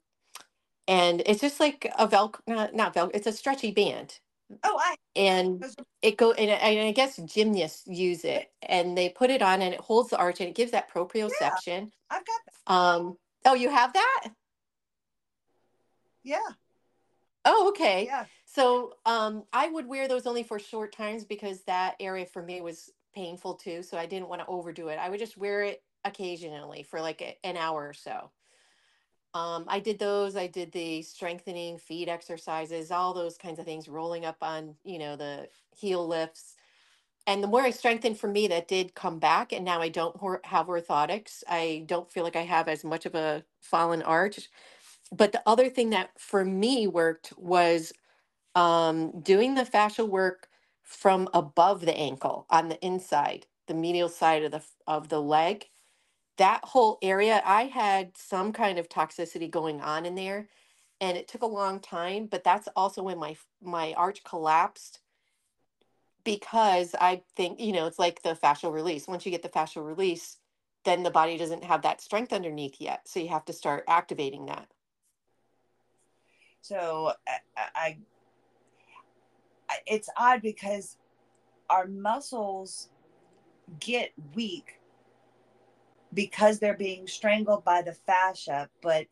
and 0.89 1.22
it's 1.26 1.41
just 1.43 1.61
like 1.61 1.91
a 1.99 2.09
Velcro, 2.09 2.41
not, 2.49 2.74
not 2.74 2.95
Velcro, 2.95 3.12
it's 3.14 3.26
a 3.28 3.32
stretchy 3.32 3.72
band 3.72 4.20
oh, 4.63 4.81
I. 4.81 4.97
and 5.17 5.65
it 6.03 6.17
go 6.17 6.33
and 6.33 6.51
I, 6.51 6.55
and 6.55 6.89
I 6.89 6.93
guess 6.93 7.17
gymnasts 7.17 7.87
use 7.87 8.25
it 8.25 8.51
and 8.63 8.97
they 8.97 9.09
put 9.09 9.31
it 9.31 9.43
on 9.43 9.63
and 9.63 9.75
it 9.75 9.81
holds 9.81 10.11
the 10.11 10.19
arch 10.19 10.41
and 10.41 10.49
it 10.49 10.55
gives 10.55 10.73
that 10.73 10.93
proprioception. 10.93 11.91
I've 12.11 12.25
got 12.25 12.41
that. 12.67 12.73
Um 12.73 13.17
oh 13.45 13.55
you 13.55 13.71
have 13.71 13.93
that? 13.93 14.29
Yeah. 16.23 16.39
Oh 17.45 17.69
okay. 17.71 18.07
Yeah. 18.07 18.25
So 18.45 18.95
um 19.07 19.45
I 19.53 19.69
would 19.69 19.87
wear 19.87 20.09
those 20.09 20.27
only 20.27 20.43
for 20.43 20.59
short 20.59 20.95
times 20.95 21.25
because 21.25 21.63
that 21.65 21.95
area 22.01 22.27
for 22.27 22.43
me 22.43 22.61
was 22.61 22.91
painful 23.15 23.55
too, 23.55 23.83
so 23.83 23.97
I 23.97 24.07
didn't 24.07 24.29
want 24.29 24.41
to 24.43 24.47
overdo 24.47 24.89
it. 24.89 24.99
I 24.99 25.09
would 25.09 25.21
just 25.21 25.37
wear 25.37 25.63
it 25.63 25.83
occasionally 26.05 26.83
for 26.83 27.01
like 27.01 27.23
a, 27.23 27.37
an 27.45 27.57
hour 27.57 27.89
or 27.89 27.95
so. 27.95 28.31
Um, 29.35 29.64
I 29.68 29.80
did 29.80 29.99
those. 29.99 30.37
I 30.37 30.47
did 30.47 30.72
the 30.72 31.03
strengthening 31.03 31.78
feet 31.78 32.09
exercises, 32.09 32.91
all 32.91 33.12
those 33.14 33.37
kinds 33.37 33.59
of 33.59 33.64
things, 33.64 33.89
rolling 33.89 34.24
up 34.24 34.37
on, 34.43 34.76
you 34.85 34.99
know, 34.99 35.16
the 35.16 35.49
heel 35.76 36.07
lifts. 36.07 36.55
And 37.26 37.43
the 37.43 37.49
more 37.49 37.62
I 37.62 37.70
strengthened 37.70 38.18
for 38.18 38.28
me, 38.28 38.49
that 38.49 38.68
did 38.68 38.95
come 38.95 39.18
back. 39.18 39.53
And 39.53 39.64
now 39.64 39.80
I 39.80 39.89
don't 39.91 40.16
have 40.47 40.66
orthotics. 40.68 41.45
I 41.49 41.85
don't 41.87 42.11
feel 42.11 42.24
like 42.24 42.37
I 42.37 42.43
have 42.43 42.68
as 42.68 42.85
much 42.85 43.07
of 43.07 43.14
a 43.14 43.45
fallen 43.61 44.03
arch. 44.03 44.51
But 45.12 45.32
the 45.32 45.43
other 45.47 45.70
thing 45.70 45.91
that 45.91 46.11
for 46.18 46.45
me 46.45 46.87
worked 46.87 47.32
was 47.39 47.93
um, 48.55 49.20
doing 49.22 49.55
the 49.55 49.64
fascial 49.64 50.09
work 50.09 50.49
from 50.82 51.28
above 51.35 51.82
the 51.82 51.97
ankle 51.97 52.47
on 52.51 52.68
the 52.68 52.85
inside, 52.85 53.47
the 53.68 53.74
medial 53.74 54.09
side 54.09 54.45
of 54.45 54.53
the 54.53 54.62
of 54.87 55.09
the 55.09 55.20
leg 55.22 55.66
that 56.37 56.61
whole 56.64 56.99
area, 57.03 57.43
I 57.45 57.64
had 57.64 58.16
some 58.16 58.53
kind 58.53 58.78
of 58.78 58.89
toxicity 58.89 59.51
going 59.51 59.80
on 59.80 60.07
in 60.07 60.14
there, 60.14 60.49
and 61.01 61.16
it 61.16 61.28
took 61.28 61.43
a 61.43 61.47
long 61.47 61.80
time. 61.80 62.26
But 62.26 62.45
that's 62.45 62.68
also 62.76 63.03
when 63.03 63.18
my 63.18 63.37
my 63.62 63.93
arch 63.95 64.24
collapsed 64.24 65.01
because 66.24 66.95
I 67.01 67.22
think 67.37 67.61
you 67.61 67.72
know 67.72 67.87
it's 67.87 67.99
like 67.99 68.22
the 68.22 68.35
fascial 68.35 68.72
release. 68.72 69.07
Once 69.07 69.24
you 69.24 69.32
get 69.32 69.43
the 69.43 69.49
fascial 69.49 69.87
release, 69.87 70.39
then 70.85 71.03
the 71.03 71.11
body 71.11 71.37
doesn't 71.37 71.64
have 71.64 71.82
that 71.82 72.01
strength 72.01 72.32
underneath 72.32 72.80
yet, 72.80 73.07
so 73.07 73.20
you 73.20 73.28
have 73.28 73.45
to 73.47 73.53
start 73.53 73.85
activating 73.89 74.47
that. 74.47 74.68
So 76.61 77.12
I, 77.57 77.99
I, 79.68 79.78
it's 79.87 80.09
odd 80.16 80.41
because 80.41 80.97
our 81.68 81.87
muscles 81.87 82.89
get 83.80 84.12
weak 84.35 84.80
because 86.15 86.59
they're 86.59 86.77
being 86.77 87.07
strangled 87.07 87.65
by 87.65 87.83
the 87.83 87.93
fascia, 87.93 88.69
but 88.83 89.07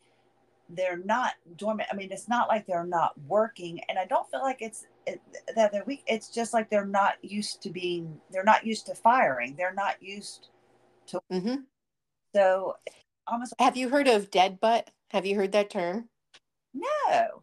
they're 0.68 0.98
not 0.98 1.34
dormant. 1.57 1.88
I 1.92 1.96
mean, 1.96 2.11
it's 2.12 2.28
not 2.28 2.48
like 2.48 2.66
they're 2.66 2.86
not 2.86 3.18
working, 3.26 3.80
and 3.88 3.98
I 3.98 4.07
don't 4.07 4.28
feel 4.30 4.40
like 4.42 4.62
it's 4.62 4.86
it, 5.07 5.20
that 5.55 5.72
they're 5.72 5.84
weak. 5.84 6.03
It's 6.07 6.28
just 6.30 6.55
like 6.55 6.70
they're 6.70 6.86
not 6.86 7.14
used 7.22 7.62
to 7.62 7.70
being. 7.70 8.20
They're 8.30 8.44
not 8.44 8.64
used 8.64 8.86
to 8.86 8.94
firing. 8.94 9.55
They're 9.57 9.74
not 9.74 10.03
used. 10.03 10.48
hmm 11.30 11.55
So 12.34 12.76
almost 13.26 13.55
Have 13.59 13.76
you 13.76 13.88
heard 13.88 14.09
of 14.09 14.30
dead 14.30 14.61
butt? 14.61 14.90
Have 15.11 15.26
you 15.26 15.36
heard 15.36 15.53
that 15.53 15.70
term? 15.70 16.09
no. 16.74 17.42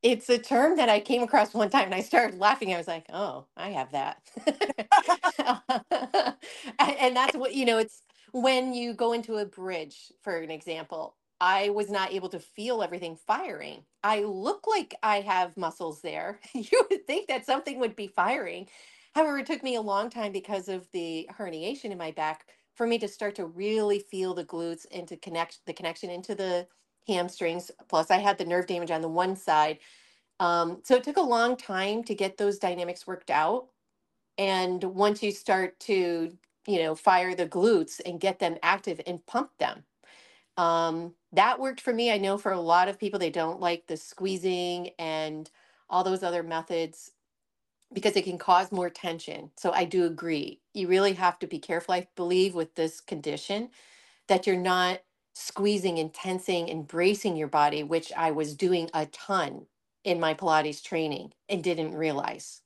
It's 0.00 0.28
a 0.28 0.38
term 0.38 0.76
that 0.76 0.88
I 0.88 1.00
came 1.00 1.22
across 1.22 1.52
one 1.54 1.70
time 1.70 1.86
and 1.86 1.94
I 1.94 2.02
started 2.02 2.38
laughing. 2.38 2.72
I 2.72 2.78
was 2.78 2.86
like, 2.86 3.06
oh, 3.12 3.46
I 3.56 3.70
have 3.70 3.90
that. 3.92 4.22
and, 6.78 6.96
and 6.96 7.16
that's 7.16 7.36
what, 7.36 7.52
you 7.54 7.64
know, 7.64 7.78
it's 7.78 8.02
when 8.42 8.72
you 8.74 8.94
go 8.94 9.12
into 9.12 9.36
a 9.36 9.46
bridge, 9.46 10.12
for 10.22 10.36
an 10.38 10.50
example, 10.50 11.16
I 11.40 11.70
was 11.70 11.90
not 11.90 12.12
able 12.12 12.28
to 12.30 12.40
feel 12.40 12.82
everything 12.82 13.16
firing. 13.16 13.84
I 14.02 14.20
look 14.20 14.66
like 14.66 14.94
I 15.02 15.20
have 15.20 15.56
muscles 15.56 16.00
there. 16.00 16.40
you 16.54 16.84
would 16.90 17.06
think 17.06 17.28
that 17.28 17.46
something 17.46 17.78
would 17.78 17.94
be 17.94 18.08
firing. 18.08 18.68
However, 19.14 19.38
it 19.38 19.46
took 19.46 19.62
me 19.62 19.76
a 19.76 19.80
long 19.80 20.10
time 20.10 20.32
because 20.32 20.68
of 20.68 20.90
the 20.92 21.28
herniation 21.38 21.90
in 21.90 21.98
my 21.98 22.10
back 22.10 22.46
for 22.74 22.86
me 22.86 22.98
to 22.98 23.08
start 23.08 23.34
to 23.36 23.46
really 23.46 23.98
feel 23.98 24.34
the 24.34 24.44
glutes 24.44 24.86
and 24.92 25.06
to 25.08 25.16
connect 25.16 25.58
the 25.66 25.72
connection 25.72 26.10
into 26.10 26.34
the 26.34 26.66
hamstrings. 27.06 27.70
Plus, 27.88 28.10
I 28.10 28.18
had 28.18 28.38
the 28.38 28.44
nerve 28.44 28.66
damage 28.66 28.90
on 28.90 29.00
the 29.00 29.08
one 29.08 29.34
side. 29.34 29.78
Um, 30.40 30.80
so 30.84 30.94
it 30.94 31.04
took 31.04 31.16
a 31.16 31.22
long 31.22 31.56
time 31.56 32.04
to 32.04 32.14
get 32.14 32.36
those 32.36 32.58
dynamics 32.58 33.06
worked 33.06 33.30
out. 33.30 33.68
And 34.36 34.82
once 34.84 35.22
you 35.22 35.32
start 35.32 35.80
to, 35.80 36.36
you 36.68 36.80
know, 36.82 36.96
fire 36.96 37.34
the 37.36 37.48
glutes 37.48 38.00
and 38.06 38.20
get 38.20 38.40
them 38.40 38.58
active 38.62 39.02
and 39.08 39.26
pump 39.26 39.52
them, 39.60 39.84
um, 40.58 41.14
that 41.32 41.60
worked 41.60 41.80
for 41.82 41.94
me. 41.94 42.12
I 42.12 42.18
know 42.18 42.38
for 42.38 42.52
a 42.52 42.60
lot 42.60 42.88
of 42.88 42.98
people, 43.00 43.18
they 43.20 43.30
don't 43.30 43.60
like 43.60 43.86
the 43.88 43.96
squeezing 43.98 44.90
and 44.98 45.50
all 45.90 46.04
those 46.04 46.22
other 46.24 46.42
methods 46.44 47.12
because 47.94 48.16
it 48.16 48.24
can 48.24 48.38
cause 48.38 48.72
more 48.72 48.90
tension. 48.90 49.50
So 49.56 49.72
I 49.72 49.84
do 49.84 50.06
agree. 50.06 50.60
You 50.74 50.88
really 50.88 51.14
have 51.14 51.38
to 51.40 51.48
be 51.48 51.58
careful, 51.60 51.94
I 51.94 52.08
believe, 52.16 52.54
with 52.54 52.74
this 52.76 53.00
condition 53.00 53.70
that 54.28 54.46
you're 54.46 54.56
not 54.56 55.00
squeezing 55.34 55.98
and 55.98 56.14
tensing 56.14 56.70
and 56.70 56.86
bracing 56.88 57.36
your 57.36 57.48
body, 57.48 57.82
which 57.84 58.12
I 58.16 58.30
was 58.32 58.56
doing 58.56 58.90
a 58.94 59.06
ton 59.06 59.66
in 60.04 60.20
my 60.20 60.34
Pilates 60.34 60.82
training 60.84 61.32
and 61.48 61.64
didn't 61.64 61.94
realize. 61.94 62.62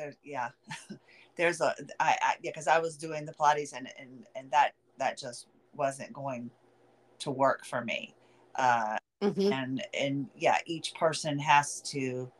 There's 0.00 0.16
yeah. 0.24 0.48
There's 1.36 1.60
a 1.60 1.74
I, 1.98 2.16
I 2.22 2.34
yeah 2.42 2.50
because 2.50 2.68
I 2.68 2.78
was 2.78 2.96
doing 2.96 3.24
the 3.24 3.32
Pilates 3.32 3.72
and 3.74 3.88
and 3.98 4.24
and 4.34 4.50
that 4.50 4.72
that 4.98 5.18
just 5.18 5.46
wasn't 5.74 6.12
going 6.12 6.50
to 7.20 7.30
work 7.30 7.64
for 7.64 7.84
me. 7.84 8.14
Uh, 8.54 8.96
hmm 9.22 9.52
and 9.52 9.82
and 9.92 10.28
yeah 10.34 10.58
each 10.66 10.94
person 10.94 11.38
has 11.38 11.82
to 11.82 12.30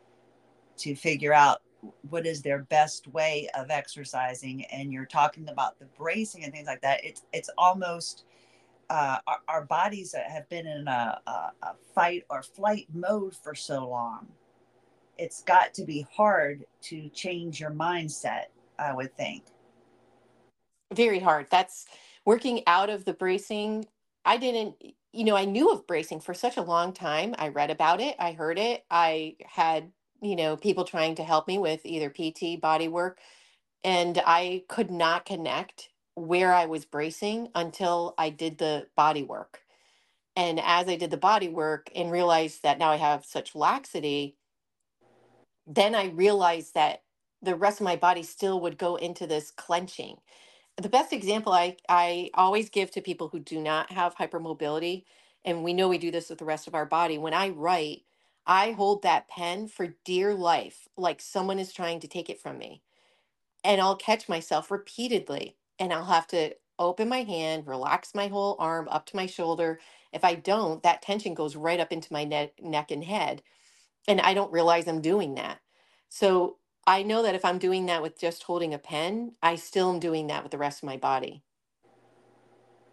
to 0.78 0.94
figure 0.94 1.34
out 1.34 1.60
what 2.08 2.26
is 2.26 2.42
their 2.42 2.60
best 2.64 3.06
way 3.08 3.48
of 3.54 3.70
exercising 3.70 4.64
and 4.66 4.92
you're 4.92 5.06
talking 5.06 5.48
about 5.48 5.78
the 5.78 5.84
bracing 5.98 6.44
and 6.44 6.52
things 6.52 6.66
like 6.66 6.80
that 6.80 7.04
it's 7.04 7.22
it's 7.32 7.50
almost 7.58 8.24
uh, 8.88 9.18
our, 9.28 9.38
our 9.46 9.64
bodies 9.66 10.14
have 10.14 10.48
been 10.48 10.66
in 10.66 10.88
a, 10.88 11.20
a, 11.26 11.30
a 11.62 11.74
fight 11.94 12.24
or 12.28 12.42
flight 12.42 12.88
mode 12.92 13.34
for 13.36 13.54
so 13.54 13.88
long 13.88 14.26
it's 15.20 15.42
got 15.44 15.74
to 15.74 15.84
be 15.84 16.06
hard 16.16 16.64
to 16.82 17.10
change 17.10 17.60
your 17.60 17.72
mindset 17.72 18.46
i 18.80 18.94
would 18.94 19.16
think 19.16 19.44
Very 20.94 21.20
hard. 21.20 21.48
That's 21.50 21.86
working 22.26 22.62
out 22.66 22.90
of 22.90 23.04
the 23.06 23.14
bracing. 23.14 23.86
I 24.24 24.38
didn't, 24.38 24.76
you 25.12 25.24
know, 25.24 25.36
I 25.36 25.46
knew 25.46 25.70
of 25.70 25.86
bracing 25.86 26.20
for 26.20 26.34
such 26.34 26.56
a 26.58 26.62
long 26.62 26.94
time. 26.94 27.34
I 27.38 27.48
read 27.50 27.70
about 27.70 28.00
it, 28.02 28.16
I 28.20 28.32
heard 28.32 28.58
it. 28.58 28.84
I 28.90 29.36
had, 29.46 29.92
you 30.22 30.36
know, 30.36 30.56
people 30.56 30.84
trying 30.84 31.16
to 31.16 31.24
help 31.24 31.48
me 31.48 31.58
with 31.58 31.82
either 31.86 32.10
PT, 32.10 32.60
body 32.60 32.88
work, 32.88 33.20
and 33.84 34.22
I 34.26 34.64
could 34.68 34.90
not 34.90 35.26
connect 35.26 35.90
where 36.16 36.52
I 36.54 36.66
was 36.66 36.84
bracing 36.86 37.50
until 37.54 38.14
I 38.18 38.30
did 38.30 38.58
the 38.58 38.88
body 38.96 39.24
work. 39.24 39.60
And 40.36 40.60
as 40.60 40.88
I 40.88 40.96
did 40.96 41.10
the 41.12 41.18
body 41.18 41.48
work 41.48 41.90
and 41.94 42.12
realized 42.12 42.62
that 42.64 42.78
now 42.78 42.90
I 42.92 42.96
have 42.96 43.24
such 43.26 43.54
laxity, 43.56 44.36
then 45.76 45.94
I 45.96 46.06
realized 46.10 46.74
that 46.74 47.04
the 47.42 47.56
rest 47.56 47.80
of 47.80 47.86
my 47.86 47.96
body 47.96 48.24
still 48.24 48.60
would 48.62 48.78
go 48.78 48.96
into 48.96 49.28
this 49.28 49.52
clenching. 49.52 50.18
The 50.78 50.90
best 50.90 51.12
example 51.14 51.52
I, 51.52 51.78
I 51.88 52.30
always 52.34 52.70
give 52.70 52.90
to 52.92 53.02
people 53.02 53.28
who 53.28 53.40
do 53.40 53.60
not 53.60 53.92
have 53.92 54.16
hypermobility, 54.16 55.04
and 55.44 55.64
we 55.64 55.74
know 55.74 55.88
we 55.88 55.98
do 55.98 56.10
this 56.12 56.30
with 56.30 56.40
the 56.40 56.46
rest 56.46 56.68
of 56.68 56.74
our 56.74 56.86
body. 56.86 57.18
When 57.18 57.34
I 57.34 57.50
write, 57.50 58.02
I 58.46 58.72
hold 58.72 59.02
that 59.04 59.28
pen 59.28 59.68
for 59.68 59.94
dear 60.04 60.34
life, 60.34 60.88
like 60.98 61.22
someone 61.22 61.60
is 61.60 61.72
trying 61.72 62.00
to 62.00 62.08
take 62.08 62.30
it 62.30 62.40
from 62.42 62.58
me. 62.58 62.82
And 63.64 63.80
I'll 63.80 63.96
catch 63.96 64.28
myself 64.28 64.70
repeatedly 64.70 65.56
and 65.78 65.92
I'll 65.92 66.04
have 66.06 66.26
to 66.28 66.54
open 66.78 67.08
my 67.08 67.22
hand, 67.24 67.66
relax 67.66 68.14
my 68.14 68.28
whole 68.28 68.56
arm 68.58 68.88
up 68.90 69.06
to 69.06 69.16
my 69.16 69.26
shoulder. 69.26 69.80
If 70.12 70.24
I 70.24 70.34
don't, 70.34 70.82
that 70.82 71.02
tension 71.02 71.34
goes 71.34 71.56
right 71.56 71.80
up 71.80 71.92
into 71.92 72.12
my 72.12 72.24
neck, 72.24 72.52
neck 72.62 72.90
and 72.90 73.04
head. 73.04 73.42
And 74.08 74.20
I 74.20 74.34
don't 74.34 74.52
realize 74.52 74.88
I'm 74.88 75.02
doing 75.02 75.36
that. 75.36 75.60
So 76.08 76.58
I 76.86 77.02
know 77.02 77.22
that 77.22 77.34
if 77.36 77.44
I'm 77.44 77.58
doing 77.58 77.86
that 77.86 78.02
with 78.02 78.20
just 78.20 78.44
holding 78.44 78.74
a 78.74 78.78
pen, 78.78 79.34
I 79.42 79.56
still 79.56 79.90
am 79.92 80.00
doing 80.00 80.28
that 80.28 80.42
with 80.42 80.52
the 80.52 80.58
rest 80.58 80.82
of 80.82 80.86
my 80.88 80.96
body. 80.98 81.42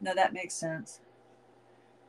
No, 0.02 0.16
that 0.16 0.34
makes 0.34 0.56
sense. 0.56 1.02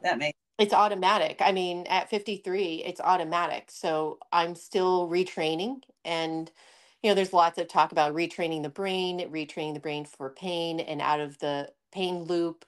That 0.03 0.19
makes 0.19 0.37
It's 0.59 0.75
automatic. 0.75 1.39
I 1.43 1.53
mean, 1.53 1.87
at 1.89 2.11
53, 2.11 2.85
it's 2.87 3.03
automatic. 3.03 3.71
So 3.71 4.21
I'm 4.33 4.57
still 4.57 5.11
retraining. 5.11 5.83
And, 6.07 6.51
you 7.05 7.11
know, 7.11 7.15
there's 7.17 7.35
lots 7.35 7.59
of 7.59 7.69
talk 7.69 7.93
about 7.93 8.15
retraining 8.17 8.65
the 8.65 8.71
brain, 8.71 9.21
retraining 9.31 9.75
the 9.75 9.83
brain 9.83 10.07
for 10.07 10.31
pain 10.31 10.81
and 10.81 11.03
out 11.03 11.21
of 11.21 11.39
the 11.41 11.71
pain 11.93 12.25
loop. 12.25 12.65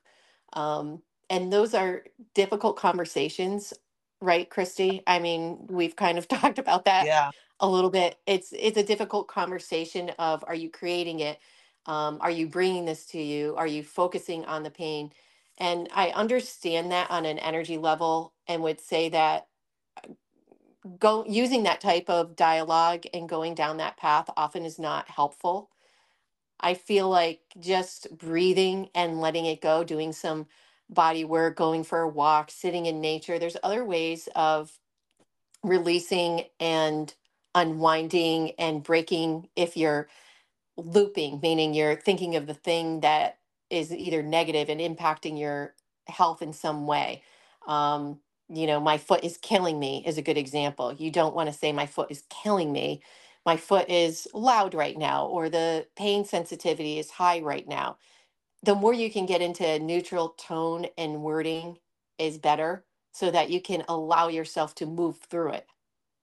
Um, 0.55 1.03
and 1.31 1.53
those 1.53 1.75
are 1.75 2.05
difficult 2.35 2.77
conversations, 2.77 3.75
right, 4.21 4.49
Christie? 4.49 5.03
I 5.07 5.19
mean, 5.19 5.67
we've 5.69 5.97
kind 5.97 6.19
of 6.19 6.29
talked 6.29 6.59
about 6.59 6.85
that 6.85 7.07
yeah. 7.07 7.31
a 7.61 7.69
little 7.69 7.91
bit. 7.91 8.19
It's 8.27 8.53
it's 8.57 8.79
a 8.79 8.83
difficult 8.83 9.29
conversation 9.29 10.11
of 10.19 10.45
are 10.47 10.55
you 10.55 10.71
creating 10.71 11.21
it? 11.21 11.39
Um, 11.87 12.19
are 12.21 12.31
you 12.31 12.47
bringing 12.47 12.85
this 12.85 13.07
to 13.07 13.21
you? 13.21 13.55
Are 13.57 13.67
you 13.67 13.83
focusing 13.83 14.45
on 14.45 14.63
the 14.63 14.71
pain? 14.71 15.13
And 15.59 15.89
I 15.95 16.11
understand 16.11 16.91
that 16.93 17.11
on 17.11 17.27
an 17.27 17.39
energy 17.39 17.77
level 17.77 18.33
and 18.47 18.63
would 18.63 18.81
say 18.81 19.09
that 19.11 19.49
go 20.99 21.25
using 21.29 21.65
that 21.65 21.81
type 21.81 22.09
of 22.09 22.37
dialogue 22.37 23.05
and 23.13 23.29
going 23.29 23.55
down 23.55 23.77
that 23.77 23.97
path 23.97 24.31
often 24.37 24.65
is 24.65 24.79
not 24.79 25.09
helpful. 25.09 25.71
I 26.59 26.75
feel 26.75 27.09
like 27.09 27.41
just 27.59 28.07
breathing 28.17 28.89
and 28.95 29.21
letting 29.21 29.47
it 29.47 29.61
go, 29.61 29.85
doing 29.85 30.13
some 30.13 30.47
body 30.91 31.25
work, 31.25 31.57
going 31.57 31.85
for 31.85 32.01
a 32.01 32.09
walk, 32.11 32.53
sitting 32.53 32.87
in 32.87 33.01
nature. 33.01 33.39
There's 33.39 33.59
other 33.65 33.85
ways 33.85 34.29
of 34.37 34.73
releasing 35.65 36.45
and 36.61 37.15
unwinding 37.55 38.53
and 38.59 38.83
breaking 38.83 39.49
if 39.57 39.77
you're 39.77 40.09
looping, 40.79 41.41
meaning 41.43 41.75
you're 41.75 41.97
thinking 41.97 42.37
of 42.37 42.49
the 42.49 42.55
thing 42.55 43.01
that 43.03 43.39
is 43.71 43.93
either 43.95 44.23
negative 44.25 44.71
and 44.71 44.81
impacting 44.81 45.39
your 45.41 45.75
health 46.09 46.43
in 46.43 46.55
some 46.55 46.87
way. 46.87 47.23
Um, 47.69 48.21
you 48.51 48.69
know, 48.69 48.81
my 48.81 48.99
foot 48.99 49.25
is 49.25 49.39
killing 49.39 49.81
me 49.81 50.05
is 50.07 50.19
a 50.19 50.23
good 50.23 50.39
example. 50.39 50.95
You 50.95 51.11
don't 51.13 51.37
want 51.37 51.51
to 51.53 51.59
say 51.59 51.73
my 51.73 51.87
foot 51.87 52.13
is 52.13 52.25
killing 52.31 52.73
me. 52.73 53.03
My 53.47 53.59
foot 53.59 53.91
is 53.91 54.29
loud 54.35 54.75
right 54.75 54.99
now, 54.99 55.27
or 55.27 55.51
the 55.51 55.87
pain 55.97 56.25
sensitivity 56.27 56.99
is 56.99 57.11
high 57.11 57.41
right 57.41 57.69
now. 57.69 57.99
The 58.63 58.75
more 58.75 58.93
you 58.93 59.11
can 59.11 59.27
get 59.27 59.41
into 59.41 59.79
neutral 59.79 60.31
tone 60.31 60.87
and 60.99 61.23
wording 61.23 61.79
is 62.19 62.39
better 62.39 62.85
so 63.13 63.31
that 63.31 63.51
you 63.51 63.61
can 63.61 63.85
allow 63.89 64.29
yourself 64.29 64.75
to 64.77 64.87
move 64.87 65.19
through 65.31 65.53
it 65.53 65.67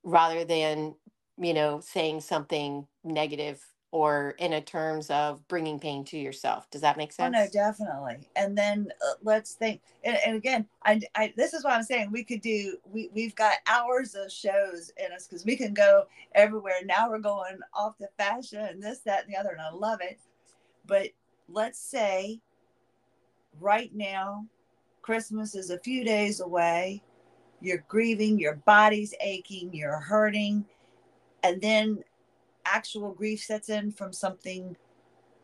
rather 0.03 0.45
than, 0.45 0.95
you 1.37 1.53
know, 1.53 1.79
saying 1.79 2.21
something 2.21 2.87
negative 3.03 3.65
or 3.91 4.35
in 4.37 4.53
a 4.53 4.61
terms 4.61 5.09
of 5.09 5.47
bringing 5.47 5.79
pain 5.79 6.03
to 6.05 6.17
yourself. 6.17 6.69
Does 6.69 6.81
that 6.81 6.97
make 6.97 7.11
sense? 7.11 7.35
Oh 7.35 7.39
no, 7.39 7.47
definitely. 7.51 8.27
And 8.35 8.57
then 8.57 8.89
uh, 9.01 9.13
let's 9.23 9.53
think. 9.53 9.81
And, 10.03 10.17
and 10.25 10.35
again, 10.35 10.67
I, 10.83 11.01
I, 11.15 11.33
this 11.35 11.53
is 11.53 11.63
what 11.63 11.73
I'm 11.73 11.83
saying. 11.83 12.11
We 12.11 12.23
could 12.23 12.41
do. 12.41 12.77
We 12.85 13.09
we've 13.13 13.35
got 13.35 13.57
hours 13.65 14.13
of 14.13 14.31
shows 14.31 14.91
in 14.97 15.11
us 15.13 15.25
because 15.27 15.45
we 15.45 15.55
can 15.55 15.73
go 15.73 16.05
everywhere. 16.35 16.75
Now 16.85 17.09
we're 17.09 17.19
going 17.19 17.57
off 17.73 17.97
the 17.97 18.09
fascia 18.17 18.67
and 18.69 18.83
this, 18.83 18.99
that, 18.99 19.23
and 19.23 19.33
the 19.33 19.39
other, 19.39 19.51
and 19.51 19.61
I 19.61 19.71
love 19.71 19.99
it. 20.01 20.19
But 20.85 21.07
let's 21.49 21.79
say 21.79 22.39
right 23.59 23.93
now, 23.93 24.45
Christmas 25.01 25.55
is 25.55 25.69
a 25.69 25.79
few 25.79 26.03
days 26.03 26.41
away. 26.41 27.01
You're 27.61 27.83
grieving. 27.87 28.39
Your 28.39 28.55
body's 28.55 29.13
aching. 29.19 29.73
You're 29.73 29.99
hurting, 29.99 30.65
and 31.43 31.61
then 31.61 32.03
actual 32.65 33.11
grief 33.11 33.43
sets 33.43 33.69
in 33.69 33.91
from 33.91 34.11
something 34.11 34.75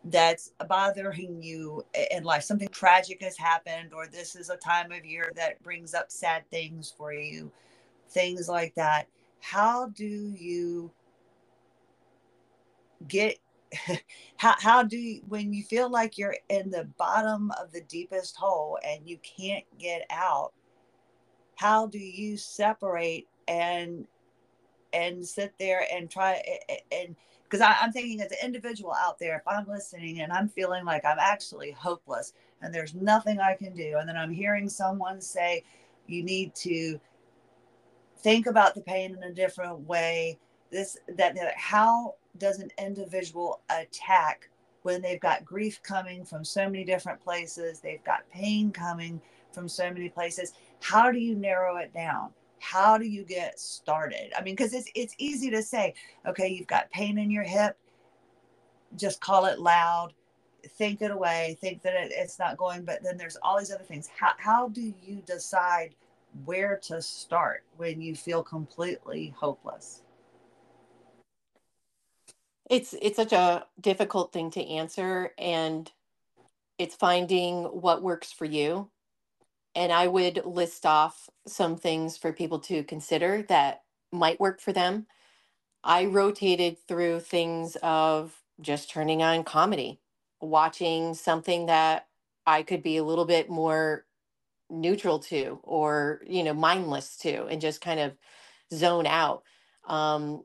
that's 0.06 0.52
bothering 0.68 1.42
you 1.42 1.86
in 2.12 2.26
life 2.26 2.44
something 2.44 2.68
tragic 2.70 3.22
has 3.22 3.38
happened 3.38 3.94
or 3.94 4.06
this 4.06 4.36
is 4.36 4.50
a 4.50 4.58
time 4.58 4.92
of 4.92 5.06
year 5.06 5.32
that 5.34 5.62
brings 5.64 5.94
up 5.94 6.12
sad 6.12 6.44
things 6.52 6.94
for 6.98 7.14
you 7.14 7.50
things 8.10 8.50
like 8.50 8.76
that 8.76 9.08
how 9.40 9.88
do 9.88 10.06
you 10.06 10.92
get 13.08 13.40
how, 14.38 14.56
how 14.60 14.84
do 14.84 14.98
you 14.98 15.22
when 15.28 15.54
you 15.54 15.64
feel 15.64 15.90
like 15.90 16.18
you're 16.18 16.38
in 16.50 16.70
the 16.70 16.86
bottom 16.98 17.52
of 17.62 17.72
the 17.72 17.82
deepest 17.82 18.36
hole 18.36 18.78
and 18.86 19.08
you 19.08 19.18
can't 19.24 19.66
get 19.80 20.06
out 20.10 20.54
how 21.56 21.88
do 21.88 22.00
you 22.00 22.38
separate 22.38 23.28
and 23.48 24.08
and 24.94 25.26
sit 25.26 25.54
there 25.60 25.86
and 25.92 26.10
try 26.10 26.42
and 26.92 27.16
because 27.54 27.68
I'm 27.80 27.92
thinking 27.92 28.20
as 28.20 28.32
an 28.32 28.40
individual 28.44 28.96
out 29.00 29.20
there, 29.20 29.36
if 29.36 29.48
I'm 29.48 29.68
listening 29.68 30.22
and 30.22 30.32
I'm 30.34 30.50
feeling 30.50 30.86
like 30.86 31.06
I'm 31.06 31.20
actually 31.20 31.70
hopeless 31.70 32.34
and 32.64 32.74
there's 32.74 32.96
nothing 32.96 33.40
I 33.40 33.54
can 33.54 33.76
do, 33.76 33.98
and 34.00 34.10
then 34.10 34.18
I'm 34.18 34.32
hearing 34.32 34.68
someone 34.68 35.22
say, 35.22 35.64
you 36.08 36.24
need 36.24 36.56
to 36.56 37.00
think 38.18 38.48
about 38.48 38.74
the 38.74 38.82
pain 38.82 39.16
in 39.16 39.22
a 39.22 39.32
different 39.32 39.82
way. 39.82 40.40
This, 40.72 40.98
that, 41.10 41.36
that 41.36 41.56
how 41.56 42.16
does 42.38 42.60
an 42.60 42.70
individual 42.78 43.62
attack 43.70 44.50
when 44.84 45.02
they've 45.02 45.20
got 45.20 45.46
grief 45.46 45.82
coming 45.84 46.26
from 46.26 46.44
so 46.44 46.70
many 46.70 46.84
different 46.84 47.20
places? 47.22 47.80
They've 47.80 48.04
got 48.04 48.30
pain 48.32 48.72
coming 48.72 49.22
from 49.52 49.70
so 49.70 49.90
many 49.92 50.10
places. 50.10 50.54
How 50.82 51.12
do 51.12 51.20
you 51.20 51.36
narrow 51.36 51.78
it 51.78 51.94
down? 51.94 52.32
how 52.64 52.98
do 52.98 53.06
you 53.06 53.24
get 53.24 53.60
started 53.60 54.32
i 54.38 54.42
mean 54.42 54.56
because 54.56 54.74
it's 54.74 54.90
it's 54.96 55.14
easy 55.18 55.52
to 55.52 55.62
say 55.62 55.94
okay 56.26 56.48
you've 56.48 56.66
got 56.66 56.90
pain 56.92 57.18
in 57.18 57.30
your 57.30 57.44
hip 57.44 57.78
just 58.96 59.20
call 59.20 59.46
it 59.46 59.60
loud 59.60 60.14
think 60.78 61.02
it 61.02 61.12
away 61.12 61.58
think 61.60 61.82
that 61.82 61.94
it, 61.94 62.14
it's 62.16 62.40
not 62.40 62.56
going 62.56 62.86
but 62.86 63.04
then 63.04 63.18
there's 63.18 63.36
all 63.44 63.60
these 63.60 63.72
other 63.72 63.84
things 63.84 64.10
how, 64.18 64.32
how 64.38 64.70
do 64.70 64.94
you 65.04 65.22
decide 65.26 65.94
where 66.46 66.78
to 66.78 67.02
start 67.02 67.64
when 67.76 68.00
you 68.00 68.16
feel 68.16 68.42
completely 68.42 69.34
hopeless 69.38 70.02
it's 72.70 72.96
it's 73.02 73.18
such 73.18 73.34
a 73.34 73.66
difficult 73.80 74.34
thing 74.34 74.52
to 74.52 74.66
answer 74.66 75.32
and 75.38 75.92
it's 76.80 76.96
finding 76.96 77.64
what 77.64 78.02
works 78.02 78.32
for 78.32 78.46
you 78.46 78.90
and 79.76 79.92
I 79.92 80.08
would 80.08 80.46
list 80.46 80.86
off 80.86 81.30
some 81.48 81.78
things 81.78 82.18
for 82.18 82.32
people 82.32 82.60
to 82.60 82.84
consider 82.84 83.44
that 83.50 83.84
might 84.12 84.40
work 84.40 84.62
for 84.62 84.72
them. 84.72 85.08
I 85.84 86.06
rotated 86.06 86.78
through 86.88 87.22
things 87.22 87.76
of 87.82 88.40
just 88.62 88.90
turning 88.90 89.24
on 89.24 89.44
comedy, 89.44 90.00
watching 90.40 91.14
something 91.14 91.66
that 91.66 92.08
I 92.46 92.64
could 92.64 92.84
be 92.84 92.98
a 92.98 93.04
little 93.04 93.26
bit 93.26 93.50
more 93.50 94.06
neutral 94.70 95.20
to 95.20 95.60
or, 95.64 96.22
you 96.26 96.44
know, 96.44 96.54
mindless 96.54 97.18
to 97.18 97.46
and 97.46 97.60
just 97.60 97.82
kind 97.82 98.00
of 98.00 98.14
zone 98.72 99.08
out. 99.08 99.44
Um, 99.88 100.44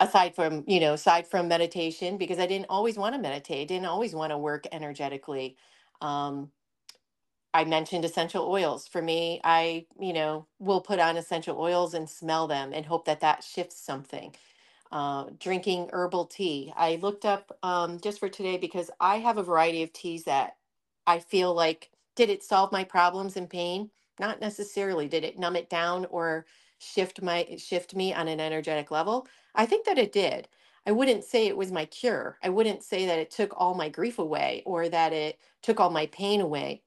aside 0.00 0.34
from, 0.34 0.64
you 0.66 0.80
know, 0.80 0.94
aside 0.94 1.26
from 1.26 1.48
meditation, 1.48 2.18
because 2.18 2.38
I 2.38 2.46
didn't 2.46 2.66
always 2.70 2.96
want 2.98 3.14
to 3.14 3.20
meditate, 3.20 3.68
didn't 3.68 3.86
always 3.86 4.14
want 4.14 4.32
to 4.32 4.38
work 4.38 4.66
energetically. 4.72 5.56
Um, 6.00 6.50
I 7.54 7.64
mentioned 7.64 8.04
essential 8.04 8.48
oils. 8.48 8.86
For 8.88 9.02
me, 9.02 9.40
I, 9.44 9.86
you 10.00 10.12
know, 10.12 10.46
will 10.60 10.80
put 10.80 11.00
on 11.00 11.16
essential 11.16 11.58
oils 11.60 11.94
and 11.94 12.08
smell 12.08 12.46
them 12.46 12.72
and 12.72 12.86
hope 12.86 13.06
that 13.06 13.20
that 13.20 13.42
shifts 13.44 13.80
something. 13.80 14.34
Uh, 14.92 15.26
drinking 15.40 15.90
herbal 15.92 16.26
tea. 16.26 16.72
I 16.76 16.96
looked 17.02 17.24
up 17.26 17.56
um, 17.62 18.00
just 18.00 18.20
for 18.20 18.28
today 18.28 18.58
because 18.58 18.90
I 19.00 19.18
have 19.18 19.38
a 19.38 19.42
variety 19.42 19.82
of 19.82 19.92
teas 19.92 20.24
that 20.24 20.56
I 21.06 21.18
feel 21.20 21.54
like, 21.54 21.90
did 22.16 22.30
it 22.30 22.44
solve 22.44 22.72
my 22.72 22.84
problems 22.84 23.36
and 23.36 23.50
pain? 23.50 23.90
Not 24.20 24.40
necessarily. 24.40 25.08
Did 25.08 25.24
it 25.24 25.38
numb 25.38 25.56
it 25.56 25.70
down 25.70 26.06
or 26.10 26.46
shift 26.80 27.22
my 27.22 27.46
shift 27.58 27.94
me 27.96 28.14
on 28.14 28.28
an 28.28 28.40
energetic 28.40 28.90
level? 28.90 29.28
I 29.54 29.66
think 29.66 29.86
that 29.86 29.98
it 29.98 30.12
did. 30.12 30.48
I 30.86 30.92
wouldn't 30.92 31.24
say 31.24 31.46
it 31.46 31.56
was 31.56 31.72
my 31.72 31.86
cure. 31.86 32.38
I 32.42 32.48
wouldn't 32.50 32.82
say 32.84 33.06
that 33.06 33.18
it 33.20 33.30
took 33.30 33.52
all 33.56 33.74
my 33.74 33.88
grief 33.90 34.18
away 34.18 34.62
or 34.66 34.88
that 34.88 35.12
it 35.12 35.38
took 35.62 35.80
all 35.80 35.90
my 35.90 36.06
pain 36.08 36.40
away 36.42 36.80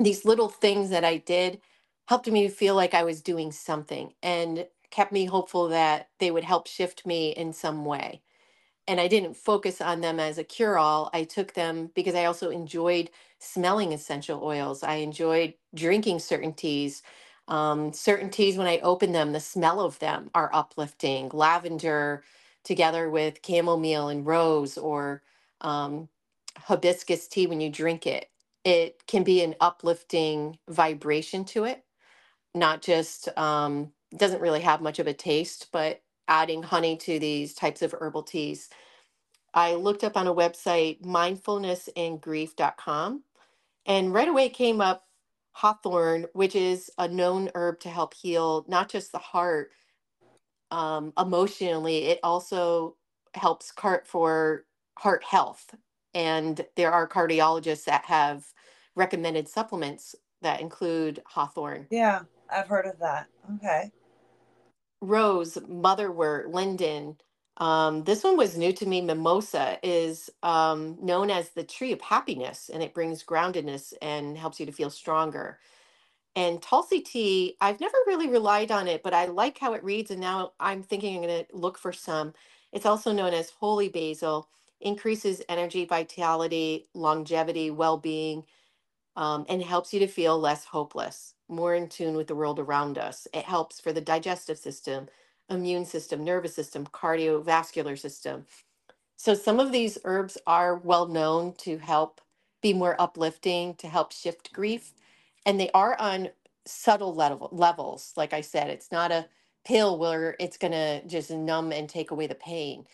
these 0.00 0.26
little 0.26 0.50
things 0.50 0.90
that 0.90 1.04
I 1.04 1.18
did 1.18 1.62
helped 2.08 2.28
me 2.28 2.48
feel 2.48 2.76
like 2.76 2.94
I 2.94 3.04
was 3.04 3.22
doing 3.22 3.52
something 3.52 4.14
and 4.22 4.68
kept 4.92 5.12
me 5.12 5.26
hopeful 5.26 5.68
that 5.70 6.10
they 6.20 6.30
would 6.30 6.44
help 6.44 6.68
shift 6.68 7.06
me 7.06 7.30
in 7.30 7.52
some 7.54 7.84
way. 7.86 8.22
And 8.88 9.00
I 9.00 9.08
didn't 9.08 9.36
focus 9.36 9.80
on 9.80 10.00
them 10.02 10.20
as 10.20 10.38
a 10.38 10.44
cure 10.44 10.78
all. 10.78 11.10
I 11.14 11.24
took 11.24 11.54
them 11.54 11.90
because 11.94 12.14
I 12.14 12.26
also 12.26 12.50
enjoyed 12.50 13.10
smelling 13.40 13.92
essential 13.92 14.42
oils. 14.44 14.82
I 14.82 14.96
enjoyed 14.96 15.54
drinking 15.74 16.20
certain 16.20 16.54
teas. 16.54 17.02
Um, 17.48 17.92
certain 17.92 18.30
teas, 18.30 18.56
when 18.58 18.66
I 18.66 18.78
open 18.80 19.12
them, 19.12 19.32
the 19.32 19.40
smell 19.40 19.80
of 19.80 19.98
them 20.00 20.30
are 20.34 20.50
uplifting. 20.52 21.30
Lavender 21.32 22.24
together 22.64 23.08
with 23.10 23.38
chamomile 23.46 24.08
and 24.08 24.26
rose 24.26 24.76
or 24.78 25.22
um, 25.60 26.08
hibiscus 26.58 27.28
tea 27.28 27.46
when 27.46 27.60
you 27.60 27.70
drink 27.70 28.06
it, 28.06 28.28
it 28.64 29.06
can 29.06 29.22
be 29.24 29.42
an 29.42 29.54
uplifting 29.60 30.58
vibration 30.68 31.44
to 31.46 31.64
it, 31.64 31.84
not 32.54 32.82
just, 32.82 33.28
um, 33.38 33.92
doesn't 34.16 34.42
really 34.42 34.60
have 34.60 34.82
much 34.82 34.98
of 35.00 35.08
a 35.08 35.14
taste, 35.14 35.68
but 35.72 36.02
adding 36.28 36.62
honey 36.64 36.96
to 36.96 37.18
these 37.20 37.54
types 37.54 37.82
of 37.82 37.94
herbal 38.00 38.22
teas. 38.24 38.70
I 39.54 39.74
looked 39.74 40.04
up 40.04 40.16
on 40.16 40.26
a 40.28 40.34
website, 40.34 41.02
mindfulnessandgrief.com, 41.02 43.22
and 43.86 44.14
right 44.14 44.28
away 44.28 44.50
came 44.50 44.82
up 44.82 45.05
hawthorn, 45.56 46.26
which 46.34 46.54
is 46.54 46.90
a 46.98 47.08
known 47.08 47.50
herb 47.54 47.80
to 47.80 47.88
help 47.88 48.12
heal 48.12 48.66
not 48.68 48.90
just 48.90 49.10
the 49.10 49.18
heart, 49.18 49.70
um, 50.70 51.14
emotionally, 51.18 52.04
it 52.04 52.20
also 52.22 52.96
helps 53.32 53.72
cart 53.72 54.06
for 54.06 54.66
heart 54.98 55.24
health. 55.24 55.74
And 56.12 56.60
there 56.76 56.92
are 56.92 57.08
cardiologists 57.08 57.84
that 57.84 58.04
have 58.04 58.44
recommended 58.96 59.48
supplements 59.48 60.14
that 60.42 60.60
include 60.60 61.22
hawthorn. 61.24 61.86
Yeah, 61.90 62.20
I've 62.50 62.68
heard 62.68 62.84
of 62.84 62.98
that. 62.98 63.26
Okay. 63.56 63.90
Rose, 65.00 65.54
motherwort, 65.54 66.52
linden. 66.52 67.16
Um, 67.58 68.04
this 68.04 68.24
one 68.24 68.36
was 68.36 68.58
new 68.58 68.72
to 68.74 68.86
me. 68.86 69.00
Mimosa 69.00 69.78
is 69.82 70.30
um, 70.42 70.98
known 71.00 71.30
as 71.30 71.50
the 71.50 71.64
tree 71.64 71.92
of 71.92 72.00
happiness, 72.00 72.70
and 72.72 72.82
it 72.82 72.94
brings 72.94 73.24
groundedness 73.24 73.94
and 74.02 74.38
helps 74.38 74.60
you 74.60 74.66
to 74.66 74.72
feel 74.72 74.90
stronger. 74.90 75.58
And 76.34 76.62
Tulsi 76.62 77.00
tea, 77.00 77.56
I've 77.60 77.80
never 77.80 77.96
really 78.06 78.28
relied 78.28 78.70
on 78.72 78.88
it, 78.88 79.02
but 79.02 79.12
I 79.14 79.26
like 79.26 79.58
how 79.58 79.74
it 79.74 79.84
reads, 79.84 80.10
and 80.10 80.20
now 80.20 80.52
I'm 80.60 80.82
thinking 80.82 81.16
I'm 81.16 81.22
going 81.22 81.44
to 81.44 81.56
look 81.56 81.78
for 81.78 81.92
some. 81.92 82.32
It's 82.72 82.86
also 82.86 83.12
known 83.12 83.34
as 83.34 83.50
holy 83.50 83.88
basil, 83.90 84.48
increases 84.80 85.42
energy, 85.48 85.84
vitality, 85.84 86.86
longevity, 86.94 87.70
well 87.70 87.98
being, 87.98 88.44
um, 89.16 89.46
and 89.48 89.62
helps 89.62 89.92
you 89.94 90.00
to 90.00 90.06
feel 90.08 90.38
less 90.38 90.64
hopeless, 90.64 91.34
more 91.48 91.74
in 91.74 91.88
tune 91.88 92.16
with 92.16 92.28
the 92.28 92.34
world 92.36 92.58
around 92.58 92.98
us. 92.98 93.28
It 93.34 93.44
helps 93.44 93.80
for 93.80 93.92
the 93.92 94.00
digestive 94.00 94.58
system, 94.58 95.08
immune 95.50 95.86
system, 95.86 96.24
nervous 96.24 96.54
system, 96.54 96.86
cardiovascular 96.86 97.98
system. 97.98 98.46
So 99.16 99.34
some 99.34 99.60
of 99.60 99.72
these 99.72 99.98
herbs 100.04 100.38
are 100.46 100.76
well 100.76 101.08
known 101.08 101.54
to 101.58 101.78
help 101.78 102.20
be 102.62 102.74
more 102.74 103.00
uplifting, 103.00 103.74
to 103.76 103.88
help 103.88 104.12
shift 104.12 104.52
grief, 104.52 104.94
and 105.46 105.60
they 105.60 105.70
are 105.72 105.98
on 106.00 106.30
subtle 106.66 107.14
level 107.14 107.50
levels. 107.52 108.14
Like 108.16 108.32
I 108.34 108.42
said, 108.42 108.70
it's 108.70 108.92
not 108.92 109.12
a 109.12 109.26
pill 109.66 109.98
where 109.98 110.36
it's 110.40 110.58
going 110.58 110.72
to 110.72 111.06
just 111.06 111.30
numb 111.30 111.72
and 111.72 111.88
take 111.88 112.10
away 112.12 112.26
the 112.28 112.36
pain. 112.36 112.86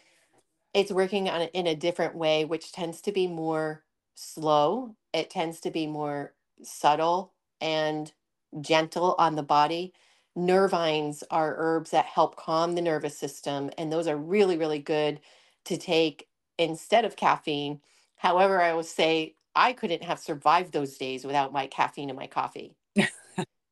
It's 0.74 0.92
working 0.92 1.28
on 1.28 1.42
in 1.54 1.66
a 1.66 1.76
different 1.76 2.14
way, 2.14 2.44
which 2.44 2.72
tends 2.72 3.00
to 3.02 3.12
be 3.12 3.26
more 3.26 3.84
slow. 4.14 4.96
It 5.12 5.30
tends 5.30 5.60
to 5.60 5.70
be 5.70 5.86
more 5.86 6.34
subtle 6.62 7.32
and 7.60 8.12
gentle 8.60 9.16
on 9.18 9.36
the 9.36 9.42
body. 9.42 9.94
Nervines 10.36 11.22
are 11.30 11.54
herbs 11.58 11.90
that 11.90 12.06
help 12.06 12.36
calm 12.36 12.74
the 12.74 12.82
nervous 12.82 13.16
system, 13.18 13.70
and 13.78 13.92
those 13.92 14.06
are 14.06 14.16
really, 14.16 14.56
really 14.56 14.78
good 14.78 15.20
to 15.66 15.76
take 15.76 16.28
instead 16.58 17.04
of 17.04 17.16
caffeine. 17.16 17.80
However, 18.16 18.60
I 18.62 18.72
will 18.72 18.82
say 18.84 19.36
I 19.54 19.72
couldn't 19.74 20.04
have 20.04 20.18
survived 20.18 20.72
those 20.72 20.96
days 20.96 21.24
without 21.26 21.52
my 21.52 21.66
caffeine 21.66 22.08
and 22.10 22.18
my 22.18 22.26
coffee. 22.28 22.76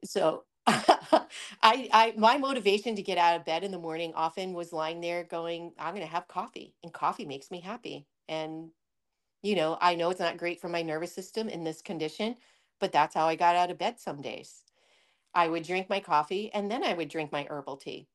So 0.04 0.44
I, 0.66 1.24
I, 1.62 2.14
my 2.16 2.38
motivation 2.38 2.96
to 2.96 3.02
get 3.02 3.18
out 3.18 3.36
of 3.36 3.44
bed 3.44 3.64
in 3.64 3.70
the 3.70 3.78
morning 3.78 4.12
often 4.14 4.52
was 4.52 4.72
lying 4.72 5.00
there 5.00 5.24
going, 5.24 5.72
I'm 5.78 5.94
going 5.94 6.06
to 6.06 6.12
have 6.12 6.28
coffee, 6.28 6.74
and 6.82 6.92
coffee 6.92 7.24
makes 7.26 7.50
me 7.50 7.60
happy. 7.60 8.06
And 8.28 8.70
you 9.42 9.56
know, 9.56 9.78
I 9.80 9.94
know 9.96 10.10
it's 10.10 10.20
not 10.20 10.38
great 10.38 10.60
for 10.60 10.68
my 10.68 10.82
nervous 10.82 11.12
system 11.14 11.48
in 11.48 11.64
this 11.64 11.82
condition, 11.82 12.36
but 12.80 12.92
that's 12.92 13.14
how 13.14 13.26
I 13.28 13.36
got 13.36 13.56
out 13.56 13.70
of 13.70 13.78
bed 13.78 14.00
some 14.00 14.22
days. 14.22 14.64
I 15.34 15.48
would 15.48 15.64
drink 15.64 15.88
my 15.88 16.00
coffee 16.00 16.50
and 16.52 16.70
then 16.70 16.84
I 16.84 16.94
would 16.94 17.08
drink 17.08 17.32
my 17.32 17.46
herbal 17.48 17.78
tea 17.78 18.08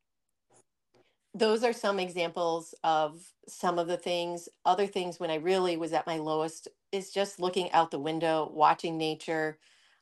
those 1.36 1.66
are 1.66 1.74
some 1.74 2.00
examples 2.00 2.74
of 2.84 3.34
some 3.48 3.78
of 3.78 3.88
the 3.88 3.98
things. 3.98 4.48
Other 4.64 4.88
things 4.88 5.20
when 5.20 5.30
I 5.30 5.36
really 5.36 5.76
was 5.76 5.92
at 5.92 6.08
my 6.08 6.18
lowest 6.18 6.70
is 6.94 7.12
just 7.12 7.42
looking 7.42 7.70
out 7.74 7.92
the 7.92 8.00
window, 8.00 8.50
watching 8.54 8.98
nature. 8.98 9.60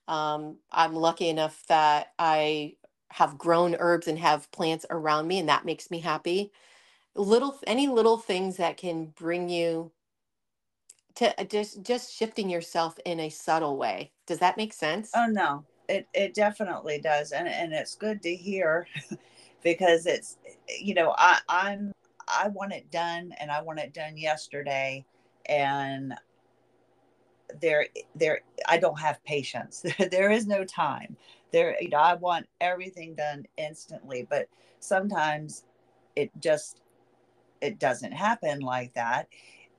Um, 0.07 0.57
I'm 0.71 0.93
lucky 0.95 1.29
enough 1.29 1.63
that 1.67 2.13
I 2.19 2.75
have 3.09 3.39
grown 3.39 3.75
herbs 3.79 4.07
and 4.07 4.19
have 4.19 4.51
plants 4.51 4.85
around 4.91 5.27
me, 5.27 5.39
and 5.39 5.49
that 5.49 5.65
makes 5.65 5.89
me 5.89 5.99
happy. 5.99 6.51
Little, 7.15 7.59
any 7.65 7.87
little 7.87 8.17
things 8.17 8.57
that 8.57 8.77
can 8.77 9.07
bring 9.07 9.49
you 9.49 9.91
to 11.15 11.39
uh, 11.39 11.45
just 11.45 11.83
just 11.83 12.13
shifting 12.13 12.49
yourself 12.49 12.97
in 13.05 13.19
a 13.19 13.29
subtle 13.29 13.77
way. 13.77 14.11
Does 14.27 14.39
that 14.39 14.57
make 14.57 14.73
sense? 14.73 15.11
Oh 15.15 15.27
no, 15.27 15.63
it 15.87 16.07
it 16.13 16.33
definitely 16.33 16.99
does, 16.99 17.31
and 17.31 17.47
and 17.47 17.73
it's 17.73 17.95
good 17.95 18.21
to 18.23 18.35
hear 18.35 18.87
because 19.63 20.05
it's 20.05 20.37
you 20.79 20.93
know 20.93 21.13
I 21.17 21.39
I'm 21.49 21.93
I 22.27 22.47
want 22.49 22.73
it 22.73 22.91
done 22.91 23.33
and 23.39 23.51
I 23.51 23.61
want 23.61 23.79
it 23.79 23.93
done 23.93 24.17
yesterday, 24.17 25.05
and 25.47 26.13
there 27.61 27.87
there 28.15 28.41
I 28.67 28.77
don't 28.77 28.99
have 28.99 29.23
patience. 29.23 29.85
there 30.11 30.31
is 30.31 30.47
no 30.47 30.63
time. 30.63 31.17
There 31.51 31.75
you 31.81 31.89
know 31.89 31.97
I 31.97 32.15
want 32.15 32.47
everything 32.61 33.15
done 33.15 33.45
instantly, 33.57 34.27
but 34.29 34.47
sometimes 34.79 35.65
it 36.15 36.31
just 36.39 36.81
it 37.61 37.79
doesn't 37.79 38.11
happen 38.13 38.59
like 38.61 38.93
that, 38.93 39.27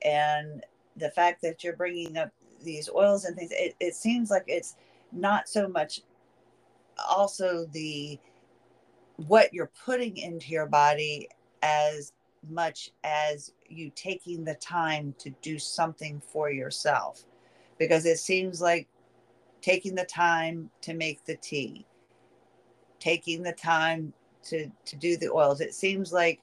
and 0.03 0.63
the 0.97 1.11
fact 1.11 1.41
that 1.41 1.63
you're 1.63 1.75
bringing 1.75 2.17
up 2.17 2.31
these 2.63 2.89
oils 2.89 3.25
and 3.25 3.35
things, 3.37 3.51
it, 3.53 3.75
it 3.79 3.95
seems 3.95 4.29
like 4.31 4.45
it's 4.47 4.75
not 5.15 5.47
so 5.49 5.67
much 5.67 6.01
also 7.09 7.65
the 7.71 8.19
what 9.27 9.53
you're 9.53 9.71
putting 9.85 10.17
into 10.17 10.49
your 10.49 10.65
body 10.65 11.27
as 11.63 12.13
much 12.49 12.91
as 13.03 13.53
you 13.69 13.91
taking 13.95 14.43
the 14.43 14.55
time 14.55 15.15
to 15.17 15.29
do 15.41 15.57
something 15.57 16.21
for 16.21 16.51
yourself. 16.51 17.25
Because 17.77 18.05
it 18.05 18.19
seems 18.19 18.61
like 18.61 18.87
taking 19.61 19.95
the 19.95 20.05
time 20.05 20.69
to 20.81 20.93
make 20.93 21.25
the 21.25 21.35
tea 21.37 21.85
taking 23.05 23.43
the 23.43 23.53
time 23.53 24.11
to 24.43 24.67
to 24.83 24.95
do 24.95 25.15
the 25.17 25.31
oils. 25.31 25.61
It 25.61 25.75
seems 25.75 26.11
like 26.11 26.41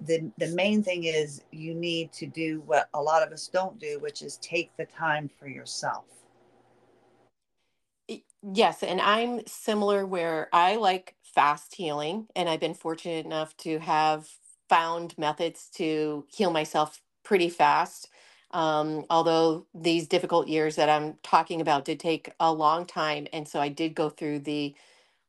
the 0.00 0.30
the 0.38 0.48
main 0.48 0.82
thing 0.82 1.04
is 1.04 1.42
you 1.52 1.74
need 1.74 2.10
to 2.12 2.26
do 2.26 2.62
what 2.66 2.88
a 2.94 3.00
lot 3.00 3.22
of 3.22 3.32
us 3.32 3.48
don't 3.48 3.78
do 3.78 3.98
which 4.00 4.22
is 4.22 4.38
take 4.38 4.70
the 4.76 4.86
time 4.86 5.30
for 5.38 5.46
yourself 5.46 6.06
Yes, 8.52 8.82
and 8.82 9.00
I'm 9.00 9.46
similar 9.46 10.04
where 10.06 10.48
I 10.52 10.76
like 10.76 11.14
fast 11.22 11.74
healing, 11.74 12.26
and 12.36 12.48
I've 12.48 12.60
been 12.60 12.74
fortunate 12.74 13.24
enough 13.24 13.56
to 13.58 13.78
have 13.78 14.28
found 14.68 15.16
methods 15.18 15.68
to 15.76 16.26
heal 16.34 16.50
myself 16.50 17.00
pretty 17.24 17.48
fast. 17.48 18.08
Um, 18.50 19.04
although 19.10 19.66
these 19.74 20.06
difficult 20.06 20.46
years 20.48 20.76
that 20.76 20.88
I'm 20.90 21.14
talking 21.22 21.60
about 21.60 21.84
did 21.86 21.98
take 22.00 22.30
a 22.38 22.52
long 22.52 22.86
time, 22.86 23.26
and 23.32 23.48
so 23.48 23.60
I 23.60 23.68
did 23.68 23.94
go 23.94 24.10
through 24.10 24.40
the 24.40 24.74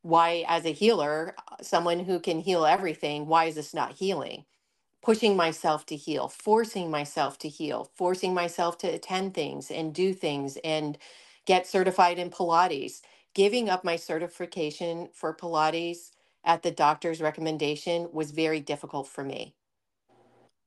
why, 0.03 0.45
as 0.47 0.66
a 0.66 0.72
healer, 0.74 1.36
uh, 1.51 1.57
someone 1.63 1.99
who 2.01 2.20
can 2.20 2.39
heal 2.41 2.66
everything, 2.66 3.28
why 3.28 3.45
is 3.45 3.55
this 3.55 3.74
not 3.74 3.93
healing? 3.93 4.45
pushing 5.03 5.36
myself 5.38 5.86
to 5.88 5.95
heal, 5.95 6.28
forcing 6.28 6.91
myself 6.91 7.38
to 7.39 7.49
heal, 7.49 7.91
forcing 7.95 8.34
myself 8.34 8.78
to 8.80 8.88
attend 8.88 9.34
things 9.34 9.72
and 9.72 9.93
do 9.93 10.13
things 10.13 10.57
and 10.63 10.97
get 11.46 11.68
certified 11.68 12.20
in 12.20 12.30
Pilates, 12.30 13.02
giving 13.34 13.70
up 13.70 13.84
my 13.84 13.96
certification 13.96 15.10
for 15.14 15.36
Pilates 15.36 16.12
at 16.43 16.64
the 16.64 16.72
doctor's 16.72 17.22
recommendation 17.22 18.10
was 18.12 18.32
very 18.32 18.60
difficult 18.60 19.08
for 19.08 19.24
me. 19.24 19.56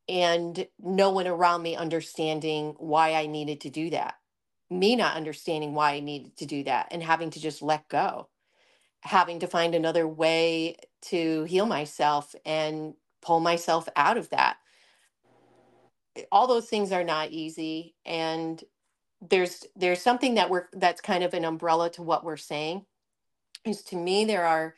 And 0.08 0.66
no 0.78 1.10
one 1.10 1.26
around 1.26 1.62
me 1.62 1.76
understanding 1.76 2.74
why 2.78 3.14
I 3.14 3.26
needed 3.26 3.60
to 3.62 3.70
do 3.70 3.90
that. 3.90 4.14
Me 4.70 4.96
not 4.96 5.16
understanding 5.16 5.74
why 5.74 5.92
I 5.94 6.00
needed 6.00 6.36
to 6.38 6.46
do 6.46 6.64
that 6.64 6.88
and 6.90 7.02
having 7.02 7.30
to 7.30 7.40
just 7.40 7.62
let 7.62 7.88
go, 7.88 8.28
having 9.00 9.38
to 9.40 9.46
find 9.46 9.74
another 9.74 10.06
way 10.06 10.76
to 11.02 11.44
heal 11.44 11.66
myself 11.66 12.34
and 12.44 12.94
pull 13.22 13.40
myself 13.40 13.88
out 13.96 14.16
of 14.16 14.30
that. 14.30 14.56
All 16.32 16.46
those 16.46 16.68
things 16.68 16.90
are 16.92 17.04
not 17.04 17.30
easy 17.30 17.94
and 18.04 18.62
there's 19.20 19.66
there's 19.76 20.02
something 20.02 20.34
that 20.34 20.50
we're 20.50 20.68
that's 20.74 21.00
kind 21.00 21.24
of 21.24 21.34
an 21.34 21.44
umbrella 21.44 21.90
to 21.90 22.02
what 22.02 22.24
we're 22.24 22.36
saying 22.36 22.84
is 23.64 23.82
to 23.82 23.96
me 23.96 24.24
there 24.24 24.46
are 24.46 24.74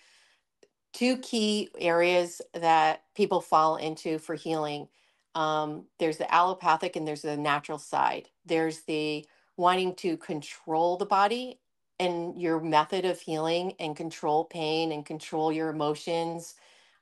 two 0.93 1.16
key 1.18 1.68
areas 1.78 2.43
that 2.55 3.03
people 3.14 3.41
fall 3.41 3.76
into 3.76 4.18
for 4.18 4.34
healing 4.34 4.88
um, 5.34 5.84
there's 5.99 6.16
the 6.18 6.32
allopathic 6.34 6.97
and 6.97 7.07
there's 7.07 7.22
the 7.22 7.36
natural 7.36 7.78
side 7.78 8.28
there's 8.47 8.80
the 8.82 9.24
wanting 9.57 9.95
to 9.95 10.16
control 10.16 10.97
the 10.97 11.07
body 11.07 11.61
and 12.01 12.41
your 12.41 12.59
method 12.61 13.05
of 13.05 13.20
healing 13.20 13.74
and 13.78 13.95
control 13.95 14.45
pain 14.47 14.91
and 14.91 15.05
control 15.05 15.53
your 15.53 15.68
emotions. 15.68 16.55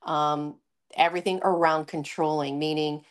Um, 0.03 0.57
everything 0.97 1.41
around 1.45 1.86
controlling, 1.86 2.59
meaning 2.59 3.05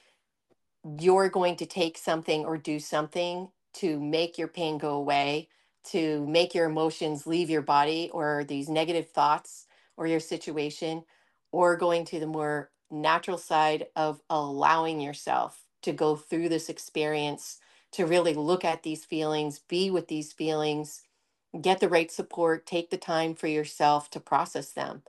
you're 0.99 1.29
going 1.29 1.55
to 1.57 1.65
take 1.65 1.97
something 1.97 2.45
or 2.45 2.57
do 2.57 2.79
something 2.79 3.49
to 3.77 3.99
make 3.99 4.37
your 4.37 4.47
pain 4.47 4.77
go 4.77 4.95
away, 4.95 5.49
to 5.85 6.25
make 6.27 6.53
your 6.53 6.65
emotions 6.65 7.27
leave 7.27 7.49
your 7.49 7.61
body 7.61 8.09
or 8.13 8.43
these 8.43 8.69
negative 8.69 9.09
thoughts 9.09 9.67
or 9.95 10.07
your 10.07 10.19
situation, 10.19 11.03
or 11.51 11.75
going 11.75 12.05
to 12.05 12.19
the 12.19 12.27
more 12.27 12.69
natural 12.91 13.37
side 13.37 13.87
of 13.95 14.21
allowing 14.29 15.01
yourself 15.01 15.65
to 15.81 15.91
go 15.91 16.15
through 16.15 16.49
this 16.49 16.69
experience, 16.69 17.59
to 17.91 18.05
really 18.05 18.33
look 18.33 18.65
at 18.65 18.83
these 18.83 19.05
feelings, 19.05 19.59
be 19.59 19.89
with 19.89 20.07
these 20.07 20.33
feelings, 20.33 21.03
get 21.61 21.79
the 21.79 21.89
right 21.89 22.11
support, 22.11 22.65
take 22.65 22.89
the 22.89 22.97
time 22.97 23.33
for 23.33 23.47
yourself 23.47 24.09
to 24.09 24.19
process 24.19 24.71
them, 24.71 25.03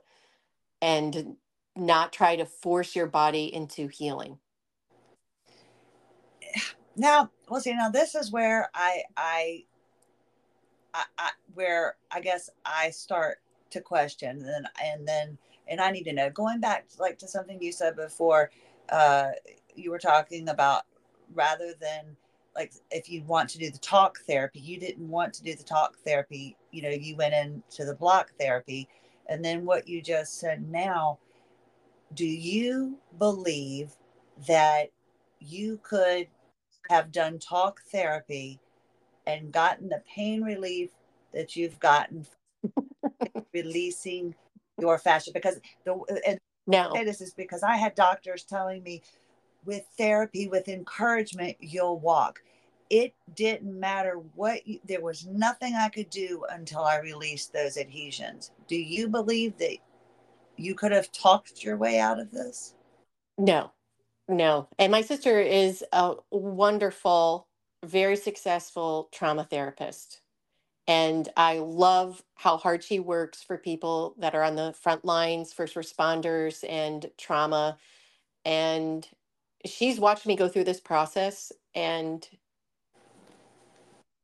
and 0.81 1.35
not 1.75 2.13
try 2.13 2.35
to 2.35 2.45
force 2.45 2.95
your 2.95 3.07
body 3.07 3.53
into 3.53 3.87
healing. 3.87 4.39
Now, 6.99 7.31
well, 7.47 7.61
see, 7.61 7.73
now 7.73 7.89
this 7.89 8.13
is 8.13 8.29
where 8.29 8.69
I, 8.75 9.03
I, 9.15 9.63
I, 10.93 11.05
I 11.17 11.29
where 11.53 11.95
I 12.11 12.19
guess 12.19 12.49
I 12.65 12.89
start 12.89 13.37
to 13.69 13.79
question, 13.79 14.29
and 14.39 14.45
then 14.45 14.67
and 14.83 15.07
then, 15.07 15.37
and 15.69 15.79
I 15.79 15.91
need 15.91 16.03
to 16.03 16.13
know. 16.13 16.29
Going 16.29 16.59
back, 16.59 16.87
like 16.99 17.17
to 17.19 17.27
something 17.29 17.57
you 17.61 17.71
said 17.71 17.95
before, 17.95 18.51
uh, 18.89 19.31
you 19.75 19.91
were 19.91 19.97
talking 19.97 20.49
about 20.49 20.83
rather 21.33 21.73
than 21.79 22.17
like 22.53 22.73
if 22.91 23.09
you 23.09 23.23
want 23.23 23.49
to 23.51 23.59
do 23.59 23.71
the 23.71 23.77
talk 23.77 24.19
therapy, 24.27 24.59
you 24.59 24.77
didn't 24.77 25.07
want 25.07 25.33
to 25.35 25.43
do 25.43 25.55
the 25.55 25.63
talk 25.63 25.95
therapy. 26.05 26.57
You 26.71 26.81
know, 26.81 26.89
you 26.89 27.15
went 27.15 27.33
into 27.33 27.85
the 27.85 27.95
block 27.95 28.33
therapy, 28.37 28.89
and 29.29 29.43
then 29.43 29.63
what 29.63 29.87
you 29.87 30.01
just 30.01 30.37
said 30.37 30.69
now. 30.69 31.19
Do 32.13 32.25
you 32.25 32.97
believe 33.17 33.91
that 34.47 34.89
you 35.39 35.79
could 35.81 36.27
have 36.89 37.11
done 37.11 37.39
talk 37.39 37.81
therapy 37.91 38.59
and 39.27 39.51
gotten 39.51 39.89
the 39.89 40.01
pain 40.13 40.41
relief 40.41 40.89
that 41.33 41.55
you've 41.55 41.79
gotten 41.79 42.25
releasing 43.53 44.33
your 44.79 44.97
fascia. 44.97 45.31
Because 45.33 45.59
the 45.85 46.21
and 46.25 46.39
no. 46.67 46.91
This 46.93 47.21
is 47.21 47.33
because 47.33 47.63
I 47.63 47.77
had 47.77 47.95
doctors 47.95 48.43
telling 48.43 48.83
me 48.83 49.01
with 49.65 49.83
therapy 49.97 50.47
with 50.47 50.67
encouragement 50.67 51.57
you'll 51.59 51.99
walk. 51.99 52.39
It 52.89 53.13
didn't 53.35 53.79
matter 53.79 54.15
what 54.33 54.67
you, 54.67 54.79
there 54.83 55.01
was 55.01 55.27
nothing 55.27 55.75
I 55.75 55.89
could 55.89 56.09
do 56.09 56.43
until 56.49 56.81
I 56.81 56.97
released 56.99 57.53
those 57.53 57.77
adhesions. 57.77 58.51
Do 58.67 58.75
you 58.75 59.07
believe 59.07 59.57
that 59.59 59.77
you 60.57 60.73
could 60.73 60.91
have 60.91 61.11
talked 61.11 61.63
your 61.63 61.77
way 61.77 61.99
out 61.99 62.19
of 62.19 62.31
this? 62.31 62.73
No 63.37 63.71
no. 64.29 64.69
And 64.79 64.91
my 64.91 65.01
sister 65.01 65.41
is 65.41 65.83
a 65.93 66.15
wonderful, 66.31 67.47
very 67.85 68.17
successful 68.17 69.09
trauma 69.13 69.45
therapist. 69.45 70.21
And 70.87 71.29
I 71.37 71.59
love 71.59 72.23
how 72.35 72.57
hard 72.57 72.83
she 72.83 72.99
works 72.99 73.43
for 73.43 73.57
people 73.57 74.15
that 74.19 74.35
are 74.35 74.43
on 74.43 74.55
the 74.55 74.73
front 74.73 75.05
lines, 75.05 75.53
first 75.53 75.75
responders, 75.75 76.67
and 76.67 77.11
trauma. 77.17 77.77
And 78.45 79.07
she's 79.65 79.99
watched 79.99 80.25
me 80.25 80.35
go 80.35 80.47
through 80.49 80.63
this 80.65 80.81
process. 80.81 81.51
And, 81.75 82.27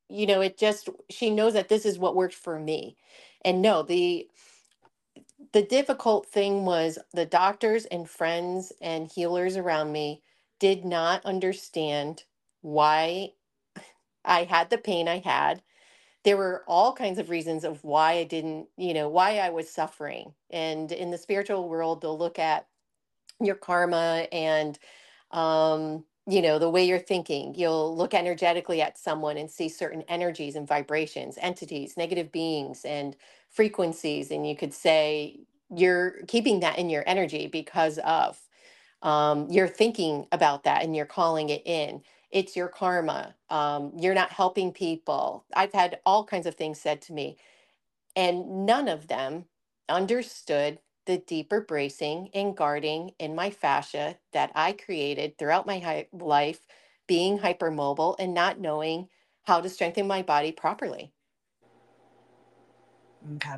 you 0.10 0.28
know, 0.28 0.42
it 0.42 0.58
just, 0.58 0.90
she 1.12 1.30
knows 1.30 1.54
that 1.54 1.70
this 1.70 1.86
is 1.86 2.00
what 2.00 2.16
worked 2.16 2.36
for 2.36 2.60
me. 2.60 2.98
And 3.44 3.62
no, 3.62 3.84
the, 3.84 4.28
the 5.56 5.64
difficult 5.64 6.28
thing 6.28 6.66
was 6.66 7.00
the 7.14 7.26
doctors 7.26 7.86
and 7.86 8.10
friends 8.10 8.74
and 8.82 9.10
healers 9.10 9.56
around 9.56 9.94
me 9.94 10.22
did 10.60 10.84
not 10.84 11.24
understand 11.26 12.26
why 12.62 13.32
I 14.26 14.44
had 14.44 14.70
the 14.70 14.78
pain 14.78 15.08
I 15.08 15.20
had. 15.20 15.62
There 16.26 16.36
were 16.36 16.66
all 16.68 16.92
kinds 16.92 17.20
of 17.20 17.30
reasons 17.30 17.64
of 17.64 17.86
why 17.86 18.16
I 18.16 18.26
didn't, 18.26 18.68
you 18.76 18.94
know, 18.94 19.08
why 19.08 19.38
I 19.38 19.50
was 19.50 19.70
suffering. 19.70 20.34
And 20.50 20.92
in 20.92 21.10
the 21.10 21.18
spiritual 21.18 21.70
world, 21.70 22.02
they'll 22.02 22.20
look 22.20 22.38
at 22.38 22.68
your 23.42 23.56
karma 23.56 24.28
and 24.34 24.80
um 25.32 26.06
you 26.28 26.42
know 26.42 26.60
the 26.60 26.70
way 26.70 26.86
you're 26.86 27.00
thinking 27.00 27.54
you'll 27.56 27.96
look 27.96 28.14
energetically 28.14 28.82
at 28.82 28.98
someone 28.98 29.38
and 29.38 29.52
see 29.52 29.70
certain 29.70 30.04
energies 30.04 30.56
and 30.56 30.68
vibrations 30.68 31.38
entities 31.42 31.98
negative 31.98 32.32
beings 32.32 32.86
and 32.86 33.16
frequencies 33.56 34.32
and 34.32 34.48
you 34.50 34.58
could 34.58 34.74
say 34.76 35.42
you're 35.76 36.24
keeping 36.28 36.62
that 36.62 36.80
in 36.80 36.90
your 36.92 37.06
energy 37.08 37.48
because 37.48 38.00
of 38.00 38.40
um, 39.04 39.48
you're 39.52 39.70
thinking 39.70 40.28
about 40.34 40.66
that 40.66 40.84
and 40.84 40.96
you're 40.96 41.06
calling 41.08 41.50
it 41.50 41.64
in. 41.66 42.04
It's 42.32 42.56
your 42.58 42.70
karma. 42.70 43.36
Um, 43.50 43.94
you're 44.00 44.16
not 44.16 44.32
helping 44.32 44.74
people. 44.74 45.46
I've 45.56 45.74
had 45.74 46.00
all 46.06 46.26
kinds 46.26 46.48
of 46.48 46.56
things 46.56 46.82
said 46.82 47.02
to 47.04 47.14
me 47.14 47.34
and 48.16 48.68
none 48.68 48.90
of 48.90 49.10
them 49.10 49.46
understood 49.90 50.80
the 51.08 51.20
deeper 51.20 51.62
bracing 51.62 52.30
and 52.34 52.58
guarding 52.58 53.12
in 53.20 53.36
my 53.36 53.52
fascia 53.52 54.18
that 54.34 54.54
I 54.56 54.74
created 54.74 55.38
throughout 55.38 55.68
my 55.68 56.08
life, 56.14 56.62
being 57.08 57.40
hypermobile 57.40 58.18
and 58.20 58.34
not 58.34 58.62
knowing 58.62 59.10
how 59.46 59.62
to 59.62 59.70
strengthen 59.70 60.08
my 60.08 60.24
body 60.24 60.54
properly. 60.54 61.14
Okay. 63.34 63.58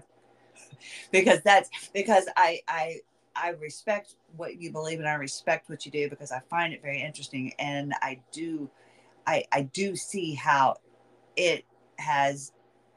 Because 1.11 1.41
that's 1.43 1.69
because 1.93 2.27
I 2.35 2.61
I 2.67 2.99
I 3.35 3.49
respect 3.49 4.15
what 4.35 4.59
you 4.59 4.71
believe 4.71 4.99
and 4.99 5.07
I 5.07 5.13
respect 5.15 5.69
what 5.69 5.85
you 5.85 5.91
do 5.91 6.09
because 6.09 6.31
I 6.31 6.39
find 6.49 6.73
it 6.73 6.81
very 6.81 7.01
interesting 7.01 7.53
and 7.59 7.93
I 8.01 8.19
do 8.31 8.69
I 9.25 9.43
I 9.51 9.63
do 9.63 9.95
see 9.95 10.33
how 10.33 10.75
it 11.35 11.65
has 11.99 12.51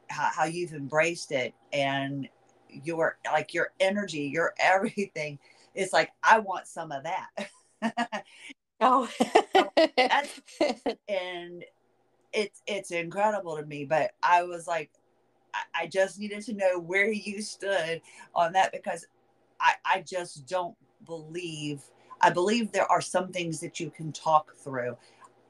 how, 0.09 0.29
how 0.35 0.45
you've 0.45 0.73
embraced 0.73 1.31
it 1.31 1.53
and 1.71 2.27
your 2.69 3.17
like 3.25 3.53
your 3.53 3.71
energy, 3.79 4.23
your 4.33 4.53
everything. 4.59 5.39
It's 5.75 5.93
like 5.93 6.11
I 6.23 6.39
want 6.39 6.67
some 6.67 6.91
of 6.91 7.03
that. 7.03 8.23
oh, 8.81 9.09
and 11.07 11.63
it's 12.33 12.61
it's 12.67 12.91
incredible 12.91 13.57
to 13.57 13.65
me. 13.65 13.85
But 13.85 14.11
I 14.21 14.43
was 14.43 14.67
like, 14.67 14.91
I, 15.53 15.83
I 15.83 15.87
just 15.87 16.19
needed 16.19 16.43
to 16.43 16.53
know 16.53 16.79
where 16.79 17.11
you 17.11 17.41
stood 17.41 18.01
on 18.35 18.53
that 18.53 18.71
because 18.71 19.05
I 19.59 19.73
I 19.85 20.01
just 20.01 20.47
don't 20.47 20.75
believe. 21.05 21.81
I 22.21 22.29
believe 22.29 22.71
there 22.71 22.91
are 22.91 23.01
some 23.01 23.31
things 23.31 23.59
that 23.61 23.79
you 23.79 23.89
can 23.89 24.11
talk 24.11 24.55
through. 24.55 24.95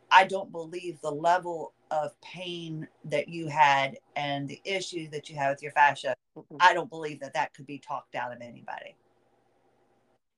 I 0.10 0.26
don't 0.26 0.52
believe 0.52 0.99
the 1.02 1.12
level 1.12 1.74
of 1.91 2.20
pain 2.22 2.88
that 3.06 3.28
you 3.28 3.47
had 3.47 3.97
and 4.16 4.47
the 4.47 4.62
issue 4.64 5.10
that 5.10 5.30
you 5.30 5.36
had 5.36 5.49
with 5.49 5.62
your 5.62 5.74
fascia, 5.74 6.16
mm-hmm. 6.38 6.58
I 6.60 6.74
don't 6.74 6.89
believe 6.89 7.20
that 7.20 7.34
that 7.34 7.54
could 7.54 7.68
be 7.68 7.78
talked 7.78 8.16
out 8.16 8.34
of 8.34 8.41
anybody. 8.41 8.95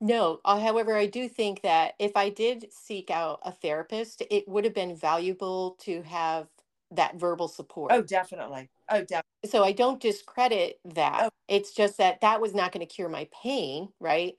No, 0.02 0.42
uh, 0.44 0.60
however, 0.60 0.98
I 0.98 1.06
do 1.06 1.30
think 1.30 1.62
that 1.62 1.94
if 1.98 2.18
I 2.18 2.30
did 2.30 2.68
seek 2.74 3.10
out 3.10 3.40
a 3.44 3.52
therapist, 3.52 4.22
it 4.30 4.48
would 4.48 4.66
have 4.66 4.74
been 4.74 4.96
valuable 4.96 5.78
to 5.82 6.02
have 6.02 6.48
that 6.92 7.16
verbal 7.16 7.48
support. 7.48 7.92
Oh, 7.94 8.02
definitely. 8.02 8.70
Oh, 8.94 9.00
definitely. 9.02 9.50
So 9.50 9.64
I 9.64 9.72
don't 9.72 10.02
discredit 10.02 10.80
that. 10.86 11.26
Oh. 11.26 11.30
It's 11.48 11.74
just 11.74 11.98
that 11.98 12.22
that 12.22 12.42
was 12.42 12.56
not 12.56 12.72
going 12.72 12.86
to 12.88 12.94
cure 12.94 13.10
my 13.10 13.28
pain, 13.44 13.90
right? 14.00 14.36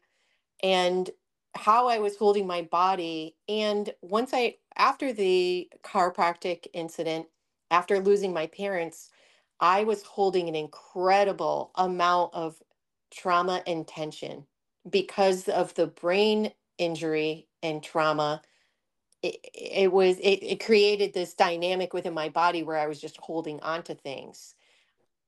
And 0.63 1.11
how 1.57 1.89
I 1.89 1.99
was 1.99 2.17
holding 2.17 2.47
my 2.47 2.63
body. 2.63 3.37
And 3.49 3.95
once 4.03 4.33
I, 4.35 4.57
after 4.77 5.13
the 5.13 5.71
chiropractic 5.85 6.69
incident, 6.75 7.27
after 7.71 8.01
losing 8.01 8.33
my 8.35 8.49
parents, 8.49 9.11
I 9.61 9.85
was 9.85 10.03
holding 10.05 10.49
an 10.49 10.57
incredible 10.57 11.73
amount 11.77 12.35
of 12.35 12.63
trauma 13.13 13.63
and 13.67 13.87
tension 13.89 14.47
because 14.91 15.49
of 15.49 15.75
the 15.75 15.89
brain 15.89 16.53
injury 16.79 17.49
and 17.63 17.83
trauma. 17.83 18.43
It, 19.25 19.39
it 19.55 19.93
was 19.93 20.19
it, 20.19 20.43
it 20.43 20.63
created 20.63 21.15
this 21.15 21.33
dynamic 21.33 21.95
within 21.95 22.13
my 22.13 22.29
body 22.29 22.63
where 22.63 22.77
I 22.77 22.87
was 22.87 23.01
just 23.01 23.17
holding 23.17 23.59
on 23.61 23.83
to 23.85 23.95
things 23.95 24.55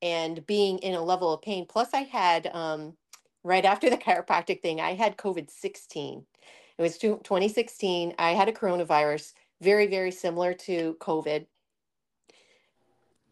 and 0.03 0.47
being 0.47 0.79
in 0.81 0.95
a 0.95 1.03
level 1.03 1.33
of 1.33 1.41
pain. 1.41 1.65
Plus, 1.67 1.95
I 1.95 2.03
had 2.03 2.49
um, 2.49 2.93
right 3.43 3.65
after 3.65 3.89
the 3.91 3.97
chiropractic 3.97 4.61
thing, 4.61 4.81
I 4.81 4.93
had 4.93 5.17
COVID 5.17 5.51
16. 5.51 6.27
It 6.77 6.83
was 6.83 6.99
2016. 6.99 8.15
I 8.19 8.33
had 8.33 8.51
a 8.51 8.53
coronavirus, 8.53 9.33
very, 9.63 9.87
very 9.87 10.11
similar 10.11 10.53
to 10.53 10.95
COVID, 11.01 11.47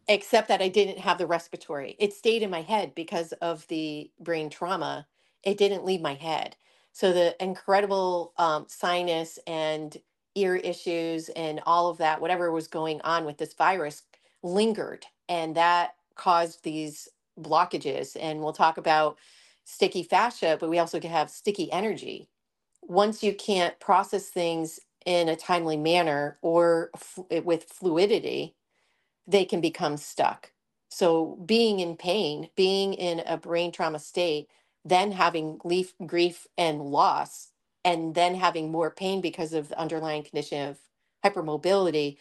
except 0.07 0.47
that 0.47 0.63
I 0.63 0.67
didn't 0.67 0.97
have 0.97 1.19
the 1.19 1.27
respiratory. 1.27 1.95
It 1.99 2.13
stayed 2.13 2.41
in 2.41 2.49
my 2.49 2.63
head 2.63 2.95
because 2.95 3.33
of 3.33 3.67
the 3.67 4.09
brain 4.19 4.49
trauma. 4.49 5.05
It 5.43 5.59
didn't 5.59 5.85
leave 5.85 6.01
my 6.01 6.15
head. 6.15 6.55
So 6.91 7.13
the 7.13 7.35
incredible 7.43 8.33
um, 8.37 8.65
sinus 8.67 9.37
and 9.45 9.95
ear 10.35 10.57
issues 10.57 11.29
and 11.29 11.61
all 11.65 11.89
of 11.89 11.97
that, 11.99 12.21
whatever 12.21 12.51
was 12.51 12.67
going 12.67 13.01
on 13.01 13.25
with 13.25 13.37
this 13.37 13.53
virus, 13.53 14.03
lingered. 14.43 15.05
And 15.29 15.55
that 15.55 15.95
caused 16.15 16.63
these 16.63 17.09
blockages. 17.39 18.17
And 18.19 18.41
we'll 18.41 18.53
talk 18.53 18.77
about 18.77 19.17
sticky 19.65 20.03
fascia, 20.03 20.57
but 20.59 20.69
we 20.69 20.79
also 20.79 20.99
can 20.99 21.11
have 21.11 21.29
sticky 21.31 21.71
energy. 21.71 22.29
Once 22.83 23.23
you 23.23 23.33
can't 23.35 23.79
process 23.79 24.29
things 24.29 24.79
in 25.05 25.29
a 25.29 25.35
timely 25.37 25.77
manner 25.77 26.37
or 26.41 26.91
f- 26.95 27.19
eh, 27.31 27.39
with 27.41 27.65
fluidity, 27.65 28.55
they 29.27 29.45
can 29.45 29.61
become 29.61 29.97
stuck. 29.97 30.51
So, 30.89 31.37
being 31.45 31.79
in 31.79 31.97
pain, 31.97 32.49
being 32.55 32.93
in 32.93 33.21
a 33.25 33.37
brain 33.37 33.71
trauma 33.71 33.99
state, 33.99 34.47
then 34.85 35.11
having 35.13 35.57
grief, 35.57 35.93
grief 36.05 36.45
and 36.57 36.81
loss, 36.81 37.51
and 37.85 38.15
then 38.15 38.35
having 38.35 38.71
more 38.71 38.89
pain 38.89 39.21
because 39.21 39.53
of 39.53 39.69
the 39.69 39.79
underlying 39.79 40.23
condition 40.23 40.67
of 40.67 40.79
hypermobility, 41.23 42.17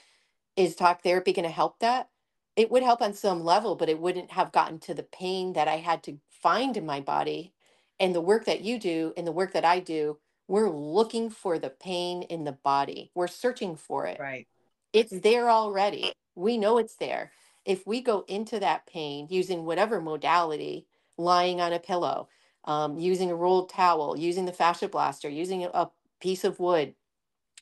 is 0.56 0.76
talk 0.76 1.02
therapy 1.02 1.32
going 1.32 1.48
to 1.48 1.50
help 1.50 1.80
that? 1.80 2.10
It 2.54 2.70
would 2.70 2.84
help 2.84 3.02
on 3.02 3.14
some 3.14 3.42
level, 3.42 3.74
but 3.74 3.88
it 3.88 3.98
wouldn't 3.98 4.30
have 4.30 4.52
gotten 4.52 4.78
to 4.80 4.94
the 4.94 5.02
pain 5.02 5.54
that 5.54 5.66
I 5.66 5.78
had 5.78 6.04
to 6.04 6.18
find 6.30 6.76
in 6.76 6.86
my 6.86 7.00
body. 7.00 7.54
And 7.98 8.14
the 8.14 8.20
work 8.20 8.44
that 8.44 8.60
you 8.60 8.78
do 8.78 9.12
and 9.16 9.26
the 9.26 9.32
work 9.32 9.54
that 9.54 9.64
I 9.64 9.80
do, 9.80 10.18
we're 10.46 10.70
looking 10.70 11.30
for 11.30 11.58
the 11.58 11.70
pain 11.70 12.22
in 12.22 12.44
the 12.44 12.52
body. 12.52 13.10
We're 13.14 13.26
searching 13.26 13.74
for 13.74 14.06
it. 14.06 14.20
Right. 14.20 14.46
It's 14.92 15.18
there 15.20 15.50
already. 15.50 16.12
We 16.36 16.58
know 16.58 16.78
it's 16.78 16.96
there. 16.96 17.32
If 17.64 17.86
we 17.86 18.02
go 18.02 18.24
into 18.28 18.60
that 18.60 18.86
pain 18.86 19.26
using 19.30 19.64
whatever 19.64 20.00
modality, 20.00 20.86
lying 21.16 21.60
on 21.60 21.72
a 21.72 21.78
pillow, 21.78 22.28
um, 22.64 22.98
using 22.98 23.30
a 23.30 23.34
rolled 23.34 23.68
towel, 23.68 24.16
using 24.16 24.44
the 24.44 24.52
fascia 24.52 24.88
blaster, 24.88 25.28
using 25.28 25.64
a, 25.64 25.90
piece 26.20 26.44
of 26.44 26.58
wood, 26.58 26.94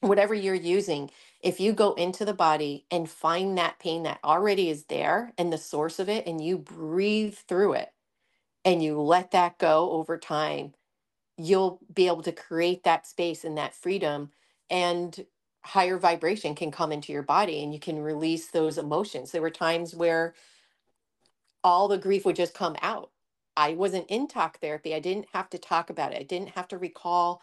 whatever 0.00 0.34
you're 0.34 0.54
using, 0.54 1.10
if 1.40 1.58
you 1.58 1.72
go 1.72 1.94
into 1.94 2.24
the 2.24 2.34
body 2.34 2.86
and 2.92 3.10
find 3.10 3.58
that 3.58 3.80
pain 3.80 4.04
that 4.04 4.20
already 4.22 4.70
is 4.70 4.84
there 4.84 5.32
and 5.36 5.52
the 5.52 5.58
source 5.58 5.98
of 5.98 6.08
it, 6.08 6.26
and 6.28 6.40
you 6.44 6.56
breathe 6.56 7.34
through 7.34 7.72
it 7.72 7.92
and 8.64 8.82
you 8.82 9.00
let 9.00 9.32
that 9.32 9.58
go 9.58 9.90
over 9.90 10.16
time, 10.16 10.74
you'll 11.36 11.80
be 11.92 12.06
able 12.06 12.22
to 12.22 12.30
create 12.30 12.84
that 12.84 13.06
space 13.06 13.42
and 13.44 13.58
that 13.58 13.74
freedom. 13.74 14.30
And 14.70 15.26
higher 15.64 15.98
vibration 15.98 16.54
can 16.54 16.70
come 16.70 16.92
into 16.92 17.12
your 17.12 17.22
body 17.22 17.62
and 17.62 17.72
you 17.72 17.80
can 17.80 17.98
release 17.98 18.48
those 18.48 18.78
emotions. 18.78 19.32
There 19.32 19.42
were 19.42 19.50
times 19.50 19.94
where 19.94 20.34
all 21.64 21.88
the 21.88 21.98
grief 21.98 22.24
would 22.24 22.36
just 22.36 22.54
come 22.54 22.76
out. 22.82 23.10
I 23.56 23.74
wasn't 23.74 24.06
in 24.08 24.28
talk 24.28 24.60
therapy. 24.60 24.94
I 24.94 25.00
didn't 25.00 25.26
have 25.32 25.50
to 25.50 25.58
talk 25.58 25.90
about 25.90 26.12
it. 26.12 26.20
I 26.20 26.24
didn't 26.24 26.50
have 26.50 26.68
to 26.68 26.78
recall 26.78 27.42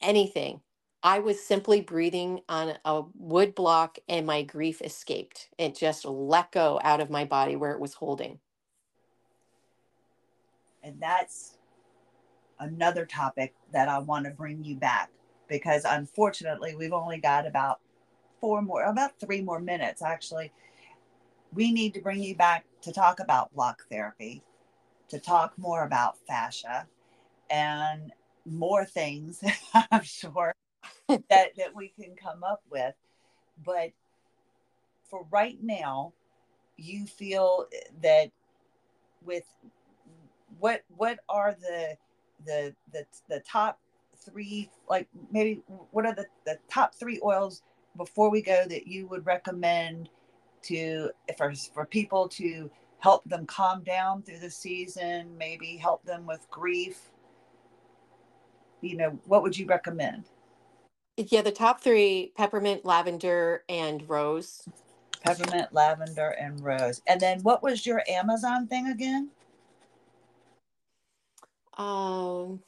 anything. 0.00 0.60
I 1.02 1.18
was 1.18 1.42
simply 1.44 1.80
breathing 1.80 2.42
on 2.48 2.74
a 2.84 3.02
wood 3.18 3.54
block 3.54 3.98
and 4.08 4.24
my 4.24 4.42
grief 4.42 4.80
escaped. 4.80 5.48
It 5.58 5.74
just 5.76 6.04
let 6.04 6.52
go 6.52 6.80
out 6.84 7.00
of 7.00 7.10
my 7.10 7.24
body 7.24 7.56
where 7.56 7.72
it 7.72 7.80
was 7.80 7.94
holding. 7.94 8.38
And 10.84 11.00
that's 11.00 11.58
another 12.60 13.04
topic 13.04 13.54
that 13.72 13.88
I 13.88 13.98
want 13.98 14.26
to 14.26 14.30
bring 14.30 14.64
you 14.64 14.76
back 14.76 15.10
because 15.48 15.84
unfortunately 15.84 16.74
we've 16.76 16.92
only 16.92 17.18
got 17.18 17.46
about 17.46 17.80
four 18.40 18.62
more, 18.62 18.84
about 18.84 19.18
three 19.18 19.42
more 19.42 19.60
minutes 19.60 20.02
actually. 20.02 20.52
We 21.52 21.72
need 21.72 21.94
to 21.94 22.00
bring 22.00 22.22
you 22.22 22.36
back 22.36 22.64
to 22.82 22.92
talk 22.92 23.20
about 23.20 23.52
block 23.54 23.82
therapy, 23.90 24.42
to 25.12 25.20
talk 25.20 25.52
more 25.58 25.84
about 25.84 26.16
fascia 26.26 26.86
and 27.50 28.12
more 28.46 28.86
things, 28.86 29.44
I'm 29.92 30.02
sure, 30.02 30.54
that, 31.08 31.28
that 31.28 31.76
we 31.76 31.92
can 32.00 32.16
come 32.16 32.42
up 32.42 32.62
with. 32.70 32.94
But 33.62 33.90
for 35.10 35.26
right 35.30 35.58
now, 35.62 36.14
you 36.78 37.04
feel 37.04 37.66
that 38.02 38.30
with 39.22 39.44
what 40.58 40.82
what 40.96 41.18
are 41.28 41.54
the 41.60 41.94
the 42.46 42.74
the, 42.92 43.04
the 43.28 43.40
top 43.40 43.78
three 44.24 44.70
like 44.88 45.06
maybe 45.30 45.60
what 45.90 46.06
are 46.06 46.14
the, 46.14 46.24
the 46.46 46.58
top 46.70 46.94
three 46.94 47.20
oils 47.22 47.62
before 47.98 48.30
we 48.30 48.40
go 48.40 48.64
that 48.66 48.86
you 48.86 49.06
would 49.06 49.24
recommend 49.26 50.08
to 50.62 51.10
for, 51.36 51.52
for 51.74 51.84
people 51.84 52.26
to 52.28 52.70
help 53.02 53.24
them 53.24 53.44
calm 53.46 53.82
down 53.82 54.22
through 54.22 54.38
the 54.38 54.50
season 54.50 55.36
maybe 55.36 55.76
help 55.76 56.04
them 56.04 56.24
with 56.26 56.48
grief 56.50 57.10
you 58.80 58.96
know 58.96 59.18
what 59.26 59.42
would 59.42 59.58
you 59.58 59.66
recommend 59.66 60.24
yeah 61.16 61.42
the 61.42 61.50
top 61.50 61.80
three 61.80 62.32
peppermint 62.36 62.84
lavender 62.84 63.64
and 63.68 64.08
rose 64.08 64.62
peppermint 65.24 65.72
lavender 65.72 66.30
and 66.40 66.62
rose 66.62 67.02
and 67.06 67.20
then 67.20 67.40
what 67.40 67.62
was 67.62 67.84
your 67.84 68.02
amazon 68.08 68.66
thing 68.66 68.88
again 68.88 69.28
um 71.76 72.60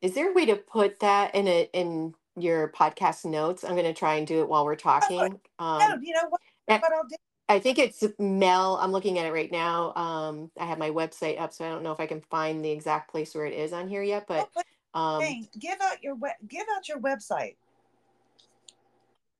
is 0.00 0.14
there 0.14 0.30
a 0.30 0.34
way 0.34 0.46
to 0.46 0.56
put 0.56 1.00
that 1.00 1.34
in 1.34 1.46
a 1.48 1.68
in 1.72 2.14
your 2.36 2.68
podcast 2.68 3.24
notes? 3.24 3.62
I'm 3.62 3.72
going 3.72 3.84
to 3.84 3.92
try 3.92 4.14
and 4.14 4.26
do 4.26 4.40
it 4.40 4.48
while 4.48 4.64
we're 4.64 4.74
talking. 4.74 5.38
Um, 5.58 5.78
no, 5.78 5.96
you 6.02 6.12
know 6.12 6.28
what? 6.28 6.40
what 6.66 6.92
I'll 6.92 7.04
do. 7.08 7.16
I 7.52 7.58
think 7.58 7.78
it's 7.78 8.02
Mel. 8.18 8.78
I'm 8.80 8.92
looking 8.92 9.18
at 9.18 9.26
it 9.26 9.32
right 9.32 9.52
now. 9.52 9.92
Um, 9.94 10.50
I 10.58 10.64
have 10.64 10.78
my 10.78 10.90
website 10.90 11.38
up, 11.38 11.52
so 11.52 11.66
I 11.66 11.68
don't 11.68 11.82
know 11.82 11.92
if 11.92 12.00
I 12.00 12.06
can 12.06 12.22
find 12.22 12.64
the 12.64 12.70
exact 12.70 13.10
place 13.10 13.34
where 13.34 13.44
it 13.44 13.52
is 13.52 13.74
on 13.74 13.88
here 13.88 14.02
yet. 14.02 14.26
But 14.26 14.48
um, 14.94 15.22
give 15.58 15.78
out 15.82 16.02
your 16.02 16.14
web, 16.14 16.32
give 16.48 16.66
out 16.74 16.88
your 16.88 16.98
website. 16.98 17.56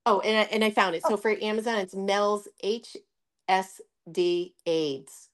Oh, 0.04 0.20
and 0.20 0.36
I, 0.36 0.42
and 0.52 0.62
I 0.62 0.70
found 0.70 0.94
it. 0.94 1.02
Oh. 1.06 1.10
So 1.10 1.16
for 1.16 1.34
Amazon, 1.40 1.78
it's 1.78 1.94
Mel's 1.94 2.48
HSD 2.62 4.52
AIDS. 4.66 5.28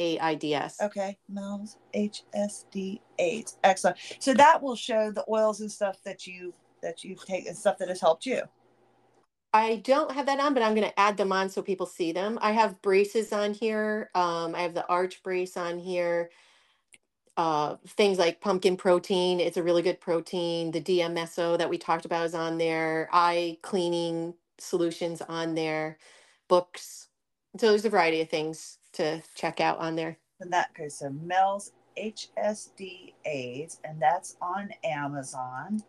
AIDS. 0.00 0.76
Okay, 0.82 1.16
Mel's 1.28 1.76
HSD 1.94 3.00
AIDS. 3.20 3.58
Excellent. 3.62 3.98
So 4.18 4.34
that 4.34 4.60
will 4.60 4.74
show 4.74 5.12
the 5.12 5.24
oils 5.28 5.60
and 5.60 5.70
stuff 5.70 5.98
that 6.04 6.26
you 6.26 6.54
that 6.82 7.04
you've 7.04 7.24
taken, 7.24 7.54
stuff 7.54 7.78
that 7.78 7.88
has 7.88 8.00
helped 8.00 8.26
you. 8.26 8.42
I 9.52 9.76
don't 9.76 10.12
have 10.12 10.26
that 10.26 10.38
on, 10.40 10.54
but 10.54 10.62
I'm 10.62 10.74
going 10.74 10.88
to 10.88 11.00
add 11.00 11.16
them 11.16 11.32
on 11.32 11.48
so 11.48 11.62
people 11.62 11.86
see 11.86 12.12
them. 12.12 12.38
I 12.40 12.52
have 12.52 12.80
braces 12.82 13.32
on 13.32 13.52
here. 13.54 14.10
Um, 14.14 14.54
I 14.54 14.60
have 14.62 14.74
the 14.74 14.86
arch 14.86 15.22
brace 15.22 15.56
on 15.56 15.78
here. 15.78 16.30
Uh, 17.36 17.76
things 17.86 18.18
like 18.18 18.40
pumpkin 18.40 18.76
protein, 18.76 19.40
it's 19.40 19.56
a 19.56 19.62
really 19.62 19.82
good 19.82 20.00
protein. 20.00 20.70
The 20.72 20.80
DMSO 20.80 21.56
that 21.58 21.70
we 21.70 21.78
talked 21.78 22.04
about 22.04 22.26
is 22.26 22.34
on 22.34 22.58
there. 22.58 23.08
Eye 23.12 23.58
cleaning 23.62 24.34
solutions 24.58 25.22
on 25.22 25.54
there. 25.54 25.98
Books. 26.48 27.08
So 27.58 27.70
there's 27.70 27.84
a 27.84 27.90
variety 27.90 28.20
of 28.20 28.28
things 28.28 28.78
to 28.94 29.22
check 29.34 29.60
out 29.60 29.78
on 29.78 29.96
there. 29.96 30.18
And 30.40 30.52
that 30.52 30.74
goes 30.74 30.98
to 30.98 31.10
Mel's 31.10 31.72
HSD 31.98 33.14
AIDS, 33.24 33.80
and 33.84 34.00
that's 34.00 34.36
on 34.42 34.70
Amazon. 34.84 35.82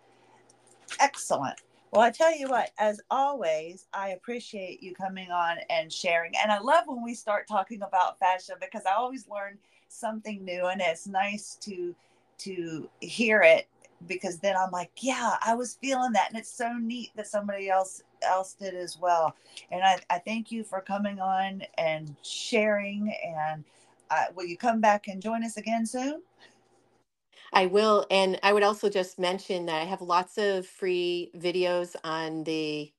Excellent. 0.99 1.61
Well, 1.91 2.03
I 2.03 2.11
tell 2.11 2.35
you 2.37 2.49
what, 2.49 2.71
as 2.79 3.01
always, 3.11 3.87
I 3.93 4.09
appreciate 4.11 4.83
you 4.83 4.95
coming 4.95 5.31
on 5.31 5.57
and 5.71 5.91
sharing. 5.91 6.33
And 6.41 6.53
I 6.53 6.59
love 6.59 6.85
when 6.87 7.03
we 7.03 7.15
start 7.15 7.49
talking 7.49 7.81
about 7.83 8.19
fascia 8.19 8.55
because 8.61 8.83
I 8.85 8.93
always 8.93 9.27
learn 9.29 9.59
something 9.89 10.45
new 10.45 10.67
and 10.67 10.81
it's 10.81 11.07
nice 11.07 11.57
to 11.63 11.95
to 12.39 12.89
hear 13.01 13.41
it 13.41 13.67
because 14.07 14.39
then 14.39 14.55
I'm 14.57 14.71
like, 14.71 14.91
yeah, 15.01 15.37
I 15.43 15.55
was 15.55 15.75
feeling 15.81 16.13
that. 16.13 16.29
And 16.29 16.39
it's 16.39 16.53
so 16.53 16.73
neat 16.75 17.11
that 17.17 17.27
somebody 17.27 17.69
else 17.69 18.03
else 18.23 18.53
did 18.55 18.75
as 18.75 18.99
well. 18.99 19.35
And 19.71 19.83
I, 19.83 19.99
I 20.11 20.19
thank 20.19 20.51
you 20.53 20.63
for 20.63 20.81
coming 20.81 21.19
on 21.21 21.63
and 21.79 22.15
sharing. 22.23 23.13
And 23.25 23.65
uh, 24.11 24.25
will 24.35 24.45
you 24.45 24.57
come 24.57 24.81
back 24.81 25.07
and 25.09 25.21
join 25.23 25.43
us 25.43 25.57
again 25.57 25.85
soon? 25.87 26.21
I 27.53 27.65
will. 27.65 28.05
And 28.09 28.39
I 28.43 28.53
would 28.53 28.63
also 28.63 28.89
just 28.89 29.19
mention 29.19 29.65
that 29.65 29.81
I 29.81 29.85
have 29.85 30.01
lots 30.01 30.37
of 30.37 30.65
free 30.65 31.31
videos 31.37 31.95
on 32.03 32.43
the 32.43 32.91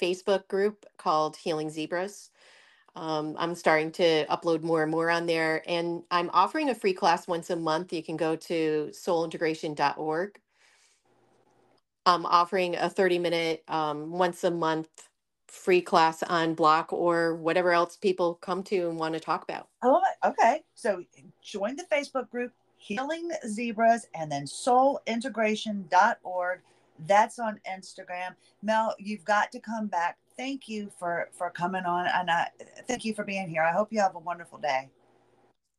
Facebook 0.00 0.48
group 0.48 0.86
called 0.96 1.36
Healing 1.36 1.70
Zebras. 1.70 2.30
Um, 2.96 3.34
I'm 3.38 3.54
starting 3.54 3.90
to 3.92 4.24
upload 4.26 4.62
more 4.62 4.82
and 4.82 4.90
more 4.90 5.10
on 5.10 5.26
there. 5.26 5.62
And 5.66 6.02
I'm 6.10 6.30
offering 6.32 6.70
a 6.70 6.74
free 6.74 6.92
class 6.92 7.26
once 7.26 7.50
a 7.50 7.56
month. 7.56 7.92
You 7.92 8.02
can 8.02 8.16
go 8.16 8.36
to 8.36 8.90
soulintegration.org. 8.92 10.40
I'm 12.06 12.26
offering 12.26 12.76
a 12.76 12.88
30 12.88 13.18
minute, 13.18 13.64
um, 13.68 14.12
once 14.12 14.44
a 14.44 14.50
month 14.50 14.88
free 15.48 15.80
class 15.80 16.22
on 16.24 16.54
block 16.54 16.92
or 16.92 17.36
whatever 17.36 17.72
else 17.72 17.96
people 17.96 18.34
come 18.34 18.62
to 18.64 18.88
and 18.88 18.98
want 18.98 19.14
to 19.14 19.20
talk 19.20 19.42
about. 19.44 19.68
Oh, 19.82 20.00
okay. 20.24 20.62
So 20.74 21.04
join 21.42 21.76
the 21.76 21.84
Facebook 21.84 22.28
group, 22.28 22.52
Healing 22.84 23.30
Zebras, 23.46 24.06
and 24.14 24.30
then 24.30 24.44
soulintegration.org. 24.44 26.60
That's 27.06 27.38
on 27.38 27.58
Instagram. 27.68 28.34
Mel, 28.62 28.94
you've 28.98 29.24
got 29.24 29.50
to 29.52 29.58
come 29.58 29.86
back 29.86 30.18
thank 30.36 30.68
you 30.68 30.90
for 30.98 31.28
for 31.32 31.50
coming 31.50 31.84
on 31.84 32.06
and 32.06 32.30
I 32.30 32.48
thank 32.86 33.04
you 33.04 33.14
for 33.14 33.24
being 33.24 33.48
here. 33.48 33.62
I 33.62 33.72
hope 33.72 33.92
you 33.92 34.00
have 34.00 34.14
a 34.14 34.20
wonderful 34.20 34.58
day. 34.58 34.90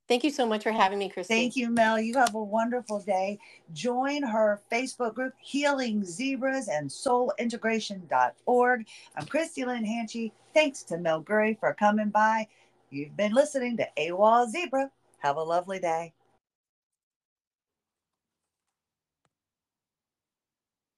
Thank 0.07 0.23
you 0.23 0.29
so 0.29 0.45
much 0.45 0.61
for 0.61 0.71
having 0.71 0.99
me, 0.99 1.09
Christie. 1.09 1.33
Thank 1.33 1.55
you, 1.55 1.71
Mel. 1.71 1.99
You 1.99 2.13
have 2.13 2.35
a 2.35 2.43
wonderful 2.43 2.99
day. 2.99 3.39
Join 3.73 4.21
her 4.21 4.61
Facebook 4.71 5.15
group, 5.15 5.33
Healing 5.41 6.05
Zebras 6.05 6.67
and 6.67 6.87
SoulIntegration.org. 6.87 8.87
I'm 9.17 9.25
Christie 9.25 9.65
Lynn 9.65 9.83
Hanchey. 9.83 10.31
Thanks 10.53 10.83
to 10.83 10.99
Mel 10.99 11.21
Gurry 11.21 11.57
for 11.59 11.73
coming 11.73 12.09
by. 12.09 12.47
You've 12.91 13.17
been 13.17 13.33
listening 13.33 13.77
to 13.77 13.87
AWOL 13.97 14.47
Zebra. 14.47 14.91
Have 15.19 15.37
a 15.37 15.43
lovely 15.43 15.79
day. 15.79 16.13